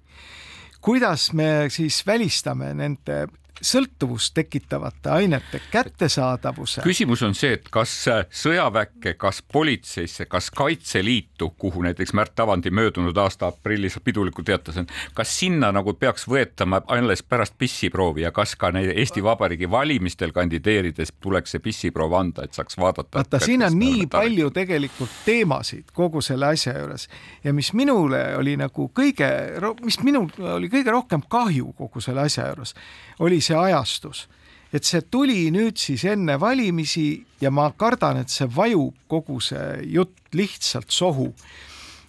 kuidas 0.82 1.34
me 1.34 1.70
siis 1.70 2.08
välistame 2.08 2.74
nende 2.74 3.28
sõltuvust 3.62 4.34
tekitavate 4.34 5.10
ainete 5.10 5.62
kättesaadavuse. 5.72 6.82
küsimus 6.82 7.24
on 7.24 7.36
see, 7.36 7.54
et 7.54 7.70
kas 7.70 7.94
sõjaväkke, 8.30 9.14
kas 9.18 9.42
politseisse, 9.42 10.26
kas 10.26 10.52
Kaitseliitu, 10.52 11.50
kuhu 11.58 11.82
näiteks 11.82 12.14
Märt 12.14 12.40
Avandi 12.40 12.72
möödunud 12.72 13.18
aasta 13.18 13.48
aprillis 13.48 14.00
pidulikult 14.04 14.46
teatas, 14.46 14.76
kas 15.14 15.40
sinna 15.40 15.72
nagu 15.72 15.94
peaks 15.94 16.28
võetama 16.28 16.82
alles 16.88 17.24
pärast 17.24 17.54
pissiproovi 17.58 18.26
ja 18.26 18.32
kas 18.32 18.56
ka 18.56 18.72
neid 18.72 18.94
Eesti 18.96 19.24
Vabariigi 19.24 19.70
valimistel 19.72 20.32
kandideerides 20.32 21.14
tuleks 21.22 21.56
see 21.56 21.64
pissiproov 21.64 22.14
anda, 22.18 22.46
et 22.46 22.54
saaks 22.58 22.78
vaadata. 22.78 23.18
vaata, 23.20 23.40
siin 23.40 23.64
on 23.64 23.78
nii 23.80 24.08
palju 24.12 24.50
tegelikult 24.52 25.22
teemasid 25.26 25.92
kogu 25.94 26.22
selle 26.22 26.52
asja 26.56 26.78
juures 26.78 27.08
ja 27.44 27.54
mis 27.54 27.74
minule 27.74 28.22
oli 28.38 28.58
nagu 28.60 28.90
kõige, 29.00 29.30
mis 29.86 30.00
minul 30.04 30.30
oli 30.56 30.70
kõige 30.72 30.92
rohkem 30.92 31.24
kahju 31.30 31.74
kogu 31.78 32.02
selle 32.02 32.26
asja 32.26 32.48
juures, 32.50 32.76
oli 33.20 33.42
see 33.42 33.51
see 33.52 33.60
ajastus, 33.60 34.28
et 34.72 34.88
see 34.88 35.04
tuli 35.12 35.50
nüüd 35.52 35.80
siis 35.80 36.06
enne 36.08 36.38
valimisi 36.40 37.24
ja 37.42 37.52
ma 37.52 37.70
kardan, 37.78 38.22
et 38.24 38.32
see 38.32 38.48
vajub 38.48 39.04
kogu 39.12 39.42
see 39.44 39.82
jutt 39.98 40.32
lihtsalt 40.38 40.90
sohu. 40.90 41.34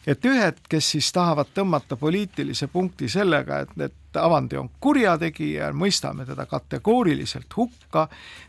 et 0.06 0.24
ühed, 0.26 0.56
kes 0.66 0.86
siis 0.96 1.12
tahavad 1.14 1.52
tõmmata 1.54 1.94
poliitilise 1.94 2.66
punkti 2.66 3.06
sellega, 3.08 3.60
et, 3.62 3.76
et 3.86 4.16
Avandi 4.18 4.58
on 4.58 4.66
kurjategija, 4.82 5.68
mõistame 5.72 6.26
teda 6.26 6.42
kategooriliselt 6.50 7.54
hukka, 7.56 8.08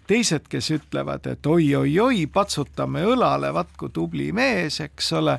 teised, 0.10 0.48
kes 0.50 0.72
ütlevad, 0.74 1.30
et 1.30 1.46
oi-oi-oi, 1.46 2.26
patsutame 2.34 3.06
õlale, 3.06 3.54
vaat 3.54 3.70
kui 3.78 3.94
tubli 3.94 4.32
mees, 4.34 4.80
eks 4.82 5.12
ole, 5.14 5.38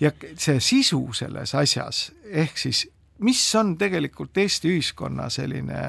ja 0.00 0.12
see 0.36 0.60
sisu 0.60 1.00
selles 1.16 1.54
asjas, 1.56 2.10
ehk 2.28 2.60
siis 2.60 2.84
mis 3.24 3.40
on 3.56 3.78
tegelikult 3.80 4.36
Eesti 4.36 4.74
ühiskonna 4.76 5.30
selline 5.32 5.80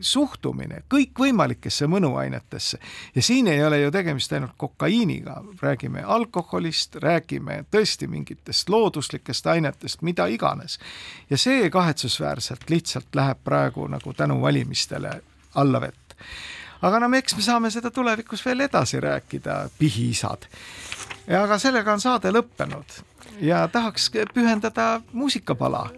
suhtumine 0.00 0.82
kõikvõimalikesse 0.90 1.86
mõnuainetesse 1.90 2.78
ja 3.14 3.22
siin 3.22 3.48
ei 3.48 3.64
ole 3.64 3.80
ju 3.80 3.90
tegemist 3.90 4.32
ainult 4.32 4.56
kokaiiniga, 4.56 5.42
räägime 5.62 6.02
alkoholist, 6.06 6.96
räägime 7.02 7.64
tõesti 7.70 8.08
mingitest 8.08 8.68
looduslikest 8.68 9.46
ainetest, 9.46 10.02
mida 10.02 10.26
iganes. 10.26 10.78
ja 11.30 11.38
see 11.38 11.70
kahetsusväärselt 11.70 12.70
lihtsalt 12.70 13.14
läheb 13.14 13.38
praegu 13.44 13.86
nagu 13.86 14.12
tänu 14.14 14.40
valimistele 14.40 15.22
allavett. 15.54 16.16
aga 16.82 17.00
no 17.00 17.16
eks 17.16 17.36
me 17.36 17.42
saame 17.42 17.70
seda 17.70 17.90
tulevikus 17.90 18.44
veel 18.44 18.60
edasi 18.60 19.00
rääkida, 19.00 19.68
pihiisad. 19.78 20.48
aga 21.42 21.58
sellega 21.58 21.92
on 21.92 22.00
saade 22.00 22.30
lõppenud 22.30 23.02
ja 23.40 23.68
tahaks 23.68 24.10
pühendada 24.34 25.00
muusikapala 25.12 25.90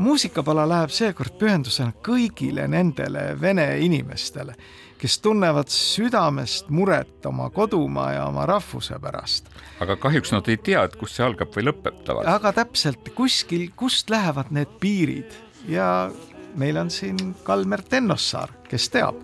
muusikapala 0.00 0.64
läheb 0.68 0.92
seekord 0.94 1.34
pühendusena 1.40 1.92
kõigile 2.04 2.66
nendele 2.70 3.34
vene 3.40 3.66
inimestele, 3.84 4.54
kes 5.00 5.18
tunnevad 5.24 5.68
südamest 5.72 6.70
muret 6.72 7.26
oma 7.28 7.50
kodumaa 7.52 8.12
ja 8.16 8.26
oma 8.28 8.46
rahvuse 8.48 8.98
pärast. 9.00 9.50
aga 9.80 9.96
kahjuks 9.96 10.32
nad 10.32 10.48
ei 10.48 10.56
tea, 10.56 10.84
et 10.84 10.96
kust 10.96 11.16
see 11.16 11.24
algab 11.24 11.52
või 11.56 11.68
lõpeb 11.68 12.02
tavaliselt. 12.04 12.34
aga 12.34 12.52
täpselt, 12.52 13.12
kuskil, 13.14 13.68
kust 13.76 14.10
lähevad 14.10 14.52
need 14.56 14.72
piirid 14.80 15.36
ja 15.68 16.10
meil 16.56 16.76
on 16.76 16.90
siin 16.90 17.34
Kalmer 17.44 17.82
Tennossaar, 17.82 18.52
kes 18.68 18.88
teab. 18.88 19.20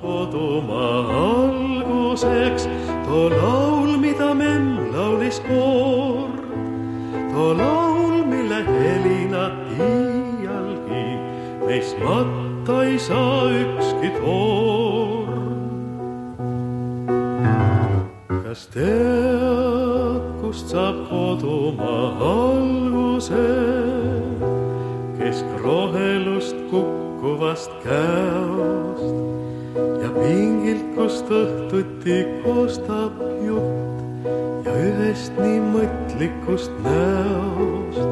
kodumaa 0.00 1.02
alguseks 1.24 2.68
too 3.06 3.28
laul, 3.30 3.96
mida 3.98 4.32
memm 4.34 4.92
laulis 4.92 5.40
koor, 5.48 6.32
too 7.32 7.52
laul, 7.60 8.24
mille 8.24 8.64
helinad 8.64 9.61
iialgi 9.61 9.61
meist 11.72 11.96
matta 12.04 12.84
ei 12.84 12.98
saa 12.98 13.48
ükski 13.48 14.10
torm. 14.20 15.46
kas 18.44 18.66
tead, 18.74 20.24
kust 20.40 20.68
saab 20.68 20.98
kodumaa 21.08 22.08
alguse, 22.32 23.46
keskrohelust 25.16 26.58
kukkuvast 26.70 27.72
käost? 27.86 29.16
Ja 30.02 30.12
pingilt, 30.18 30.84
kust 30.96 31.32
õhtuti 31.40 32.18
kostab 32.44 33.16
jutt? 33.46 34.28
Ja 34.68 34.76
ühest 34.90 35.40
nii 35.40 35.60
mõtlikust 35.72 36.76
näost 36.84 38.04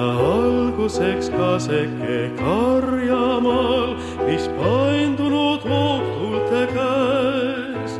ta 0.00 0.06
alguseks 0.16 1.28
kaseke 1.28 2.20
karjamaal, 2.38 3.90
mis 4.24 4.46
paindunud 4.56 5.66
hoogtuulte 5.70 6.62
käes 6.72 7.98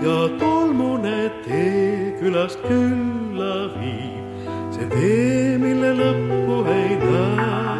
ja 0.00 0.16
tolmune 0.40 1.28
teega 1.44 2.16
külast 2.22 2.64
külla 2.64 3.68
viib, 3.74 4.48
see 4.72 4.88
tee, 4.94 5.58
mille 5.60 5.92
lõppu 6.00 6.62
ei 6.78 6.96
näe. 7.04 7.71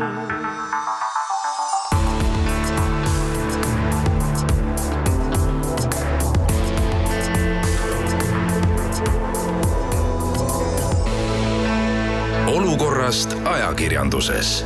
Olukorrast 13.13 13.37
ajakirjanduses 13.45 14.65